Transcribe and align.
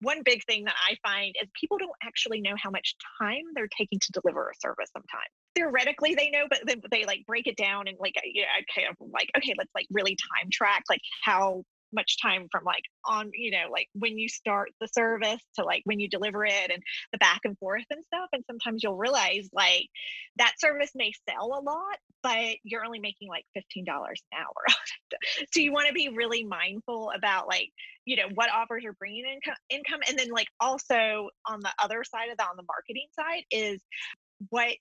one 0.00 0.22
big 0.24 0.44
thing 0.44 0.64
that 0.64 0.74
I 0.88 0.96
find 1.06 1.34
is 1.42 1.48
people 1.58 1.78
don't 1.78 1.90
actually 2.02 2.40
know 2.40 2.54
how 2.56 2.70
much 2.70 2.94
time 3.20 3.42
they're 3.54 3.68
taking 3.76 3.98
to 3.98 4.20
deliver 4.20 4.48
a 4.48 4.54
service 4.60 4.90
sometimes. 4.92 5.30
Theoretically, 5.54 6.14
they 6.14 6.30
know, 6.30 6.46
but 6.48 6.60
then 6.66 6.80
they 6.90 7.04
like 7.04 7.24
break 7.26 7.46
it 7.46 7.56
down 7.56 7.88
and 7.88 7.96
like, 8.00 8.14
yeah, 8.24 8.42
know, 8.42 8.48
I 8.58 8.80
kind 8.80 8.88
of 8.90 8.96
like, 9.12 9.30
okay, 9.36 9.54
let's 9.58 9.70
like 9.74 9.86
really 9.90 10.16
time 10.16 10.48
track 10.52 10.84
like 10.88 11.00
how 11.22 11.64
much 11.92 12.20
time 12.20 12.46
from 12.50 12.64
like 12.64 12.84
on 13.04 13.30
you 13.34 13.50
know 13.50 13.70
like 13.70 13.88
when 13.94 14.18
you 14.18 14.28
start 14.28 14.70
the 14.80 14.88
service 14.88 15.40
to 15.54 15.64
like 15.64 15.82
when 15.84 16.00
you 16.00 16.08
deliver 16.08 16.44
it 16.44 16.70
and 16.70 16.82
the 17.12 17.18
back 17.18 17.40
and 17.44 17.58
forth 17.58 17.84
and 17.90 18.04
stuff 18.04 18.28
and 18.32 18.44
sometimes 18.46 18.82
you'll 18.82 18.96
realize 18.96 19.48
like 19.52 19.86
that 20.36 20.54
service 20.58 20.90
may 20.94 21.12
sell 21.28 21.46
a 21.46 21.62
lot 21.62 21.98
but 22.22 22.56
you're 22.64 22.84
only 22.84 23.00
making 23.00 23.28
like 23.28 23.44
$15 23.56 23.86
an 23.86 24.14
hour 24.36 24.76
so 25.52 25.60
you 25.60 25.72
want 25.72 25.88
to 25.88 25.94
be 25.94 26.08
really 26.08 26.44
mindful 26.44 27.10
about 27.14 27.48
like 27.48 27.70
you 28.04 28.16
know 28.16 28.28
what 28.34 28.50
offers 28.52 28.84
are 28.84 28.92
bringing 28.94 29.24
income 29.24 29.54
income 29.68 30.00
and 30.08 30.18
then 30.18 30.30
like 30.30 30.48
also 30.60 31.28
on 31.46 31.60
the 31.60 31.70
other 31.82 32.04
side 32.04 32.30
of 32.30 32.38
that 32.38 32.48
on 32.50 32.56
the 32.56 32.64
marketing 32.66 33.06
side 33.14 33.44
is 33.50 33.80
what 34.48 34.72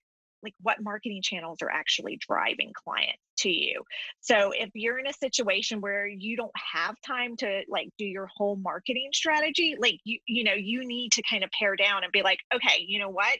like 0.43 0.53
what 0.61 0.81
marketing 0.81 1.21
channels 1.21 1.59
are 1.61 1.69
actually 1.69 2.17
driving 2.19 2.71
clients 2.73 3.19
to 3.39 3.49
you. 3.49 3.83
So 4.21 4.51
if 4.51 4.69
you're 4.73 4.99
in 4.99 5.07
a 5.07 5.13
situation 5.13 5.81
where 5.81 6.07
you 6.07 6.37
don't 6.37 6.51
have 6.73 6.95
time 7.05 7.35
to 7.37 7.61
like 7.69 7.89
do 7.97 8.05
your 8.05 8.27
whole 8.35 8.55
marketing 8.55 9.09
strategy, 9.13 9.75
like 9.79 9.99
you 10.03 10.19
you 10.27 10.43
know, 10.43 10.53
you 10.53 10.85
need 10.85 11.13
to 11.13 11.21
kind 11.29 11.43
of 11.43 11.49
pare 11.51 11.75
down 11.75 12.03
and 12.03 12.11
be 12.11 12.21
like, 12.21 12.39
okay, 12.53 12.83
you 12.87 12.99
know 12.99 13.09
what? 13.09 13.37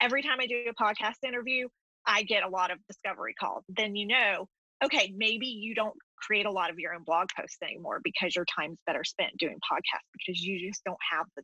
Every 0.00 0.22
time 0.22 0.38
I 0.40 0.46
do 0.46 0.64
a 0.68 0.82
podcast 0.82 1.26
interview, 1.26 1.68
I 2.06 2.22
get 2.22 2.42
a 2.42 2.48
lot 2.48 2.70
of 2.70 2.78
discovery 2.88 3.34
calls. 3.38 3.64
Then 3.68 3.96
you 3.96 4.06
know, 4.06 4.48
okay, 4.84 5.12
maybe 5.16 5.46
you 5.46 5.74
don't 5.74 5.96
create 6.16 6.46
a 6.46 6.50
lot 6.50 6.70
of 6.70 6.78
your 6.78 6.94
own 6.94 7.02
blog 7.04 7.28
posts 7.38 7.58
anymore 7.62 8.00
because 8.02 8.34
your 8.34 8.46
time's 8.46 8.78
better 8.86 9.04
spent 9.04 9.36
doing 9.38 9.56
podcasts 9.56 10.08
because 10.12 10.42
you 10.42 10.68
just 10.68 10.82
don't 10.84 10.98
have 11.12 11.26
the 11.36 11.42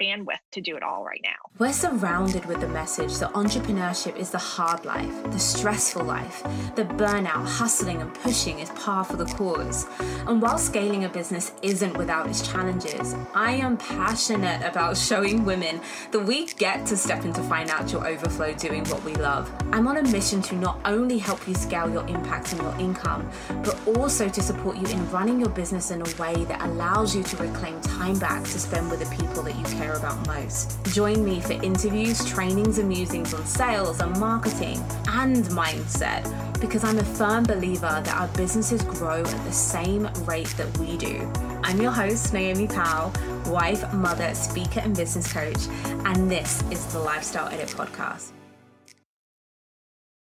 bandwidth 0.00 0.38
to 0.52 0.60
do 0.60 0.76
it 0.76 0.82
all 0.82 1.04
right 1.04 1.20
now. 1.22 1.36
We're 1.58 1.72
surrounded 1.72 2.44
with 2.46 2.60
the 2.60 2.68
message 2.68 3.16
that 3.18 3.32
entrepreneurship 3.32 4.16
is 4.16 4.30
the 4.30 4.38
hard 4.38 4.84
life, 4.84 5.22
the 5.30 5.38
stressful 5.38 6.04
life, 6.04 6.42
the 6.74 6.84
burnout, 6.84 7.46
hustling, 7.46 8.02
and 8.02 8.12
pushing 8.14 8.58
is 8.58 8.68
par 8.70 9.04
for 9.04 9.16
the 9.16 9.24
cause. 9.24 9.86
And 10.26 10.42
while 10.42 10.58
scaling 10.58 11.04
a 11.04 11.08
business 11.08 11.52
isn't 11.62 11.96
without 11.96 12.28
its 12.28 12.46
challenges, 12.46 13.14
I 13.34 13.52
am 13.52 13.76
passionate 13.78 14.62
about 14.62 14.96
showing 15.06 15.44
women 15.44 15.80
that 16.12 16.20
we 16.20 16.46
get 16.46 16.86
to 16.86 16.96
step 16.96 17.24
into 17.24 17.42
financial 17.44 18.04
overflow 18.04 18.52
doing 18.54 18.84
what 18.86 19.02
we 19.04 19.14
love. 19.14 19.50
I'm 19.72 19.88
on 19.88 19.96
a 19.96 20.02
mission 20.02 20.42
to 20.42 20.56
not 20.56 20.78
only 20.84 21.18
help 21.18 21.46
you 21.48 21.54
scale 21.54 21.90
your 21.90 22.06
impact 22.06 22.52
and 22.52 22.62
your 22.62 22.76
income, 22.78 23.30
but 23.64 23.78
also 23.96 24.28
to 24.28 24.42
support 24.42 24.76
you 24.76 24.86
in 24.88 25.10
running 25.10 25.40
your 25.40 25.50
business 25.50 25.90
in 25.90 26.02
a 26.02 26.16
way 26.20 26.44
that 26.44 26.60
allows 26.62 27.14
you 27.14 27.22
to 27.22 27.36
reclaim 27.36 27.80
time 27.80 28.18
back 28.18 28.42
to 28.44 28.58
spend 28.58 28.90
with 28.90 29.00
the 29.00 29.16
people 29.16 29.42
that 29.42 29.56
you 29.56 29.64
care 29.64 29.85
about 29.94 30.26
most. 30.26 30.84
Join 30.86 31.24
me 31.24 31.40
for 31.40 31.52
interviews, 31.52 32.24
trainings, 32.24 32.78
and 32.78 32.88
musings 32.88 33.32
on 33.34 33.44
sales 33.46 34.00
and 34.00 34.18
marketing 34.18 34.78
and 35.08 35.44
mindset 35.46 36.24
because 36.60 36.84
I'm 36.84 36.98
a 36.98 37.04
firm 37.04 37.44
believer 37.44 38.00
that 38.02 38.14
our 38.14 38.28
businesses 38.36 38.82
grow 38.82 39.20
at 39.20 39.44
the 39.44 39.52
same 39.52 40.08
rate 40.24 40.52
that 40.56 40.78
we 40.78 40.96
do. 40.96 41.30
I'm 41.62 41.80
your 41.80 41.92
host, 41.92 42.32
Naomi 42.32 42.66
Powell, 42.66 43.12
wife, 43.46 43.92
mother, 43.92 44.34
speaker, 44.34 44.80
and 44.80 44.96
business 44.96 45.32
coach, 45.32 45.68
and 46.04 46.30
this 46.30 46.62
is 46.70 46.84
the 46.92 46.98
Lifestyle 46.98 47.48
Edit 47.48 47.68
Podcast. 47.68 48.32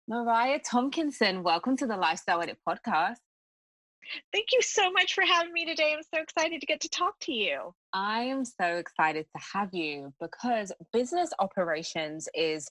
Mariah 0.07 0.59
Tomkinson, 0.59 1.43
welcome 1.43 1.77
to 1.77 1.87
the 1.87 1.95
Lifestyle 1.95 2.41
Edit 2.41 2.57
Podcast. 2.67 3.17
Thank 4.31 4.47
you 4.51 4.61
so 4.61 4.91
much 4.91 5.13
for 5.13 5.23
having 5.23 5.53
me 5.53 5.65
today. 5.65 5.93
I'm 5.95 6.03
so 6.13 6.21
excited 6.21 6.59
to 6.61 6.67
get 6.67 6.81
to 6.81 6.89
talk 6.89 7.19
to 7.21 7.33
you. 7.33 7.73
I 7.93 8.23
am 8.23 8.45
so 8.45 8.77
excited 8.77 9.25
to 9.35 9.43
have 9.53 9.69
you 9.73 10.13
because 10.19 10.71
business 10.91 11.31
operations 11.39 12.27
is 12.33 12.67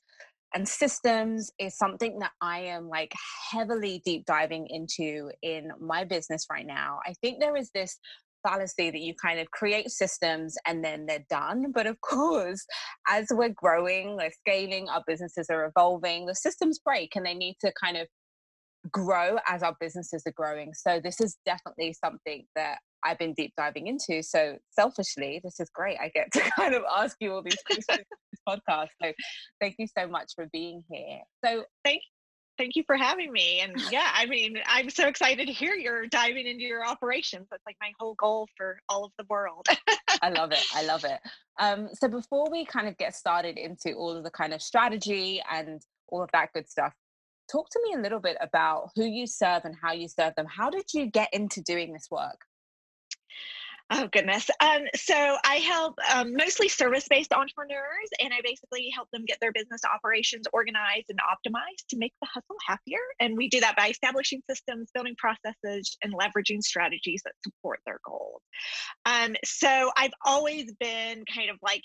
and 0.54 0.68
systems 0.68 1.50
is 1.58 1.78
something 1.78 2.18
that 2.18 2.32
I 2.42 2.60
am 2.60 2.88
like 2.88 3.12
heavily 3.50 4.02
deep 4.04 4.26
diving 4.26 4.66
into 4.68 5.30
in 5.42 5.70
my 5.80 6.04
business 6.04 6.46
right 6.50 6.66
now. 6.66 6.98
I 7.06 7.14
think 7.22 7.40
there 7.40 7.56
is 7.56 7.70
this 7.74 7.98
fallacy 8.46 8.90
that 8.90 9.00
you 9.00 9.14
kind 9.14 9.38
of 9.38 9.50
create 9.50 9.90
systems 9.90 10.56
and 10.66 10.84
then 10.84 11.06
they're 11.06 11.24
done. 11.30 11.72
But 11.72 11.86
of 11.86 12.00
course, 12.02 12.64
as 13.08 13.28
we're 13.30 13.54
growing, 13.54 14.16
we're 14.16 14.30
scaling, 14.30 14.88
our 14.88 15.02
businesses 15.06 15.46
are 15.50 15.66
evolving, 15.66 16.26
the 16.26 16.34
systems 16.34 16.78
break 16.78 17.16
and 17.16 17.24
they 17.24 17.34
need 17.34 17.56
to 17.60 17.72
kind 17.82 17.96
of 17.96 18.06
grow 18.90 19.38
as 19.46 19.62
our 19.62 19.76
businesses 19.80 20.22
are 20.26 20.32
growing. 20.32 20.74
So 20.74 21.00
this 21.02 21.20
is 21.20 21.36
definitely 21.44 21.92
something 21.92 22.46
that 22.56 22.78
I've 23.04 23.18
been 23.18 23.34
deep 23.34 23.52
diving 23.56 23.86
into. 23.86 24.22
So 24.22 24.58
selfishly, 24.70 25.40
this 25.42 25.60
is 25.60 25.70
great. 25.70 25.98
I 26.00 26.08
get 26.08 26.32
to 26.32 26.40
kind 26.56 26.74
of 26.74 26.82
ask 26.96 27.16
you 27.20 27.32
all 27.32 27.42
these 27.42 27.56
questions 27.66 28.06
podcast. 28.48 28.88
So 29.02 29.12
thank 29.60 29.76
you 29.78 29.86
so 29.96 30.06
much 30.08 30.32
for 30.34 30.46
being 30.52 30.82
here. 30.90 31.20
So 31.44 31.64
thank 31.84 32.02
thank 32.58 32.76
you 32.76 32.82
for 32.86 32.96
having 32.96 33.32
me. 33.32 33.60
And 33.60 33.74
yeah, 33.90 34.10
I 34.14 34.26
mean, 34.26 34.58
I'm 34.66 34.90
so 34.90 35.06
excited 35.06 35.46
to 35.46 35.52
hear 35.52 35.74
you're 35.74 36.06
diving 36.06 36.46
into 36.46 36.64
your 36.64 36.86
operations. 36.86 37.48
That's 37.50 37.62
like 37.66 37.76
my 37.80 37.92
whole 37.98 38.14
goal 38.14 38.48
for 38.56 38.78
all 38.88 39.04
of 39.04 39.12
the 39.18 39.24
world. 39.28 39.66
I 40.22 40.30
love 40.30 40.52
it. 40.52 40.64
I 40.74 40.84
love 40.84 41.04
it. 41.04 41.18
Um, 41.58 41.88
so 41.94 42.08
before 42.08 42.50
we 42.50 42.64
kind 42.64 42.88
of 42.88 42.96
get 42.98 43.14
started 43.14 43.58
into 43.58 43.94
all 43.94 44.16
of 44.16 44.24
the 44.24 44.30
kind 44.30 44.52
of 44.52 44.62
strategy 44.62 45.42
and 45.50 45.80
all 46.08 46.22
of 46.22 46.30
that 46.32 46.52
good 46.52 46.68
stuff, 46.68 46.92
talk 47.52 47.68
to 47.70 47.80
me 47.84 47.94
a 47.94 48.00
little 48.00 48.20
bit 48.20 48.38
about 48.40 48.90
who 48.96 49.04
you 49.04 49.26
serve 49.26 49.64
and 49.64 49.76
how 49.80 49.92
you 49.92 50.08
serve 50.08 50.34
them. 50.34 50.46
How 50.46 50.70
did 50.70 50.94
you 50.94 51.06
get 51.06 51.28
into 51.32 51.60
doing 51.60 51.92
this 51.92 52.08
work? 52.10 52.40
Oh 53.94 54.08
goodness. 54.10 54.48
Um, 54.60 54.84
so 54.94 55.36
I 55.44 55.56
help 55.56 55.98
um, 56.14 56.34
mostly 56.34 56.68
service-based 56.68 57.30
entrepreneurs, 57.34 58.08
and 58.20 58.32
I 58.32 58.40
basically 58.42 58.88
help 58.94 59.10
them 59.12 59.26
get 59.26 59.36
their 59.42 59.52
business 59.52 59.82
operations 59.84 60.46
organized 60.50 61.10
and 61.10 61.18
optimized 61.18 61.88
to 61.90 61.98
make 61.98 62.14
the 62.22 62.28
hustle 62.32 62.56
happier. 62.66 63.00
And 63.20 63.36
we 63.36 63.50
do 63.50 63.60
that 63.60 63.76
by 63.76 63.88
establishing 63.88 64.40
systems, 64.48 64.88
building 64.94 65.14
processes, 65.18 65.98
and 66.02 66.14
leveraging 66.14 66.62
strategies 66.62 67.20
that 67.24 67.34
support 67.44 67.80
their 67.84 67.98
goals. 68.06 68.40
Um, 69.04 69.36
so 69.44 69.90
I've 69.94 70.14
always 70.24 70.72
been 70.80 71.24
kind 71.26 71.50
of 71.50 71.58
like 71.60 71.82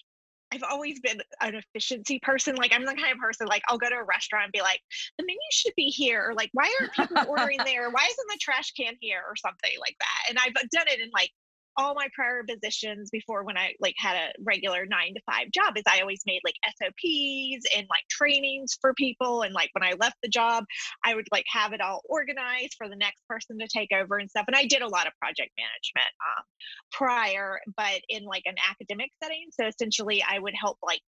I've 0.53 0.63
always 0.63 0.99
been 0.99 1.21
an 1.41 1.55
efficiency 1.55 2.19
person. 2.19 2.55
Like 2.55 2.73
I'm 2.73 2.85
the 2.85 2.93
kind 2.93 3.11
of 3.11 3.19
person 3.19 3.47
like 3.47 3.63
I'll 3.67 3.77
go 3.77 3.89
to 3.89 3.95
a 3.95 4.03
restaurant 4.03 4.45
and 4.45 4.53
be 4.53 4.61
like, 4.61 4.79
the 5.17 5.25
menu 5.25 5.39
should 5.51 5.73
be 5.75 5.87
here, 5.87 6.25
or 6.29 6.33
like, 6.33 6.49
why 6.53 6.73
aren't 6.79 6.93
people 6.93 7.25
ordering 7.27 7.59
there? 7.65 7.89
Why 7.89 8.07
isn't 8.09 8.27
the 8.29 8.39
trash 8.39 8.71
can 8.71 8.93
here, 9.01 9.21
or 9.27 9.35
something 9.35 9.71
like 9.79 9.95
that? 9.99 10.29
And 10.29 10.37
I've 10.39 10.53
done 10.69 10.87
it 10.87 11.01
in 11.01 11.09
like 11.13 11.31
all 11.77 11.93
my 11.93 12.07
prior 12.13 12.43
positions 12.43 13.09
before 13.11 13.43
when 13.43 13.57
I 13.57 13.73
like 13.79 13.95
had 13.97 14.15
a 14.15 14.33
regular 14.43 14.85
nine 14.85 15.13
to 15.13 15.21
five 15.25 15.51
job 15.51 15.77
is 15.77 15.83
I 15.87 16.01
always 16.01 16.21
made 16.25 16.41
like 16.43 16.55
SOPs 16.65 17.65
and 17.75 17.85
like 17.89 18.03
trainings 18.09 18.77
for 18.81 18.93
people. 18.95 19.43
And 19.43 19.53
like 19.53 19.69
when 19.73 19.83
I 19.83 19.93
left 19.99 20.17
the 20.23 20.29
job, 20.29 20.65
I 21.05 21.15
would 21.15 21.27
like 21.31 21.45
have 21.51 21.73
it 21.73 21.81
all 21.81 22.01
organized 22.09 22.75
for 22.77 22.89
the 22.89 22.95
next 22.95 23.21
person 23.27 23.59
to 23.59 23.67
take 23.67 23.91
over 23.93 24.17
and 24.17 24.29
stuff. 24.29 24.45
And 24.47 24.55
I 24.55 24.65
did 24.65 24.81
a 24.81 24.87
lot 24.87 25.07
of 25.07 25.13
project 25.19 25.51
management 25.57 26.13
um, 26.25 26.43
prior, 26.91 27.59
but 27.75 28.01
in 28.09 28.23
like 28.23 28.43
an 28.45 28.55
academic 28.69 29.11
setting. 29.21 29.47
So 29.51 29.67
essentially, 29.67 30.23
I 30.27 30.39
would 30.39 30.55
help 30.59 30.77
like 30.81 31.01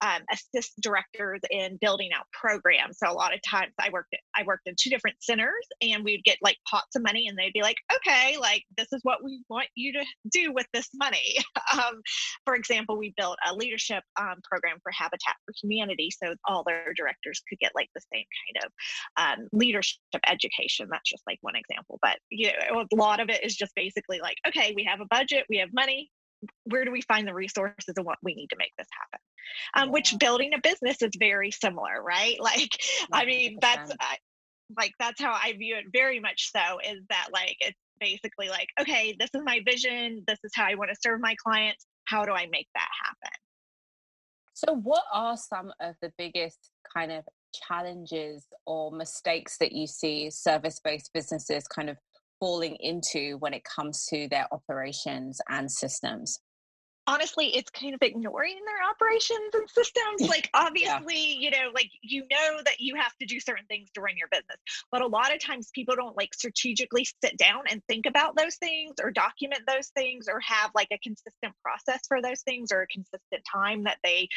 um, 0.00 0.22
assist 0.32 0.72
directors 0.80 1.40
in 1.50 1.78
building 1.80 2.10
out 2.16 2.26
programs. 2.32 2.98
So 2.98 3.10
a 3.10 3.14
lot 3.14 3.34
of 3.34 3.40
times 3.42 3.72
I 3.80 3.90
worked 3.90 4.14
at, 4.14 4.20
I 4.34 4.44
worked 4.44 4.66
in 4.66 4.74
two 4.78 4.90
different 4.90 5.16
centers 5.20 5.52
and 5.80 6.04
we'd 6.04 6.24
get 6.24 6.38
like 6.42 6.56
pots 6.68 6.96
of 6.96 7.02
money 7.02 7.26
and 7.28 7.36
they'd 7.36 7.52
be 7.52 7.62
like, 7.62 7.76
okay, 7.94 8.36
like 8.38 8.64
this 8.76 8.88
is 8.92 9.00
what 9.02 9.24
we 9.24 9.42
want 9.48 9.68
you 9.74 9.92
to 9.94 10.04
do 10.30 10.52
with 10.52 10.66
this 10.72 10.88
money. 10.94 11.36
um, 11.72 12.00
for 12.44 12.54
example, 12.54 12.98
we 12.98 13.14
built 13.16 13.38
a 13.48 13.54
leadership 13.54 14.02
um, 14.20 14.36
program 14.44 14.78
for 14.82 14.92
Habitat 14.92 15.36
for 15.44 15.54
Humanity, 15.62 16.10
so 16.10 16.34
all 16.46 16.62
their 16.66 16.92
directors 16.94 17.42
could 17.48 17.58
get 17.58 17.72
like 17.74 17.88
the 17.94 18.02
same 18.12 18.24
kind 18.54 18.64
of 18.64 19.40
um, 19.40 19.48
leadership 19.52 19.98
education. 20.26 20.88
That's 20.90 21.08
just 21.08 21.22
like 21.26 21.38
one 21.40 21.56
example, 21.56 21.98
but 22.02 22.18
you 22.30 22.50
know, 22.70 22.84
a 22.92 22.96
lot 22.96 23.20
of 23.20 23.28
it 23.28 23.44
is 23.44 23.56
just 23.56 23.74
basically 23.74 24.20
like, 24.20 24.36
okay, 24.46 24.72
we 24.76 24.84
have 24.84 25.00
a 25.00 25.06
budget, 25.06 25.44
we 25.48 25.58
have 25.58 25.70
money, 25.72 26.10
where 26.64 26.84
do 26.84 26.90
we 26.90 27.02
find 27.02 27.26
the 27.26 27.34
resources 27.34 27.94
and 27.96 28.06
what 28.06 28.18
we 28.22 28.34
need 28.34 28.48
to 28.48 28.56
make 28.58 28.72
this 28.78 28.88
happen 28.92 29.20
um, 29.74 29.88
yeah. 29.88 29.92
which 29.92 30.18
building 30.18 30.52
a 30.54 30.60
business 30.60 31.00
is 31.02 31.10
very 31.18 31.50
similar 31.50 32.02
right 32.02 32.36
like 32.40 32.70
100%. 32.70 33.06
i 33.12 33.24
mean 33.24 33.58
that's 33.60 33.92
like 34.76 34.92
that's 34.98 35.20
how 35.20 35.32
i 35.32 35.52
view 35.52 35.76
it 35.76 35.84
very 35.92 36.20
much 36.20 36.50
so 36.50 36.78
is 36.84 37.00
that 37.08 37.28
like 37.32 37.56
it's 37.60 37.78
basically 38.00 38.48
like 38.48 38.68
okay 38.80 39.16
this 39.18 39.30
is 39.34 39.40
my 39.44 39.60
vision 39.64 40.22
this 40.26 40.38
is 40.44 40.52
how 40.54 40.64
i 40.64 40.74
want 40.74 40.90
to 40.90 40.96
serve 41.00 41.20
my 41.20 41.34
clients 41.42 41.86
how 42.04 42.24
do 42.24 42.32
i 42.32 42.46
make 42.50 42.68
that 42.74 42.88
happen 43.02 43.32
so 44.52 44.74
what 44.74 45.04
are 45.12 45.36
some 45.36 45.72
of 45.80 45.94
the 46.02 46.12
biggest 46.18 46.70
kind 46.94 47.12
of 47.12 47.24
challenges 47.54 48.46
or 48.66 48.90
mistakes 48.90 49.56
that 49.58 49.72
you 49.72 49.86
see 49.86 50.30
service-based 50.30 51.10
businesses 51.12 51.66
kind 51.66 51.88
of 51.88 51.96
falling 52.40 52.76
into 52.80 53.36
when 53.38 53.54
it 53.54 53.62
comes 53.64 54.06
to 54.06 54.28
their 54.28 54.46
operations 54.52 55.40
and 55.48 55.70
systems? 55.70 56.40
honestly 57.06 57.56
it's 57.56 57.70
kind 57.70 57.94
of 57.94 58.02
ignoring 58.02 58.58
their 58.66 58.88
operations 58.90 59.54
and 59.54 59.68
systems 59.70 60.22
like 60.28 60.50
obviously 60.54 61.34
yeah. 61.34 61.38
you 61.38 61.50
know 61.50 61.70
like 61.74 61.90
you 62.02 62.22
know 62.30 62.58
that 62.64 62.80
you 62.80 62.94
have 62.96 63.14
to 63.20 63.26
do 63.26 63.38
certain 63.38 63.64
things 63.66 63.88
to 63.94 64.00
run 64.00 64.16
your 64.16 64.28
business 64.30 64.56
but 64.90 65.02
a 65.02 65.06
lot 65.06 65.32
of 65.32 65.40
times 65.40 65.70
people 65.74 65.94
don't 65.94 66.16
like 66.16 66.34
strategically 66.34 67.06
sit 67.22 67.36
down 67.36 67.62
and 67.70 67.82
think 67.88 68.06
about 68.06 68.36
those 68.36 68.56
things 68.56 68.94
or 69.02 69.10
document 69.10 69.62
those 69.66 69.88
things 69.88 70.26
or 70.28 70.40
have 70.40 70.70
like 70.74 70.88
a 70.92 70.98
consistent 70.98 71.52
process 71.62 72.00
for 72.08 72.20
those 72.20 72.42
things 72.42 72.72
or 72.72 72.82
a 72.82 72.86
consistent 72.88 73.42
time 73.50 73.84
that 73.84 73.98
they 74.02 74.28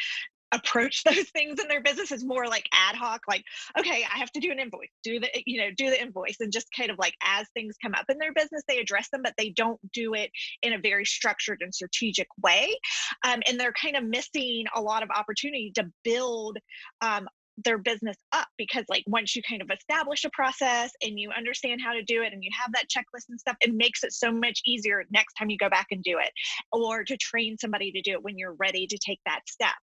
approach 0.52 1.02
those 1.04 1.28
things 1.30 1.60
in 1.60 1.68
their 1.68 1.82
business 1.82 2.12
is 2.12 2.24
more 2.24 2.46
like 2.46 2.68
ad 2.72 2.94
hoc 2.94 3.22
like 3.28 3.44
okay 3.78 4.04
i 4.12 4.18
have 4.18 4.30
to 4.32 4.40
do 4.40 4.50
an 4.50 4.58
invoice 4.58 4.88
do 5.02 5.20
the 5.20 5.28
you 5.46 5.60
know 5.60 5.70
do 5.76 5.90
the 5.90 6.00
invoice 6.00 6.36
and 6.40 6.52
just 6.52 6.66
kind 6.76 6.90
of 6.90 6.98
like 6.98 7.14
as 7.24 7.46
things 7.54 7.76
come 7.82 7.94
up 7.94 8.06
in 8.08 8.18
their 8.18 8.32
business 8.32 8.62
they 8.68 8.78
address 8.78 9.08
them 9.10 9.20
but 9.22 9.34
they 9.38 9.50
don't 9.50 9.80
do 9.92 10.14
it 10.14 10.30
in 10.62 10.72
a 10.72 10.78
very 10.78 11.04
structured 11.04 11.58
and 11.60 11.74
strategic 11.74 12.28
way 12.42 12.76
um, 13.24 13.40
and 13.48 13.58
they're 13.58 13.72
kind 13.72 13.96
of 13.96 14.04
missing 14.04 14.64
a 14.74 14.80
lot 14.80 15.02
of 15.02 15.10
opportunity 15.10 15.72
to 15.74 15.90
build 16.04 16.58
um, 17.00 17.28
their 17.64 17.78
business 17.78 18.16
up 18.32 18.48
because 18.56 18.84
like 18.88 19.04
once 19.06 19.34
you 19.34 19.42
kind 19.48 19.62
of 19.62 19.70
establish 19.70 20.24
a 20.24 20.30
process 20.30 20.90
and 21.02 21.18
you 21.18 21.30
understand 21.36 21.80
how 21.84 21.92
to 21.92 22.02
do 22.02 22.22
it 22.22 22.32
and 22.32 22.42
you 22.42 22.50
have 22.58 22.72
that 22.72 22.86
checklist 22.88 23.24
and 23.28 23.40
stuff 23.40 23.56
it 23.60 23.74
makes 23.74 24.04
it 24.04 24.12
so 24.12 24.32
much 24.32 24.60
easier 24.64 25.04
next 25.10 25.34
time 25.34 25.50
you 25.50 25.58
go 25.58 25.68
back 25.68 25.86
and 25.90 26.02
do 26.02 26.18
it 26.18 26.30
or 26.72 27.04
to 27.04 27.16
train 27.16 27.56
somebody 27.58 27.92
to 27.92 28.00
do 28.02 28.12
it 28.12 28.22
when 28.22 28.38
you're 28.38 28.54
ready 28.54 28.86
to 28.86 28.98
take 28.98 29.20
that 29.26 29.40
step 29.46 29.74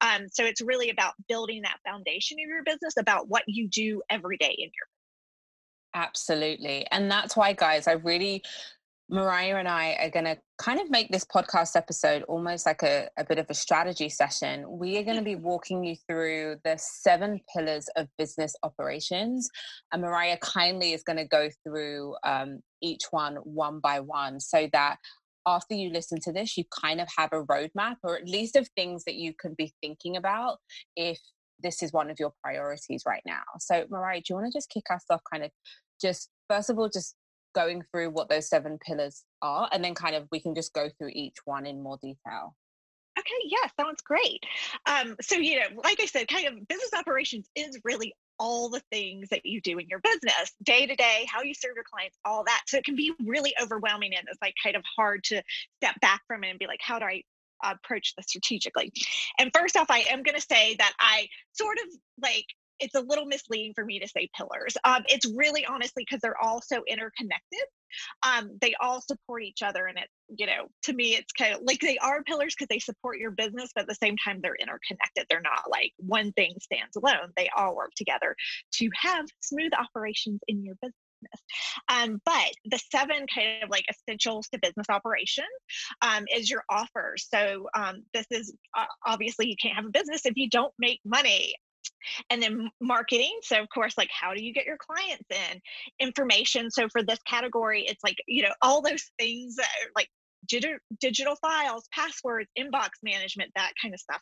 um, 0.00 0.26
so 0.32 0.44
it's 0.44 0.60
really 0.60 0.90
about 0.90 1.14
building 1.28 1.62
that 1.62 1.78
foundation 1.86 2.36
of 2.38 2.48
your 2.48 2.62
business 2.64 2.94
about 2.98 3.28
what 3.28 3.42
you 3.46 3.68
do 3.68 4.02
every 4.10 4.36
day 4.36 4.54
in 4.58 4.66
your 4.66 4.86
Absolutely. 5.94 6.86
And 6.90 7.10
that's 7.10 7.38
why, 7.38 7.54
guys, 7.54 7.88
I 7.88 7.92
really 7.92 8.44
Mariah 9.08 9.56
and 9.56 9.68
I 9.68 9.96
are 10.00 10.10
going 10.10 10.24
to 10.24 10.36
kind 10.58 10.80
of 10.80 10.90
make 10.90 11.10
this 11.10 11.24
podcast 11.24 11.76
episode 11.76 12.24
almost 12.24 12.66
like 12.66 12.82
a, 12.82 13.08
a 13.16 13.24
bit 13.24 13.38
of 13.38 13.46
a 13.48 13.54
strategy 13.54 14.08
session. 14.08 14.64
We 14.68 14.98
are 14.98 15.04
going 15.04 15.16
to 15.16 15.22
be 15.22 15.36
walking 15.36 15.84
you 15.84 15.94
through 16.08 16.56
the 16.64 16.76
seven 16.76 17.40
pillars 17.54 17.88
of 17.96 18.08
business 18.18 18.56
operations. 18.64 19.48
And 19.92 20.02
Mariah 20.02 20.38
kindly 20.38 20.92
is 20.92 21.04
going 21.04 21.18
to 21.18 21.24
go 21.24 21.50
through 21.62 22.16
um, 22.24 22.60
each 22.82 23.02
one 23.12 23.36
one 23.44 23.78
by 23.78 24.00
one 24.00 24.40
so 24.40 24.68
that 24.72 24.96
after 25.46 25.74
you 25.74 25.90
listen 25.90 26.18
to 26.22 26.32
this, 26.32 26.56
you 26.56 26.64
kind 26.82 27.00
of 27.00 27.06
have 27.16 27.32
a 27.32 27.44
roadmap 27.44 27.96
or 28.02 28.16
at 28.16 28.28
least 28.28 28.56
of 28.56 28.68
things 28.74 29.04
that 29.04 29.14
you 29.14 29.32
can 29.40 29.54
be 29.56 29.72
thinking 29.80 30.16
about 30.16 30.58
if 30.96 31.20
this 31.62 31.80
is 31.80 31.92
one 31.92 32.10
of 32.10 32.18
your 32.18 32.32
priorities 32.42 33.04
right 33.06 33.22
now. 33.24 33.42
So, 33.60 33.86
Mariah, 33.88 34.18
do 34.18 34.24
you 34.30 34.34
want 34.34 34.52
to 34.52 34.58
just 34.58 34.68
kick 34.68 34.84
us 34.90 35.04
off 35.08 35.20
kind 35.30 35.44
of 35.44 35.52
just 36.00 36.28
first 36.48 36.70
of 36.70 36.78
all, 36.78 36.88
just 36.88 37.14
going 37.56 37.82
through 37.90 38.10
what 38.10 38.28
those 38.28 38.48
seven 38.48 38.78
pillars 38.78 39.24
are 39.40 39.68
and 39.72 39.82
then 39.82 39.94
kind 39.94 40.14
of 40.14 40.28
we 40.30 40.38
can 40.38 40.54
just 40.54 40.74
go 40.74 40.88
through 40.96 41.10
each 41.12 41.38
one 41.46 41.66
in 41.66 41.82
more 41.82 41.98
detail. 42.02 42.54
Okay 43.18 43.30
yeah 43.44 43.68
sounds 43.80 44.02
great. 44.02 44.44
Um, 44.84 45.16
so 45.22 45.36
you 45.36 45.58
know 45.58 45.80
like 45.82 45.98
i 46.00 46.06
said 46.06 46.28
kind 46.28 46.46
of 46.46 46.68
business 46.68 46.90
operations 46.96 47.48
is 47.56 47.80
really 47.82 48.14
all 48.38 48.68
the 48.68 48.82
things 48.92 49.30
that 49.30 49.46
you 49.46 49.62
do 49.62 49.78
in 49.78 49.88
your 49.88 50.00
business 50.00 50.52
day 50.62 50.86
to 50.86 50.94
day 50.94 51.26
how 51.32 51.40
you 51.40 51.54
serve 51.54 51.74
your 51.74 51.84
clients 51.90 52.18
all 52.26 52.44
that. 52.44 52.62
So 52.66 52.76
it 52.76 52.84
can 52.84 52.94
be 52.94 53.12
really 53.24 53.54
overwhelming 53.60 54.14
and 54.14 54.26
it's 54.30 54.40
like 54.42 54.54
kind 54.62 54.76
of 54.76 54.82
hard 54.94 55.24
to 55.24 55.42
step 55.78 55.98
back 56.00 56.20
from 56.28 56.44
it 56.44 56.50
and 56.50 56.58
be 56.58 56.66
like 56.66 56.80
how 56.82 56.98
do 56.98 57.06
i 57.06 57.22
approach 57.64 58.12
this 58.16 58.26
strategically? 58.28 58.92
And 59.38 59.50
first 59.54 59.78
off 59.78 59.86
i 59.88 60.00
am 60.10 60.22
going 60.22 60.36
to 60.36 60.46
say 60.46 60.76
that 60.78 60.92
i 61.00 61.26
sort 61.54 61.78
of 61.78 61.94
like 62.22 62.44
it's 62.80 62.94
a 62.94 63.00
little 63.00 63.26
misleading 63.26 63.72
for 63.74 63.84
me 63.84 63.98
to 64.00 64.08
say 64.08 64.28
pillars. 64.36 64.76
Um, 64.84 65.02
it's 65.08 65.26
really 65.34 65.64
honestly 65.64 66.04
because 66.06 66.20
they're 66.20 66.40
all 66.40 66.62
so 66.62 66.82
interconnected. 66.86 67.60
Um, 68.26 68.58
they 68.60 68.74
all 68.80 69.00
support 69.00 69.42
each 69.44 69.62
other, 69.62 69.86
and 69.86 69.98
it, 69.98 70.08
you 70.28 70.46
know, 70.46 70.68
to 70.84 70.92
me, 70.92 71.14
it's 71.14 71.32
kind 71.32 71.54
of 71.54 71.60
like 71.62 71.80
they 71.80 71.98
are 71.98 72.22
pillars 72.22 72.54
because 72.54 72.68
they 72.68 72.78
support 72.78 73.18
your 73.18 73.30
business, 73.30 73.70
but 73.74 73.82
at 73.82 73.88
the 73.88 73.94
same 73.94 74.16
time, 74.22 74.40
they're 74.42 74.56
interconnected. 74.56 75.26
They're 75.28 75.40
not 75.40 75.70
like 75.70 75.92
one 75.98 76.32
thing 76.32 76.54
stands 76.60 76.96
alone. 76.96 77.32
They 77.36 77.48
all 77.56 77.76
work 77.76 77.92
together 77.96 78.34
to 78.74 78.90
have 79.00 79.26
smooth 79.40 79.72
operations 79.78 80.40
in 80.48 80.64
your 80.64 80.74
business. 80.82 80.96
Um, 81.88 82.20
but 82.24 82.50
the 82.64 82.80
seven 82.90 83.26
kind 83.32 83.62
of 83.62 83.70
like 83.70 83.84
essentials 83.90 84.48
to 84.48 84.58
business 84.60 84.86
operation 84.88 85.44
um, 86.02 86.24
is 86.34 86.50
your 86.50 86.62
offer. 86.70 87.14
So 87.18 87.68
um, 87.74 88.04
this 88.12 88.26
is 88.30 88.52
uh, 88.76 88.84
obviously 89.04 89.48
you 89.48 89.56
can't 89.60 89.76
have 89.76 89.86
a 89.86 89.90
business 89.90 90.26
if 90.26 90.34
you 90.36 90.48
don't 90.48 90.72
make 90.78 91.00
money 91.04 91.54
and 92.30 92.42
then 92.42 92.70
marketing 92.80 93.38
so 93.42 93.60
of 93.60 93.68
course 93.72 93.96
like 93.96 94.10
how 94.10 94.34
do 94.34 94.44
you 94.44 94.52
get 94.52 94.66
your 94.66 94.78
clients 94.78 95.24
in? 95.30 95.60
Information 96.00 96.70
so 96.70 96.88
for 96.88 97.02
this 97.02 97.18
category 97.26 97.84
it's 97.86 98.02
like 98.04 98.16
you 98.26 98.42
know 98.42 98.52
all 98.62 98.82
those 98.82 99.10
things 99.18 99.56
that 99.56 99.68
like 99.94 100.08
digital 101.00 101.36
files 101.36 101.88
passwords 101.92 102.48
inbox 102.58 102.90
management 103.02 103.50
that 103.56 103.72
kind 103.80 103.94
of 103.94 104.00
stuff 104.00 104.20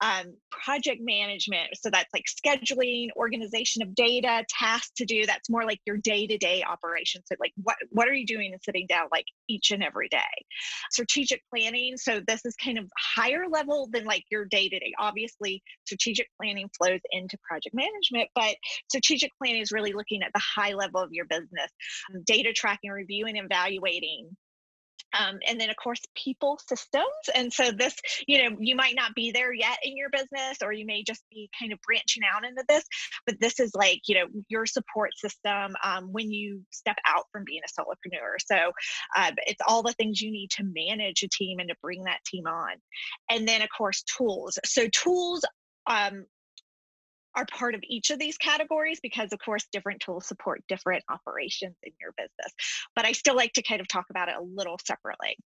um, 0.00 0.36
project 0.50 1.00
management. 1.02 1.70
So 1.74 1.88
that's 1.90 2.08
like 2.12 2.24
scheduling, 2.26 3.08
organization 3.16 3.82
of 3.82 3.94
data, 3.94 4.44
tasks 4.48 4.92
to 4.96 5.04
do. 5.04 5.24
That's 5.24 5.48
more 5.48 5.64
like 5.64 5.80
your 5.86 5.96
day 5.96 6.26
to 6.26 6.36
day 6.36 6.62
operations. 6.62 7.24
So, 7.26 7.36
like, 7.40 7.52
what, 7.62 7.76
what 7.90 8.08
are 8.08 8.12
you 8.12 8.26
doing 8.26 8.52
and 8.52 8.60
sitting 8.62 8.86
down 8.86 9.08
like 9.12 9.24
each 9.48 9.70
and 9.70 9.82
every 9.82 10.08
day? 10.08 10.18
Strategic 10.90 11.42
planning. 11.52 11.96
So, 11.96 12.20
this 12.26 12.44
is 12.44 12.54
kind 12.62 12.78
of 12.78 12.90
higher 13.16 13.44
level 13.50 13.88
than 13.92 14.04
like 14.04 14.24
your 14.30 14.44
day 14.44 14.68
to 14.68 14.78
day. 14.78 14.92
Obviously, 14.98 15.62
strategic 15.86 16.28
planning 16.40 16.68
flows 16.76 17.00
into 17.12 17.38
project 17.48 17.74
management, 17.74 18.28
but 18.34 18.56
strategic 18.88 19.30
planning 19.42 19.62
is 19.62 19.72
really 19.72 19.92
looking 19.92 20.22
at 20.22 20.32
the 20.34 20.42
high 20.56 20.74
level 20.74 21.00
of 21.00 21.10
your 21.12 21.26
business, 21.26 21.70
data 22.26 22.52
tracking, 22.52 22.90
reviewing, 22.90 23.36
evaluating 23.36 24.36
um, 25.18 25.38
and 25.48 25.60
then 25.60 25.70
of 25.70 25.76
course 25.76 26.00
people 26.14 26.58
systems. 26.68 27.04
And 27.34 27.52
so 27.52 27.70
this 27.70 27.94
you 28.26 28.42
know 28.42 28.56
you 28.60 28.76
might 28.76 28.94
not 28.94 29.14
be 29.14 29.30
there 29.30 29.52
yet 29.52 29.78
in 29.82 29.96
your 29.96 30.10
business 30.10 30.58
or 30.62 30.72
you 30.72 30.86
may 30.86 31.02
just 31.02 31.22
be 31.30 31.48
kind 31.58 31.72
of 31.72 31.78
branching 31.82 32.22
out 32.24 32.44
into 32.44 32.64
this 32.68 32.84
but 33.26 33.40
this 33.40 33.60
is 33.60 33.72
like 33.74 34.00
you 34.06 34.14
know 34.14 34.26
your 34.48 34.66
support 34.66 35.10
system 35.16 35.74
um, 35.82 36.12
when 36.12 36.30
you 36.30 36.62
step 36.70 36.96
out 37.06 37.24
from 37.32 37.44
being 37.44 37.62
a 37.64 37.80
solopreneur. 37.80 38.36
So 38.44 38.72
uh, 39.16 39.32
it's 39.46 39.60
all 39.66 39.82
the 39.82 39.92
things 39.92 40.20
you 40.20 40.30
need 40.30 40.50
to 40.52 40.64
manage 40.64 41.22
a 41.22 41.28
team 41.28 41.58
and 41.58 41.68
to 41.68 41.74
bring 41.82 42.04
that 42.04 42.24
team 42.26 42.46
on. 42.46 42.74
And 43.30 43.46
then 43.46 43.62
of 43.62 43.68
course 43.76 44.02
tools. 44.02 44.58
So 44.64 44.88
tools 44.88 45.44
um, 45.86 46.24
are 47.36 47.46
part 47.46 47.74
of 47.74 47.80
each 47.84 48.10
of 48.10 48.18
these 48.18 48.36
categories 48.36 49.00
because 49.02 49.32
of 49.32 49.38
course 49.44 49.66
different 49.72 50.00
tools 50.00 50.26
support 50.26 50.62
different 50.68 51.02
operations 51.08 51.76
in 51.82 51.92
your 52.00 52.12
business. 52.16 52.52
But 52.94 53.04
i 53.04 53.12
still 53.12 53.36
like 53.36 53.52
to 53.54 53.62
kind 53.62 53.80
of 53.80 53.88
talk 53.88 54.06
about 54.10 54.28
it 54.28 54.34
a 54.38 54.42
little 54.42 54.78
separately. 54.84 55.36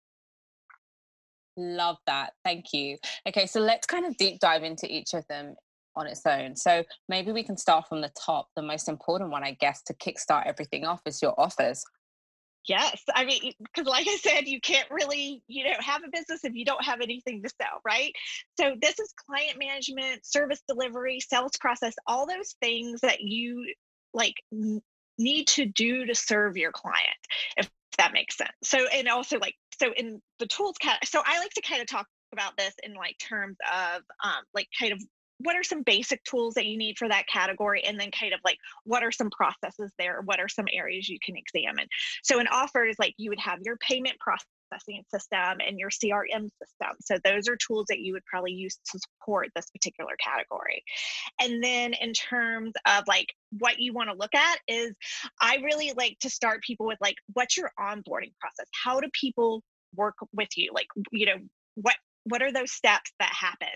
Love 1.57 1.97
that. 2.07 2.35
Thank 2.45 2.67
you. 2.73 2.99
Okay 3.27 3.47
so 3.47 3.61
let's 3.61 3.87
kind 3.87 4.05
of 4.07 4.17
deep 4.17 4.41
dive 4.41 4.63
into 4.63 4.93
each 4.93 5.15
of 5.15 5.27
them 5.29 5.55
on 5.97 6.07
its 6.07 6.25
own. 6.27 6.55
So 6.55 6.85
maybe 7.09 7.33
we 7.33 7.43
can 7.43 7.57
start 7.57 7.89
from 7.89 8.01
the 8.01 8.13
top 8.25 8.49
the 8.55 8.63
most 8.63 8.89
important 8.89 9.31
one 9.31 9.43
i 9.45 9.57
guess 9.61 9.83
to 9.83 9.95
kickstart 9.95 10.47
everything 10.47 10.85
off 10.85 11.01
is 11.07 11.21
your 11.21 11.39
offers 11.39 11.85
Yes. 12.67 13.03
I 13.15 13.25
mean, 13.25 13.53
because 13.59 13.87
like 13.87 14.07
I 14.07 14.17
said, 14.17 14.47
you 14.47 14.61
can't 14.61 14.91
really, 14.91 15.43
you 15.47 15.65
know, 15.65 15.77
have 15.81 16.03
a 16.05 16.11
business 16.11 16.45
if 16.45 16.55
you 16.55 16.65
don't 16.65 16.85
have 16.85 17.01
anything 17.01 17.43
to 17.43 17.49
sell, 17.61 17.81
right? 17.85 18.13
So 18.59 18.75
this 18.81 18.99
is 18.99 19.13
client 19.27 19.59
management, 19.59 20.27
service 20.27 20.61
delivery, 20.69 21.21
sales 21.21 21.53
process, 21.59 21.95
all 22.07 22.27
those 22.27 22.57
things 22.61 23.01
that 23.01 23.21
you 23.21 23.73
like 24.13 24.35
need 25.19 25.47
to 25.49 25.65
do 25.67 26.05
to 26.07 26.15
serve 26.15 26.57
your 26.57 26.73
client, 26.73 26.99
if 27.57 27.71
that 27.97 28.13
makes 28.13 28.37
sense. 28.37 28.53
So, 28.63 28.87
and 28.95 29.09
also 29.09 29.39
like, 29.39 29.55
so 29.81 29.93
in 29.97 30.21
the 30.39 30.47
tools 30.47 30.77
cat, 30.79 31.07
so 31.07 31.23
I 31.25 31.39
like 31.39 31.53
to 31.55 31.63
kind 31.63 31.81
of 31.81 31.89
talk 31.89 32.07
about 32.33 32.57
this 32.59 32.75
in 32.83 32.95
like 32.95 33.17
terms 33.19 33.57
of 33.73 34.03
um, 34.23 34.45
like 34.55 34.69
kind 34.79 34.93
of 34.93 35.03
what 35.39 35.57
are 35.57 35.63
some 35.63 35.83
basic 35.83 36.23
tools 36.25 36.55
that 36.55 36.67
you 36.67 36.77
need 36.77 36.99
for 36.99 37.09
that 37.09 37.27
category? 37.29 37.83
And 37.85 37.99
then 37.99 38.11
kind 38.11 38.33
of 38.33 38.41
like 38.45 38.59
what 38.85 39.03
are 39.03 39.13
some 39.13 39.31
processes 39.31 39.93
there? 39.99 40.21
What 40.25 40.41
are 40.41 40.49
some 40.49 40.67
areas 40.73 41.09
you 41.09 41.19
can 41.25 41.37
examine? 41.37 41.87
So 42.23 42.39
an 42.41 42.49
offer 42.49 42.85
is 42.85 42.99
like 42.99 43.15
you 43.17 43.31
would 43.31 43.41
have 43.41 43.61
your 43.63 43.77
payment 43.77 44.17
processing 44.19 45.03
system 45.11 45.59
and 45.67 45.79
your 45.79 45.91
crm 45.91 46.51
system. 46.61 46.97
So 47.01 47.19
those 47.25 47.49
are 47.49 47.57
tools 47.57 47.87
that 47.89 48.01
you 48.01 48.13
would 48.13 48.25
probably 48.27 48.53
use 48.53 48.79
to 48.93 48.99
support 48.99 49.49
this 49.55 49.71
particular 49.71 50.13
category. 50.23 50.83
And 51.41 51.63
then 51.63 51.95
in 51.95 52.13
terms 52.13 52.73
of 52.87 53.05
like 53.07 53.33
what 53.59 53.79
you 53.79 53.93
want 53.93 54.11
to 54.11 54.17
look 54.17 54.35
at 54.35 54.59
is 54.69 54.95
i 55.41 55.57
really 55.65 55.93
like 55.97 56.19
to 56.21 56.29
start 56.29 56.63
people 56.63 56.87
with 56.87 56.99
like 57.01 57.17
what's 57.33 57.57
your 57.57 57.73
onboarding 57.79 58.33
process? 58.41 58.67
How 58.85 59.01
do 59.01 59.09
people 59.19 59.63
work 59.95 60.17
with 60.33 60.51
you? 60.57 60.71
Like 60.75 60.89
you 61.13 61.27
know 61.27 61.37
what 61.77 61.97
what 62.29 62.43
are 62.43 62.53
those 62.53 62.73
steps 62.73 63.13
that 63.19 63.33
happen? 63.33 63.69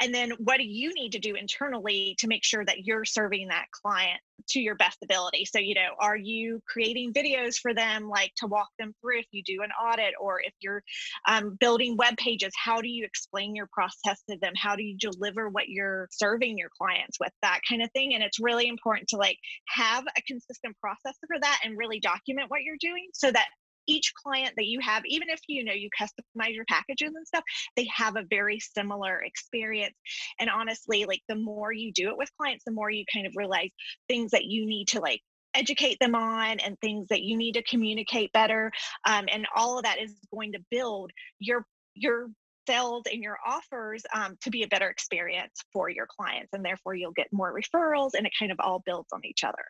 And 0.00 0.14
then 0.14 0.32
what 0.38 0.58
do 0.58 0.64
you 0.64 0.92
need 0.94 1.12
to 1.12 1.18
do 1.18 1.34
internally 1.34 2.16
to 2.18 2.28
make 2.28 2.44
sure 2.44 2.64
that 2.64 2.84
you're 2.84 3.04
serving 3.04 3.48
that 3.48 3.66
client 3.70 4.20
to 4.50 4.60
your 4.60 4.74
best 4.74 4.98
ability? 5.02 5.44
So 5.44 5.58
you 5.58 5.74
know 5.74 5.90
are 5.98 6.16
you 6.16 6.62
creating 6.66 7.12
videos 7.12 7.56
for 7.56 7.74
them 7.74 8.08
like 8.08 8.32
to 8.36 8.46
walk 8.46 8.68
them 8.78 8.94
through 9.00 9.20
if 9.20 9.26
you 9.32 9.42
do 9.42 9.62
an 9.62 9.70
audit 9.70 10.14
or 10.20 10.40
if 10.40 10.52
you're 10.60 10.82
um, 11.28 11.56
building 11.60 11.96
web 11.96 12.16
pages? 12.16 12.52
How 12.56 12.80
do 12.80 12.88
you 12.88 13.04
explain 13.04 13.54
your 13.54 13.68
process 13.72 14.22
to 14.28 14.36
them? 14.40 14.52
How 14.56 14.76
do 14.76 14.82
you 14.82 14.96
deliver 14.96 15.48
what 15.48 15.68
you're 15.68 16.08
serving 16.10 16.58
your 16.58 16.70
clients 16.76 17.18
with? 17.20 17.32
That 17.42 17.60
kind 17.68 17.82
of 17.82 17.90
thing 17.92 18.14
and 18.14 18.22
it's 18.22 18.40
really 18.40 18.68
important 18.68 19.08
to 19.08 19.16
like 19.16 19.38
have 19.68 20.04
a 20.16 20.22
consistent 20.22 20.76
process 20.80 21.16
for 21.26 21.38
that 21.40 21.60
and 21.64 21.76
really 21.76 22.00
document 22.00 22.50
what 22.50 22.62
you're 22.62 22.76
doing 22.80 23.08
so 23.12 23.30
that 23.30 23.48
each 23.90 24.12
client 24.14 24.54
that 24.56 24.66
you 24.66 24.80
have, 24.80 25.02
even 25.06 25.28
if 25.28 25.40
you 25.48 25.64
know 25.64 25.72
you 25.72 25.88
customize 25.98 26.54
your 26.54 26.64
packages 26.66 27.12
and 27.14 27.26
stuff, 27.26 27.44
they 27.76 27.86
have 27.94 28.16
a 28.16 28.24
very 28.30 28.60
similar 28.60 29.20
experience. 29.22 29.96
And 30.38 30.48
honestly, 30.48 31.04
like 31.04 31.22
the 31.28 31.36
more 31.36 31.72
you 31.72 31.92
do 31.92 32.08
it 32.10 32.16
with 32.16 32.30
clients, 32.40 32.64
the 32.64 32.72
more 32.72 32.90
you 32.90 33.04
kind 33.12 33.26
of 33.26 33.32
realize 33.36 33.70
things 34.08 34.30
that 34.30 34.44
you 34.44 34.66
need 34.66 34.88
to 34.88 35.00
like 35.00 35.20
educate 35.54 35.98
them 36.00 36.14
on 36.14 36.60
and 36.60 36.78
things 36.80 37.08
that 37.08 37.22
you 37.22 37.36
need 37.36 37.52
to 37.52 37.62
communicate 37.64 38.32
better 38.32 38.70
um, 39.04 39.24
and 39.32 39.46
all 39.56 39.78
of 39.78 39.84
that 39.84 40.00
is 40.00 40.14
going 40.32 40.52
to 40.52 40.60
build 40.70 41.10
your 41.40 41.66
your 41.94 42.28
sales 42.68 43.02
and 43.12 43.20
your 43.20 43.36
offers 43.44 44.04
um, 44.14 44.36
to 44.40 44.48
be 44.48 44.62
a 44.62 44.68
better 44.68 44.88
experience 44.88 45.60
for 45.72 45.88
your 45.88 46.06
clients 46.06 46.50
and 46.52 46.64
therefore 46.64 46.94
you'll 46.94 47.10
get 47.10 47.26
more 47.32 47.52
referrals 47.52 48.10
and 48.16 48.28
it 48.28 48.32
kind 48.38 48.52
of 48.52 48.60
all 48.60 48.80
builds 48.86 49.08
on 49.12 49.20
each 49.24 49.42
other 49.42 49.64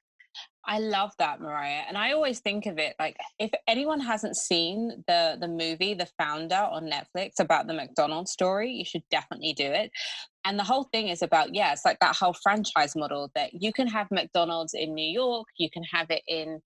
I 0.67 0.79
love 0.79 1.13
that, 1.19 1.41
Mariah. 1.41 1.83
And 1.89 1.97
I 1.97 2.13
always 2.13 2.41
think 2.41 2.67
of 2.67 2.79
it 2.79 2.95
like 2.99 3.17
if 3.39 3.51
anyone 3.67 4.01
hasn't 4.01 4.37
seen 4.37 5.03
the 5.09 5.37
the 5.41 5.49
movie 5.49 5.95
The 5.95 6.09
Founder 6.19 6.55
on 6.55 6.91
Netflix 6.91 7.41
about 7.41 7.67
the 7.67 7.75
McDonald's 7.75 8.33
story, 8.33 8.71
you 8.71 8.85
should 8.85 9.03
definitely 9.11 9.55
do 9.55 9.65
it. 9.65 9.91
And 10.45 10.59
the 10.59 10.65
whole 10.65 10.85
thing 10.93 11.09
is 11.09 11.23
about 11.23 11.55
yeah, 11.55 11.73
it's 11.73 11.85
like 11.85 11.99
that 12.01 12.17
whole 12.17 12.35
franchise 12.43 12.95
model 12.95 13.31
that 13.35 13.51
you 13.55 13.73
can 13.73 13.87
have 13.89 14.09
McDonald's 14.11 14.75
in 14.75 14.95
New 14.95 15.11
York, 15.11 15.47
you 15.59 15.71
can 15.71 15.83
have 15.85 16.11
it 16.11 16.23
in 16.29 16.61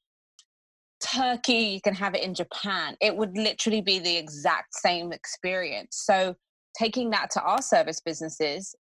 Turkey, 1.04 1.52
you 1.52 1.80
can 1.80 1.94
have 1.94 2.14
it 2.14 2.22
in 2.22 2.34
Japan. 2.34 2.96
It 3.00 3.16
would 3.16 3.36
literally 3.36 3.80
be 3.80 3.98
the 3.98 4.16
exact 4.16 4.74
same 4.74 5.12
experience. 5.12 6.02
So, 6.04 6.34
taking 6.76 7.10
that 7.10 7.30
to 7.30 7.42
our 7.42 7.62
service 7.62 8.00
businesses, 8.00 8.74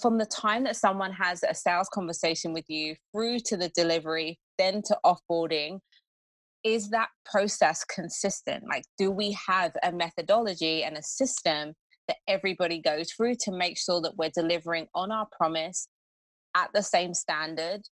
from 0.00 0.18
the 0.18 0.26
time 0.26 0.64
that 0.64 0.76
someone 0.76 1.12
has 1.12 1.42
a 1.42 1.54
sales 1.54 1.88
conversation 1.92 2.52
with 2.52 2.68
you 2.68 2.96
through 3.12 3.38
to 3.46 3.56
the 3.56 3.70
delivery, 3.70 4.38
then 4.58 4.82
to 4.82 4.98
offboarding, 5.04 5.78
is 6.64 6.90
that 6.90 7.08
process 7.24 7.84
consistent? 7.84 8.64
Like, 8.68 8.84
do 8.98 9.10
we 9.10 9.36
have 9.46 9.72
a 9.82 9.92
methodology 9.92 10.84
and 10.84 10.96
a 10.96 11.02
system 11.02 11.74
that 12.08 12.18
everybody 12.28 12.80
goes 12.80 13.12
through 13.12 13.36
to 13.40 13.52
make 13.52 13.78
sure 13.78 14.00
that 14.02 14.16
we're 14.16 14.30
delivering 14.30 14.86
on 14.94 15.10
our 15.10 15.26
promise 15.36 15.88
at 16.54 16.70
the 16.74 16.82
same 16.82 17.14
standard 17.14 17.82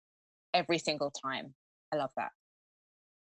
every 0.55 0.79
single 0.79 1.11
time? 1.11 1.55
I 1.93 1.97
love 1.97 2.11
that. 2.17 2.31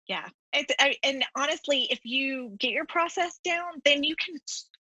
Yeah. 0.08 0.28
I, 0.52 0.96
and 1.04 1.24
honestly, 1.36 1.86
if 1.90 2.00
you 2.04 2.56
get 2.58 2.72
your 2.72 2.86
process 2.86 3.38
down, 3.44 3.80
then 3.84 4.02
you 4.02 4.16
can 4.16 4.34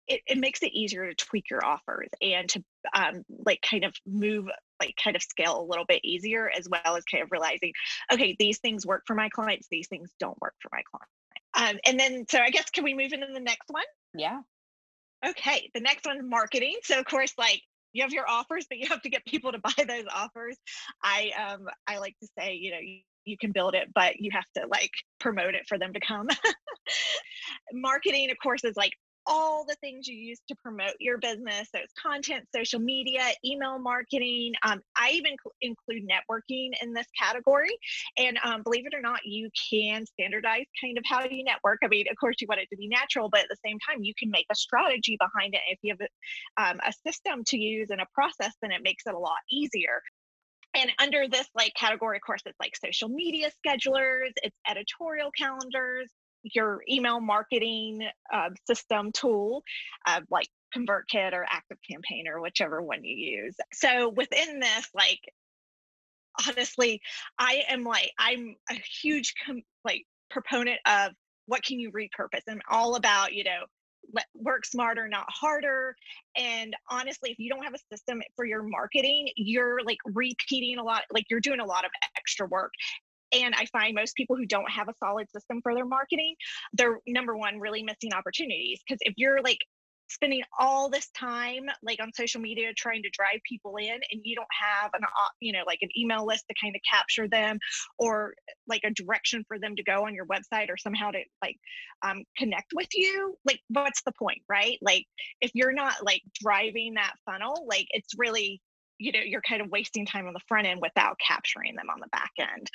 it, 0.09 0.21
it 0.27 0.39
makes 0.39 0.63
it 0.63 0.73
easier 0.73 1.09
to 1.09 1.15
tweak 1.15 1.51
your 1.51 1.65
offers 1.65 2.09
and 2.21 2.49
to 2.51 2.65
um, 2.95 3.25
like 3.47 3.61
kind 3.63 3.85
of 3.85 3.95
move 4.07 4.47
like 4.81 4.95
kind 5.03 5.17
of 5.17 5.23
scale 5.23 5.61
a 5.61 5.65
little 5.65 5.87
bit 5.87 6.01
easier 6.05 6.51
as 6.51 6.69
well 6.69 6.97
as 6.97 7.05
kind 7.05 7.23
of 7.23 7.31
realizing 7.31 7.73
okay 8.13 8.37
these 8.39 8.59
things 8.59 8.85
work 8.87 9.03
for 9.07 9.15
my 9.15 9.29
clients 9.29 9.69
these 9.71 9.89
things 9.89 10.11
don't 10.21 10.41
work 10.41 10.55
for 10.61 10.71
my 10.73 10.83
clients 10.91 11.11
um, 11.55 11.79
and 11.87 11.99
then 11.99 12.27
so 12.29 12.39
i 12.39 12.51
guess 12.51 12.71
can 12.71 12.85
we 12.85 12.95
move 12.95 13.13
into 13.13 13.29
the 13.33 13.41
next 13.41 13.69
one? 13.69 13.85
Yeah. 14.15 14.41
Okay 15.27 15.71
the 15.75 15.81
next 15.81 16.05
one 16.05 16.29
marketing. 16.29 16.77
So 16.83 16.99
of 16.99 17.07
course 17.07 17.33
like 17.39 17.63
you 17.93 18.03
have 18.03 18.13
your 18.13 18.29
offers 18.29 18.67
but 18.69 18.79
you 18.79 18.89
have 18.89 19.03
to 19.03 19.09
get 19.09 19.25
people 19.25 19.53
to 19.53 19.59
buy 19.63 19.85
those 19.87 20.05
offers. 20.15 20.57
I 21.03 21.31
um 21.51 21.69
i 21.87 21.99
like 21.99 22.17
to 22.21 22.29
say 22.39 22.55
you 22.55 22.73
know 22.73 22.81
you, 22.81 23.01
you 23.25 23.39
can 23.39 23.53
build 23.53 23.75
it 23.75 23.89
but 23.95 24.21
you 24.21 24.31
have 24.33 24.45
to 24.57 24.67
like 24.69 24.91
promote 25.19 25.55
it 25.55 25.67
for 25.69 25.79
them 25.79 25.93
to 25.95 26.01
come. 26.01 26.29
Marketing 27.73 28.31
of 28.31 28.37
course 28.43 28.65
is 28.65 28.77
like 28.77 28.93
all 29.26 29.64
the 29.64 29.75
things 29.76 30.07
you 30.07 30.16
use 30.16 30.40
to 30.49 30.57
promote 30.57 30.95
your 31.00 31.19
business. 31.19 31.69
So 31.75 31.81
it's 31.83 31.93
content, 32.00 32.47
social 32.54 32.81
media, 32.81 33.23
email 33.45 33.78
marketing. 33.78 34.52
Um, 34.62 34.81
I 34.97 35.11
even 35.12 35.37
include 35.61 36.09
networking 36.09 36.71
in 36.83 36.93
this 36.93 37.07
category. 37.19 37.76
And 38.16 38.38
um, 38.45 38.62
believe 38.62 38.87
it 38.87 38.95
or 38.95 39.00
not, 39.00 39.21
you 39.25 39.50
can 39.71 40.07
standardize 40.07 40.66
kind 40.83 40.99
of 40.99 41.04
how 41.07 41.25
you 41.25 41.45
network. 41.45 41.78
I 41.83 41.88
mean, 41.88 42.07
of 42.11 42.16
course, 42.19 42.37
you 42.40 42.47
want 42.49 42.61
it 42.61 42.69
to 42.71 42.76
be 42.76 42.88
natural, 42.88 43.28
but 43.28 43.40
at 43.40 43.49
the 43.49 43.57
same 43.64 43.78
time, 43.88 44.02
you 44.02 44.14
can 44.19 44.31
make 44.31 44.47
a 44.50 44.54
strategy 44.54 45.16
behind 45.19 45.54
it. 45.54 45.61
If 45.69 45.78
you 45.83 45.95
have 45.99 46.00
a, 46.00 46.71
um, 46.71 46.81
a 46.87 46.93
system 47.07 47.45
to 47.47 47.59
use 47.59 47.90
and 47.90 48.00
a 48.00 48.07
process, 48.14 48.52
then 48.61 48.73
it 48.73 48.83
makes 48.83 49.04
it 49.07 49.14
a 49.14 49.19
lot 49.19 49.33
easier 49.50 50.02
and 50.75 50.90
under 50.99 51.28
this 51.28 51.47
like 51.54 51.73
category 51.75 52.16
of 52.16 52.23
course 52.26 52.43
it's 52.47 52.59
like 52.59 52.75
social 52.76 53.09
media 53.09 53.49
schedulers 53.64 54.33
it's 54.43 54.57
editorial 54.69 55.31
calendars 55.31 56.11
your 56.45 56.83
email 56.89 57.21
marketing 57.21 58.07
uh, 58.33 58.51
system 58.67 59.13
tool, 59.13 59.63
uh, 60.07 60.21
like 60.31 60.49
ConvertKit 60.75 61.33
or 61.33 61.47
ActiveCampaign 61.47 62.29
or 62.29 62.41
whichever 62.41 62.83
one 62.83 63.05
you 63.05 63.17
use. 63.17 63.57
So 63.73 64.11
within 64.11 64.61
this, 64.61 64.89
like 64.95 65.21
honestly, 66.47 67.01
I 67.39 67.63
am 67.69 67.85
like 67.85 68.13
I'm 68.19 68.57
a 68.71 68.75
huge 68.75 69.35
com- 69.45 69.63
like 69.85 70.05
proponent 70.31 70.81
of 70.87 71.13
what 71.47 71.63
can 71.63 71.79
you 71.79 71.91
repurpose. 71.93 72.43
I'm 72.49 72.61
all 72.71 72.97
about 72.97 73.33
you 73.33 73.45
know 73.45 73.65
work 74.35 74.65
smarter 74.65 75.09
not 75.09 75.25
harder 75.29 75.97
and 76.37 76.77
honestly 76.91 77.31
if 77.31 77.39
you 77.39 77.49
don't 77.49 77.65
have 77.65 77.75
a 77.75 77.95
system 77.95 78.21
for 78.37 78.45
your 78.45 78.63
marketing 78.63 79.29
you're 79.37 79.81
like 79.85 79.99
repeating 80.05 80.79
a 80.79 80.83
lot 80.83 81.03
like 81.11 81.25
you're 81.31 81.41
doing 81.41 81.61
a 81.61 81.65
lot 81.65 81.85
of 81.85 81.91
extra 82.17 82.47
work 82.47 82.73
and 83.35 83.55
I 83.55 83.67
find 83.67 83.95
most 83.95 84.14
people 84.17 84.37
who 84.37 84.47
don't 84.47 84.71
have 84.71 84.88
a 84.88 84.95
solid 85.03 85.31
system 85.31 85.61
for 85.62 85.75
their 85.75 85.87
marketing, 85.87 86.35
they're 86.73 86.99
number 87.07 87.37
one, 87.37 87.59
really 87.61 87.83
missing 87.83 88.12
opportunities. 88.12 88.81
Because 88.87 88.99
if 89.03 89.14
you're 89.17 89.43
like 89.43 89.59
spending 90.09 90.43
all 90.59 90.88
this 90.91 91.09
time 91.11 91.64
like 91.83 92.00
on 92.00 92.12
social 92.12 92.41
media 92.41 92.73
trying 92.76 93.03
to 93.03 93.11
drive 93.11 93.41
people 93.49 93.76
in 93.76 93.88
and 93.88 94.21
you 94.23 94.37
don't 94.37 94.47
have 94.50 94.91
an 94.95 95.00
you 95.41 95.53
know 95.53 95.62
like 95.67 95.79
an 95.83 95.88
email 95.99 96.26
list 96.26 96.45
to 96.49 96.55
kind 96.61 96.76
of 96.76 96.83
capture 96.91 97.26
them 97.29 97.59
or 97.99 98.35
like 98.69 98.83
a 98.85 98.91
direction 98.91 99.45
for 99.49 99.59
them 99.59 99.75
to 99.75 99.83
go 99.83 100.05
on 100.07 100.14
your 100.14 100.26
website 100.26 100.69
or 100.69 100.76
somehow 100.76 101.11
to 101.11 101.19
like 101.43 101.57
um, 102.03 102.23
connect 102.37 102.73
with 102.75 102.88
you 102.93 103.35
like 103.45 103.61
what's 103.69 104.03
the 104.03 104.12
point 104.12 104.43
right 104.49 104.79
like 104.83 105.07
if 105.41 105.50
you're 105.55 105.73
not 105.73 106.05
like 106.05 106.23
driving 106.35 106.95
that 106.95 107.14
funnel 107.25 107.67
like 107.69 107.87
it's 107.91 108.14
really 108.19 108.61
you 108.99 109.11
know 109.12 109.21
you're 109.21 109.43
kind 109.43 109.62
of 109.62 109.71
wasting 109.71 110.07
time 110.07 110.26
on 110.26 110.33
the 110.33 110.41
front 110.47 110.67
end 110.67 110.81
without 110.81 111.17
capturing 111.26 111.75
them 111.76 111.88
on 111.91 112.00
the 112.00 112.09
back 112.09 112.33
end 112.38 112.69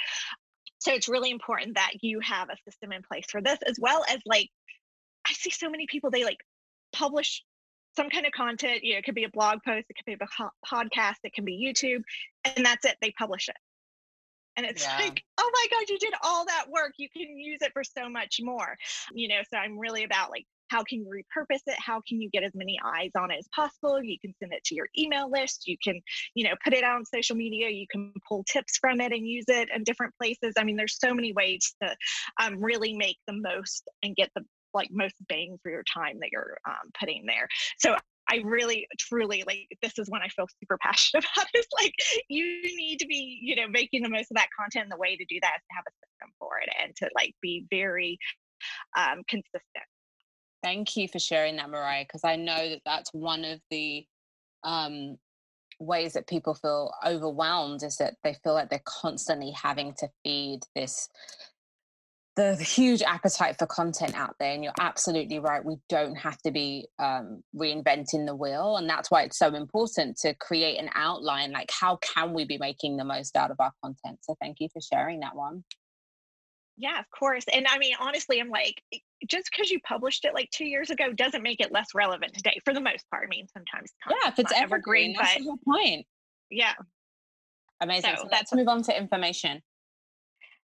so 0.80 0.94
it's 0.94 1.10
really 1.10 1.30
important 1.30 1.76
that 1.76 1.92
you 2.02 2.20
have 2.22 2.50
a 2.50 2.58
system 2.64 2.92
in 2.92 3.04
place 3.04 3.26
for 3.30 3.42
this, 3.42 3.60
as 3.68 3.78
well 3.80 4.04
as 4.10 4.20
like, 4.26 4.50
I 5.28 5.34
see 5.34 5.50
so 5.50 5.70
many 5.70 5.86
people, 5.88 6.10
they 6.10 6.24
like 6.24 6.40
publish 6.94 7.44
some 7.96 8.10
kind 8.10 8.26
of 8.26 8.32
content. 8.32 8.84
You 8.84 8.94
know, 8.94 9.00
it 9.00 9.06
could 9.06 9.16
be 9.16 9.26
a 9.26 9.30
blog 9.30 9.60
post, 9.66 9.88
it 9.90 9.96
could 9.96 10.06
be 10.06 10.14
a 10.14 10.66
podcast, 10.66 11.18
it 11.24 11.34
can 11.34 11.44
be 11.44 11.58
YouTube, 11.62 12.02
and 12.46 12.66
that's 12.66 12.86
it. 12.86 12.96
They 13.02 13.12
publish 13.12 13.50
it. 13.50 13.58
And 14.56 14.66
it's 14.66 14.84
yeah. 15.00 15.06
like, 15.06 15.22
oh 15.38 15.52
my 15.54 15.68
God, 15.70 15.90
you 15.90 16.00
did 16.00 16.14
all 16.24 16.46
that 16.46 16.66
work. 16.70 16.94
You 16.98 17.10
can 17.10 17.38
use 17.38 17.60
it 17.62 17.74
for 17.74 17.84
so 17.84 18.10
much 18.10 18.40
more. 18.42 18.78
You 19.14 19.28
know, 19.28 19.42
so 19.52 19.58
I'm 19.58 19.78
really 19.78 20.06
about 20.06 20.32
like 20.32 20.46
how 20.70 20.84
can 20.84 21.00
you 21.00 21.08
repurpose 21.08 21.62
it? 21.68 21.76
How 21.78 22.02
can 22.08 22.22
you 22.22 22.30
get 22.30 22.44
as 22.44 22.54
many 22.56 22.80
eyes 22.84 23.12
on 23.18 23.32
it 23.32 23.38
as 23.40 23.48
possible? 23.56 24.02
You 24.02 24.18
can 24.20 24.34
send 24.40 24.54
it 24.54 24.64
to 24.66 24.76
your 24.76 24.88
email 24.98 25.30
list. 25.30 25.68
You 25.68 25.78
can 25.84 26.02
you 26.36 26.46
know 26.46 26.56
put 26.64 26.74
it 26.74 26.84
out 26.84 26.96
on 26.96 27.06
social 27.06 27.36
media. 27.36 27.70
You 27.70 27.88
can 27.90 28.14
pull 28.28 28.44
tips 28.44 28.78
from 28.78 29.02
it 29.02 29.12
and 29.12 29.28
use 29.28 29.46
it 29.48 29.70
in 29.74 29.84
different 29.84 30.14
places. 30.20 30.54
I 30.58 30.64
mean 30.64 30.76
there's 30.76 30.98
so 31.00 31.14
many 31.14 31.34
ways 31.34 31.76
to 31.82 31.96
um, 32.42 32.62
really 32.62 32.94
make 32.94 33.18
the 33.28 33.34
most 33.34 33.90
and 34.04 34.16
get 34.16 34.30
the 34.36 34.44
like 34.74 34.90
most 34.92 35.16
bang 35.28 35.58
for 35.64 35.72
your 35.72 35.84
time 35.84 36.20
that 36.20 36.30
you're 36.32 36.58
um, 36.68 36.92
putting 37.00 37.26
there. 37.26 37.48
So 37.80 37.96
I 38.30 38.42
really 38.44 38.88
truly 39.00 39.44
like 39.48 39.68
this 39.82 39.98
is 39.98 40.10
when 40.10 40.22
I 40.22 40.28
feel 40.30 40.46
super 40.60 40.78
passionate 40.78 41.26
about 41.36 41.48
is 41.56 41.66
like 41.82 41.94
you 42.30 42.62
need 42.62 42.98
to 43.00 43.08
be, 43.08 43.40
you 43.42 43.56
know, 43.56 43.68
making 43.68 44.04
the 44.04 44.10
most 44.10 44.32
of 44.32 44.38
that 44.38 44.50
content. 44.58 44.84
And 44.84 44.92
the 44.92 44.98
way 44.98 45.16
to 45.16 45.26
do 45.26 45.40
that 45.42 45.54
is 45.58 45.64
to 45.64 45.76
have 45.76 45.86
a 45.88 45.94
system 46.06 46.34
for 46.40 46.60
it 46.62 46.70
and 46.82 46.96
to 46.98 47.10
like 47.16 47.34
be 47.42 47.66
very 47.70 48.20
um, 48.98 49.24
consistent. 49.28 49.86
Thank 50.62 50.98
you 50.98 51.08
for 51.08 51.20
sharing 51.20 51.56
that, 51.58 51.70
Mariah, 51.70 52.04
because 52.04 52.24
I 52.24 52.36
know 52.36 52.70
that 52.70 52.82
that's 52.86 53.13
one 53.13 53.46
of 53.46 53.60
the 53.70 54.06
um, 54.63 55.18
ways 55.80 56.13
that 56.13 56.28
people 56.28 56.54
feel 56.54 56.92
overwhelmed 57.06 57.84
is 57.84 57.98
that 57.98 58.16
they 58.24 58.36
feel 58.44 58.54
like 58.54 58.70
they're 58.70 58.82
constantly 58.86 59.51
having 59.51 59.94
to 60.00 60.10
feed 60.24 60.60
this 60.75 61.10
the, 62.36 62.56
huge 62.56 63.01
appetite 63.01 63.58
for 63.60 63.66
content 63.66 64.16
out 64.16 64.36
there 64.39 64.54
and 64.54 64.63
you're 64.63 64.72
absolutely 64.80 65.39
right 65.39 65.66
we 65.66 65.75
don't 65.89 66.16
have 66.16 66.38
to 66.38 66.51
be 66.51 66.88
um, 66.98 67.44
reinventing 67.54 68.25
the 68.25 68.36
wheel 68.36 68.78
and 68.78 68.89
that's 68.89 69.12
why 69.12 69.24
it's 69.24 69.38
so 69.38 69.54
important 69.54 70.16
to 70.16 70.34
create 70.36 70.80
an 70.80 70.89
outline 70.96 71.51
like 71.51 71.70
how 71.70 71.98
can 71.98 72.34
we 72.34 72.46
be 72.46 72.58
making 72.58 72.96
the 72.96 73.04
most 73.04 73.36
out 73.36 73.51
of 73.51 73.60
our 73.60 73.74
content 73.84 74.20
so 74.22 74.38
thank 74.42 74.62
you 74.62 74.70
for 74.74 74.80
sharing 74.80 75.20
that 75.20 75.36
one 75.36 75.66
yeah, 76.80 76.98
of 76.98 77.12
course. 77.12 77.44
And 77.51 77.68
I 77.70 77.78
mean, 77.78 77.94
honestly, 78.00 78.39
I'm 78.39 78.50
like, 78.50 78.82
just 79.28 79.50
because 79.52 79.70
you 79.70 79.80
published 79.82 80.26
it 80.26 80.34
like 80.34 80.50
two 80.52 80.66
years 80.66 80.90
ago 80.90 81.12
doesn't 81.14 81.44
make 81.44 81.60
it 81.60 81.72
less 81.72 81.88
relevant 81.94 82.34
today 82.34 82.58
for 82.64 82.74
the 82.74 82.82
most 82.82 83.10
part. 83.10 83.26
I 83.26 83.30
mean, 83.30 83.48
sometimes. 83.54 83.92
Yeah, 84.10 84.30
if 84.30 84.40
it's 84.40 84.52
evergreen, 84.52 85.12
evergreen 85.12 85.16
that's 85.18 85.34
but, 85.34 85.40
the 85.40 85.46
whole 85.46 85.60
point. 85.66 86.06
Yeah. 86.50 86.74
Amazing. 87.82 88.16
So, 88.16 88.24
so 88.24 88.30
let's 88.32 88.54
move 88.54 88.68
on 88.68 88.84
to 88.84 88.98
information. 88.98 89.62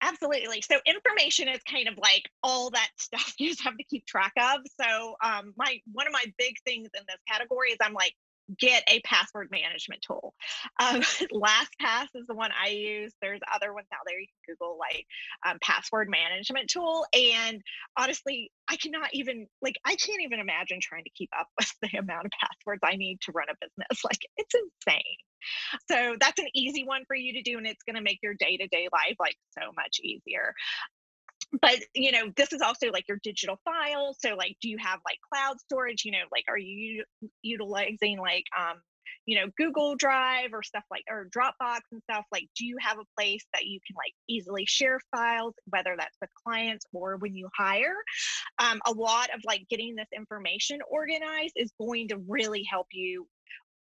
Absolutely. 0.00 0.62
So 0.62 0.78
information 0.86 1.48
is 1.48 1.60
kind 1.64 1.88
of 1.88 1.98
like 1.98 2.30
all 2.42 2.70
that 2.70 2.88
stuff 2.96 3.34
you 3.38 3.48
just 3.48 3.62
have 3.62 3.76
to 3.76 3.84
keep 3.84 4.06
track 4.06 4.32
of. 4.36 4.60
So 4.80 5.16
um 5.24 5.52
my 5.56 5.78
one 5.92 6.06
of 6.06 6.12
my 6.12 6.24
big 6.38 6.54
things 6.64 6.88
in 6.96 7.02
this 7.08 7.18
category 7.28 7.70
is 7.70 7.78
I'm 7.82 7.94
like 7.94 8.14
get 8.56 8.82
a 8.88 9.00
password 9.00 9.48
management 9.50 10.02
tool. 10.02 10.34
Um, 10.80 11.00
LastPass 11.32 12.08
is 12.14 12.26
the 12.26 12.34
one 12.34 12.50
I 12.52 12.70
use. 12.70 13.12
There's 13.20 13.40
other 13.54 13.72
ones 13.72 13.86
out 13.92 14.00
there. 14.06 14.18
You 14.18 14.26
can 14.26 14.54
Google 14.54 14.78
like 14.78 15.06
um, 15.46 15.58
password 15.62 16.08
management 16.08 16.70
tool. 16.70 17.06
And 17.12 17.62
honestly, 17.96 18.50
I 18.68 18.76
cannot 18.76 19.10
even 19.12 19.46
like 19.62 19.76
I 19.84 19.96
can't 19.96 20.22
even 20.22 20.40
imagine 20.40 20.78
trying 20.80 21.04
to 21.04 21.10
keep 21.10 21.30
up 21.38 21.48
with 21.58 21.72
the 21.82 21.98
amount 21.98 22.26
of 22.26 22.32
passwords 22.32 22.80
I 22.84 22.96
need 22.96 23.20
to 23.22 23.32
run 23.32 23.48
a 23.50 23.54
business. 23.60 24.02
Like 24.08 24.26
it's 24.38 24.54
insane. 24.54 25.02
So 25.90 26.16
that's 26.18 26.38
an 26.38 26.48
easy 26.54 26.84
one 26.84 27.04
for 27.06 27.14
you 27.14 27.34
to 27.34 27.42
do, 27.42 27.58
and 27.58 27.66
it's 27.66 27.82
going 27.82 27.96
to 27.96 28.02
make 28.02 28.20
your 28.22 28.32
day 28.34 28.56
to 28.56 28.66
day 28.68 28.88
life 28.90 29.16
like 29.18 29.36
so 29.52 29.70
much 29.76 30.00
easier 30.02 30.54
but 31.60 31.78
you 31.94 32.12
know 32.12 32.30
this 32.36 32.52
is 32.52 32.60
also 32.60 32.88
like 32.92 33.08
your 33.08 33.18
digital 33.22 33.58
files 33.64 34.16
so 34.20 34.34
like 34.34 34.56
do 34.60 34.68
you 34.68 34.76
have 34.78 35.00
like 35.04 35.18
cloud 35.32 35.58
storage? 35.60 36.04
You 36.04 36.12
know 36.12 36.24
like 36.32 36.44
are 36.48 36.58
you 36.58 37.04
utilizing 37.42 38.18
like 38.18 38.44
um 38.58 38.76
you 39.24 39.38
know 39.38 39.46
google 39.56 39.96
drive 39.96 40.50
or 40.52 40.62
stuff 40.62 40.84
like 40.90 41.04
or 41.08 41.28
dropbox 41.34 41.80
and 41.92 42.02
stuff? 42.10 42.24
Like 42.32 42.48
do 42.56 42.66
you 42.66 42.76
have 42.80 42.98
a 42.98 43.04
place 43.18 43.44
that 43.54 43.64
you 43.64 43.80
can 43.86 43.96
like 43.96 44.12
easily 44.28 44.66
share 44.66 45.00
files 45.14 45.54
whether 45.66 45.94
that's 45.98 46.16
with 46.20 46.30
clients 46.46 46.84
or 46.92 47.16
when 47.16 47.34
you 47.34 47.48
hire? 47.56 47.96
Um, 48.58 48.80
a 48.86 48.92
lot 48.92 49.30
of 49.34 49.40
like 49.46 49.66
getting 49.70 49.96
this 49.96 50.08
information 50.14 50.80
organized 50.90 51.54
is 51.56 51.72
going 51.80 52.08
to 52.08 52.18
really 52.28 52.64
help 52.70 52.86
you 52.92 53.26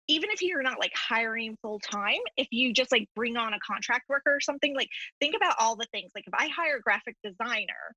even 0.09 0.31
if 0.31 0.43
you're 0.43 0.63
not 0.63 0.79
like 0.79 0.93
hiring 0.95 1.57
full 1.63 1.81
time, 1.81 2.21
if 2.37 2.49
you 2.51 2.73
just 2.73 2.93
like 2.93 3.09
bring 3.15 3.37
on 3.37 3.55
a 3.55 3.59
contract 3.61 4.09
worker 4.09 4.35
or 4.35 4.41
something, 4.41 4.75
like 4.75 4.89
think 5.21 5.35
about 5.35 5.57
all 5.59 5.77
the 5.77 5.87
things. 5.93 6.13
Like 6.15 6.25
if 6.27 6.35
I 6.35 6.49
hire 6.49 6.77
a 6.77 6.81
graphic 6.81 7.17
designer, 7.25 7.95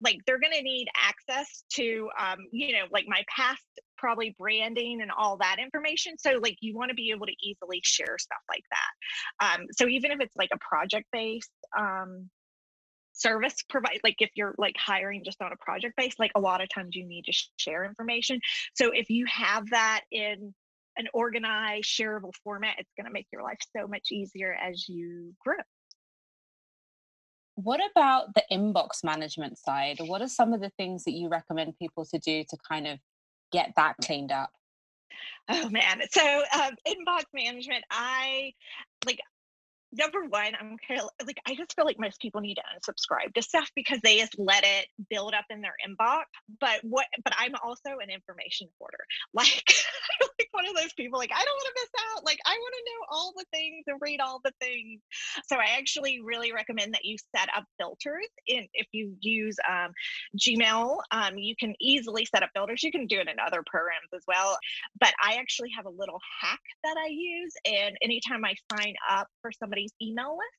like 0.00 0.18
they're 0.26 0.40
going 0.40 0.52
to 0.52 0.62
need 0.62 0.88
access 1.00 1.64
to, 1.74 2.10
um, 2.18 2.38
you 2.50 2.72
know, 2.72 2.84
like 2.90 3.06
my 3.08 3.22
past 3.34 3.62
probably 3.96 4.34
branding 4.38 5.00
and 5.00 5.10
all 5.10 5.38
that 5.38 5.56
information. 5.58 6.18
So 6.18 6.38
like 6.42 6.56
you 6.60 6.74
want 6.74 6.90
to 6.90 6.94
be 6.94 7.10
able 7.10 7.26
to 7.26 7.34
easily 7.42 7.80
share 7.82 8.16
stuff 8.18 8.42
like 8.48 8.64
that. 8.70 9.60
Um, 9.60 9.66
so 9.72 9.88
even 9.88 10.10
if 10.10 10.20
it's 10.20 10.36
like 10.36 10.50
a 10.52 10.58
project 10.58 11.06
based, 11.12 11.52
um, 11.78 12.30
service 13.14 13.54
provide 13.68 14.00
like 14.02 14.16
if 14.18 14.30
you're 14.34 14.56
like 14.58 14.74
hiring 14.76 15.22
just 15.24 15.40
on 15.40 15.52
a 15.52 15.64
project 15.64 15.94
base 15.96 16.14
like 16.18 16.32
a 16.34 16.40
lot 16.40 16.60
of 16.60 16.68
times 16.68 16.96
you 16.96 17.06
need 17.06 17.24
to 17.24 17.32
share 17.56 17.84
information 17.84 18.40
so 18.74 18.90
if 18.90 19.08
you 19.08 19.24
have 19.26 19.70
that 19.70 20.00
in 20.10 20.52
an 20.96 21.06
organized, 21.12 21.86
shareable 21.86 22.32
format, 22.42 22.76
it's 22.78 22.92
going 22.96 23.06
to 23.06 23.12
make 23.12 23.26
your 23.32 23.42
life 23.42 23.58
so 23.76 23.86
much 23.86 24.08
easier 24.12 24.54
as 24.54 24.88
you 24.88 25.34
grow. 25.44 25.56
What 27.56 27.80
about 27.90 28.34
the 28.34 28.42
inbox 28.50 29.04
management 29.04 29.58
side? 29.58 29.98
What 30.00 30.22
are 30.22 30.28
some 30.28 30.52
of 30.52 30.60
the 30.60 30.70
things 30.76 31.04
that 31.04 31.12
you 31.12 31.28
recommend 31.28 31.78
people 31.78 32.04
to 32.06 32.18
do 32.18 32.42
to 32.48 32.56
kind 32.68 32.86
of 32.86 32.98
get 33.52 33.72
that 33.76 33.94
cleaned 34.02 34.32
up? 34.32 34.50
Oh 35.48 35.68
man. 35.68 36.00
So 36.10 36.42
um, 36.54 36.72
inbox 36.86 37.24
management, 37.32 37.84
I 37.90 38.52
like 39.06 39.20
number 39.96 40.24
one, 40.28 40.52
I'm 40.58 40.76
kind 40.86 41.00
of 41.00 41.08
like, 41.26 41.38
I 41.46 41.54
just 41.54 41.74
feel 41.74 41.84
like 41.84 41.98
most 41.98 42.20
people 42.20 42.40
need 42.40 42.56
to 42.56 42.62
unsubscribe 42.62 43.34
to 43.34 43.42
stuff 43.42 43.70
because 43.74 44.00
they 44.02 44.18
just 44.18 44.36
let 44.38 44.64
it 44.64 44.86
build 45.10 45.34
up 45.34 45.44
in 45.50 45.60
their 45.60 45.74
inbox. 45.86 46.24
But 46.60 46.80
what, 46.82 47.06
but 47.22 47.34
I'm 47.38 47.54
also 47.62 47.98
an 48.02 48.10
information 48.10 48.68
hoarder. 48.78 49.04
Like, 49.34 49.74
like 50.38 50.48
one 50.52 50.66
of 50.66 50.74
those 50.76 50.92
people, 50.92 51.18
like, 51.18 51.32
I 51.32 51.44
don't 51.44 51.56
want 51.56 51.66
to 51.66 51.80
miss 51.82 51.90
out. 52.14 52.24
Like, 52.24 52.38
I 52.46 52.52
want 52.52 52.74
to 52.74 52.84
know 52.86 53.16
all 53.16 53.32
the 53.36 53.44
things 53.52 53.84
and 53.88 53.98
read 54.00 54.20
all 54.20 54.40
the 54.44 54.52
things. 54.60 55.00
So 55.46 55.56
I 55.56 55.76
actually 55.76 56.20
really 56.22 56.52
recommend 56.52 56.94
that 56.94 57.04
you 57.04 57.16
set 57.34 57.48
up 57.56 57.64
filters. 57.78 58.28
In 58.46 58.66
if 58.74 58.86
you 58.92 59.16
use 59.20 59.56
um, 59.68 59.90
Gmail, 60.38 60.98
um, 61.10 61.36
you 61.36 61.54
can 61.58 61.74
easily 61.80 62.26
set 62.26 62.42
up 62.42 62.50
filters. 62.54 62.82
You 62.82 62.92
can 62.92 63.06
do 63.06 63.18
it 63.18 63.28
in 63.28 63.36
other 63.44 63.62
programs 63.66 64.08
as 64.14 64.22
well. 64.28 64.56
But 65.00 65.14
I 65.22 65.34
actually 65.34 65.70
have 65.76 65.86
a 65.86 65.90
little 65.90 66.20
hack 66.40 66.60
that 66.84 66.96
I 66.96 67.08
use. 67.08 67.54
And 67.66 67.96
anytime 68.02 68.44
I 68.44 68.54
sign 68.76 68.94
up 69.10 69.28
for 69.42 69.50
somebody 69.52 69.83
somebody's 69.84 69.92
email 70.02 70.36
list. 70.36 70.50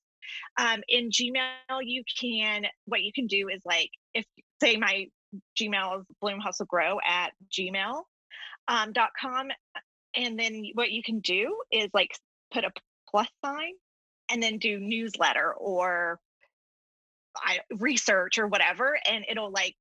Um, 0.58 0.82
in 0.88 1.10
Gmail, 1.10 1.82
you 1.84 2.04
can, 2.20 2.66
what 2.86 3.04
you 3.04 3.12
can 3.14 3.28
do 3.28 3.48
is 3.50 3.62
like, 3.66 3.90
if 4.14 4.26
say 4.62 4.78
my 4.78 5.08
Gmail 5.60 6.00
is 6.00 6.06
Bloom 6.22 6.40
Hustle 6.40 6.66
Grow 6.66 7.00
at 7.06 7.32
gmail.com. 7.52 8.04
Um, 8.68 8.94
.com, 9.22 9.50
and 10.16 10.40
then 10.40 10.66
what 10.74 10.92
you 10.92 11.04
can 11.04 11.20
do 11.20 11.56
is 11.72 11.88
like 11.94 12.10
put 12.52 12.64
a 12.64 12.72
plus 13.08 13.28
sign 13.44 13.74
and 14.32 14.42
then 14.42 14.58
do 14.58 14.80
newsletter 14.80 15.54
or 15.54 16.20
I, 17.38 17.60
research 17.78 18.40
or 18.40 18.48
whatever. 18.48 18.98
And 19.06 19.24
it'll 19.30 19.52
like, 19.52 19.76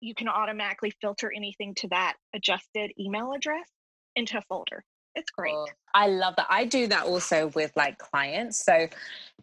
you 0.00 0.16
can 0.16 0.28
automatically 0.28 0.92
filter 1.00 1.32
anything 1.34 1.74
to 1.76 1.88
that 1.88 2.14
adjusted 2.34 2.92
email 2.98 3.32
address 3.32 3.68
into 4.16 4.38
a 4.38 4.42
folder. 4.48 4.82
It's 5.14 5.30
great. 5.30 5.54
I 5.94 6.08
love 6.08 6.34
that. 6.36 6.46
I 6.50 6.64
do 6.64 6.86
that 6.88 7.06
also 7.06 7.48
with 7.48 7.72
like 7.76 7.98
clients. 7.98 8.64
So 8.64 8.88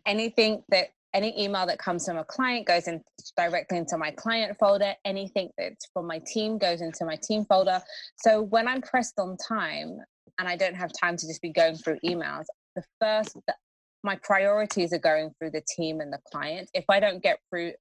anything 0.06 0.64
that 0.70 0.90
any 1.14 1.42
email 1.42 1.66
that 1.66 1.78
comes 1.78 2.06
from 2.06 2.18
a 2.18 2.24
client 2.24 2.66
goes 2.66 2.88
in 2.88 3.04
directly 3.36 3.78
into 3.78 3.98
my 3.98 4.12
client 4.12 4.58
folder. 4.58 4.94
Anything 5.04 5.50
that's 5.58 5.88
from 5.94 6.08
my 6.08 6.22
team 6.26 6.58
goes 6.58 6.82
into 6.82 7.06
my 7.06 7.18
team 7.22 7.46
folder. 7.46 7.82
So 8.18 8.42
when 8.42 8.68
I'm 8.68 8.82
pressed 8.82 9.20
on 9.20 9.38
time 9.38 9.98
and 10.40 10.48
I 10.48 10.56
don't 10.56 10.76
have 10.76 10.92
time 11.00 11.18
to 11.18 11.28
just 11.28 11.42
be 11.42 11.52
going 11.52 11.76
through 11.76 12.00
emails, 12.06 12.46
the 12.76 12.84
first 13.00 13.34
the, 13.48 13.54
my 14.04 14.18
priorities 14.24 14.94
are 14.94 15.00
going 15.00 15.32
through 15.38 15.52
the 15.52 15.64
team 15.76 16.00
and 16.00 16.12
the 16.12 16.20
client. 16.32 16.70
If 16.74 16.86
I 16.90 17.00
don't 17.00 17.22
get 17.22 17.40
through 17.50 17.74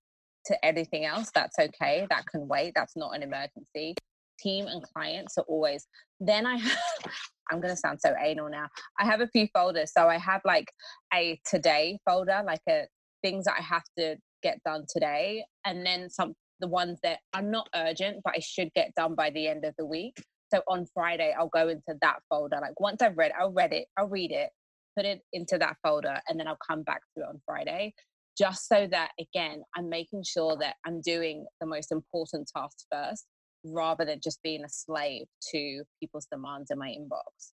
to 0.46 0.64
anything 0.64 1.04
else, 1.04 1.30
that's 1.34 1.58
okay. 1.58 2.06
That 2.10 2.26
can 2.26 2.48
wait. 2.48 2.72
That's 2.74 2.96
not 2.96 3.14
an 3.14 3.22
emergency 3.22 3.94
team 4.42 4.66
and 4.66 4.82
clients 4.82 5.36
are 5.38 5.44
always 5.48 5.86
then 6.20 6.46
i 6.46 6.56
have 6.56 6.78
i'm 7.50 7.60
going 7.60 7.74
to 7.74 7.76
sound 7.76 7.98
so 8.00 8.14
anal 8.22 8.48
now. 8.48 8.68
I 8.98 9.04
have 9.04 9.20
a 9.20 9.26
few 9.28 9.48
folders. 9.52 9.92
So 9.96 10.08
i 10.08 10.18
have 10.18 10.40
like 10.44 10.68
a 11.12 11.40
today 11.48 11.98
folder 12.08 12.42
like 12.46 12.62
a 12.68 12.86
things 13.22 13.44
that 13.44 13.56
i 13.58 13.62
have 13.62 13.84
to 13.98 14.16
get 14.42 14.58
done 14.64 14.84
today 14.88 15.44
and 15.64 15.84
then 15.84 16.08
some 16.08 16.34
the 16.60 16.68
ones 16.68 16.98
that 17.02 17.18
are 17.34 17.42
not 17.42 17.68
urgent 17.74 18.18
but 18.24 18.34
i 18.36 18.40
should 18.40 18.70
get 18.74 18.94
done 18.94 19.14
by 19.14 19.30
the 19.30 19.48
end 19.48 19.64
of 19.64 19.74
the 19.78 19.86
week. 19.86 20.16
So 20.52 20.62
on 20.68 20.86
friday 20.94 21.34
i'll 21.38 21.48
go 21.48 21.68
into 21.68 21.94
that 22.02 22.20
folder. 22.28 22.58
Like 22.60 22.78
once 22.78 23.02
i've 23.02 23.16
read 23.16 23.32
i'll 23.38 23.52
read 23.52 23.72
it 23.72 23.86
i'll 23.96 24.08
read 24.08 24.32
it 24.32 24.50
put 24.96 25.06
it 25.06 25.20
into 25.32 25.58
that 25.58 25.76
folder 25.82 26.20
and 26.28 26.38
then 26.38 26.48
i'll 26.48 26.58
come 26.68 26.82
back 26.82 27.00
to 27.16 27.22
it 27.22 27.28
on 27.28 27.40
friday 27.46 27.94
just 28.36 28.68
so 28.68 28.86
that 28.90 29.10
again 29.20 29.62
i'm 29.76 29.88
making 29.88 30.22
sure 30.24 30.56
that 30.60 30.76
i'm 30.86 31.00
doing 31.00 31.46
the 31.60 31.66
most 31.66 31.92
important 31.92 32.50
tasks 32.54 32.86
first 32.92 33.26
rather 33.64 34.04
than 34.04 34.20
just 34.22 34.42
being 34.42 34.64
a 34.64 34.68
slave 34.68 35.26
to 35.52 35.82
people's 36.00 36.26
demands 36.30 36.70
in 36.70 36.78
my 36.78 36.88
inbox. 36.88 37.52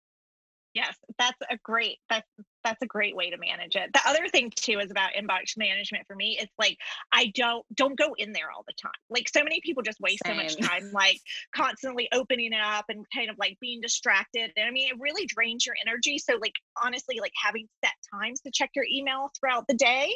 Yes, 0.74 0.96
that's 1.18 1.38
a 1.50 1.58
great 1.62 1.98
that's 2.08 2.26
that's 2.64 2.80
a 2.82 2.86
great 2.86 3.16
way 3.16 3.28
to 3.28 3.36
manage 3.36 3.76
it. 3.76 3.90
The 3.92 4.00
other 4.06 4.28
thing 4.28 4.50
too 4.54 4.78
is 4.78 4.90
about 4.90 5.10
inbox 5.18 5.56
management 5.56 6.06
for 6.06 6.16
me. 6.16 6.38
It's 6.40 6.52
like 6.58 6.78
I 7.12 7.32
don't 7.34 7.64
don't 7.74 7.98
go 7.98 8.14
in 8.16 8.32
there 8.32 8.50
all 8.54 8.64
the 8.66 8.74
time. 8.80 8.92
Like 9.10 9.28
so 9.28 9.42
many 9.42 9.60
people 9.60 9.82
just 9.82 10.00
waste 10.00 10.22
Same. 10.24 10.36
so 10.36 10.42
much 10.42 10.56
time 10.56 10.90
like 10.92 11.18
constantly 11.54 12.08
opening 12.12 12.52
it 12.52 12.60
up 12.62 12.86
and 12.88 13.04
kind 13.14 13.28
of 13.28 13.36
like 13.38 13.58
being 13.60 13.80
distracted. 13.80 14.50
And 14.56 14.66
I 14.66 14.70
mean 14.70 14.88
it 14.88 14.96
really 14.98 15.26
drains 15.26 15.66
your 15.66 15.74
energy. 15.86 16.18
So 16.18 16.38
like 16.40 16.54
honestly, 16.82 17.18
like 17.20 17.32
having 17.42 17.66
set 17.84 17.94
times 18.14 18.40
to 18.42 18.50
check 18.52 18.70
your 18.74 18.86
email 18.90 19.30
throughout 19.38 19.66
the 19.68 19.74
day 19.74 20.10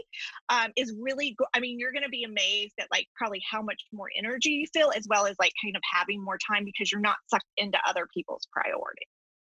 um, 0.48 0.72
is 0.76 0.94
really 0.98 1.34
good. 1.36 1.48
I 1.54 1.60
mean, 1.60 1.78
you're 1.78 1.92
gonna 1.92 2.08
be 2.08 2.24
amazed 2.24 2.74
at 2.80 2.88
like 2.90 3.06
probably 3.14 3.42
how 3.50 3.60
much 3.62 3.82
more 3.92 4.08
energy 4.16 4.50
you 4.50 4.66
feel 4.72 4.90
as 4.96 5.06
well 5.08 5.26
as 5.26 5.36
like 5.38 5.52
kind 5.62 5.76
of 5.76 5.82
having 5.92 6.24
more 6.24 6.38
time 6.38 6.64
because 6.64 6.90
you're 6.90 7.00
not 7.00 7.16
sucked 7.28 7.44
into 7.56 7.78
other 7.86 8.08
people's 8.14 8.46
priorities. 8.52 9.08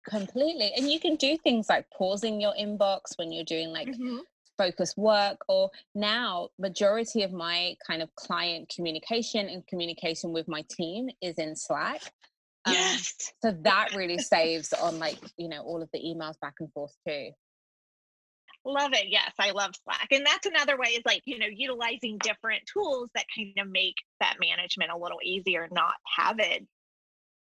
Completely. 0.07 0.71
And 0.75 0.89
you 0.89 0.99
can 0.99 1.15
do 1.15 1.37
things 1.37 1.67
like 1.69 1.85
pausing 1.91 2.39
your 2.39 2.53
inbox 2.59 3.17
when 3.17 3.31
you're 3.31 3.43
doing 3.43 3.69
like 3.69 3.89
mm-hmm. 3.89 4.19
focus 4.57 4.95
work 4.95 5.37
or 5.49 5.69
now 5.95 6.49
majority 6.57 7.23
of 7.23 7.33
my 7.33 7.75
kind 7.85 8.01
of 8.01 8.13
client 8.15 8.71
communication 8.73 9.49
and 9.49 9.67
communication 9.67 10.31
with 10.31 10.47
my 10.47 10.63
team 10.69 11.09
is 11.21 11.35
in 11.35 11.55
Slack. 11.55 12.01
Um, 12.65 12.73
yes. 12.73 13.33
So 13.43 13.55
that 13.63 13.95
really 13.95 14.17
saves 14.17 14.73
on 14.73 14.97
like, 14.99 15.19
you 15.37 15.49
know, 15.49 15.61
all 15.61 15.81
of 15.81 15.89
the 15.93 15.99
emails 15.99 16.39
back 16.39 16.55
and 16.59 16.71
forth 16.71 16.95
too. 17.05 17.31
Love 18.65 18.93
it. 18.93 19.07
Yes, 19.07 19.31
I 19.39 19.51
love 19.51 19.71
Slack. 19.83 20.07
And 20.11 20.25
that's 20.25 20.45
another 20.45 20.77
way 20.77 20.89
is 20.89 21.03
like, 21.05 21.21
you 21.25 21.39
know, 21.39 21.47
utilizing 21.49 22.17
different 22.17 22.63
tools 22.71 23.09
that 23.15 23.25
kind 23.35 23.53
of 23.59 23.69
make 23.69 23.95
that 24.19 24.35
management 24.41 24.91
a 24.91 24.97
little 24.97 25.19
easier, 25.23 25.67
not 25.71 25.93
have 26.17 26.39
it 26.39 26.65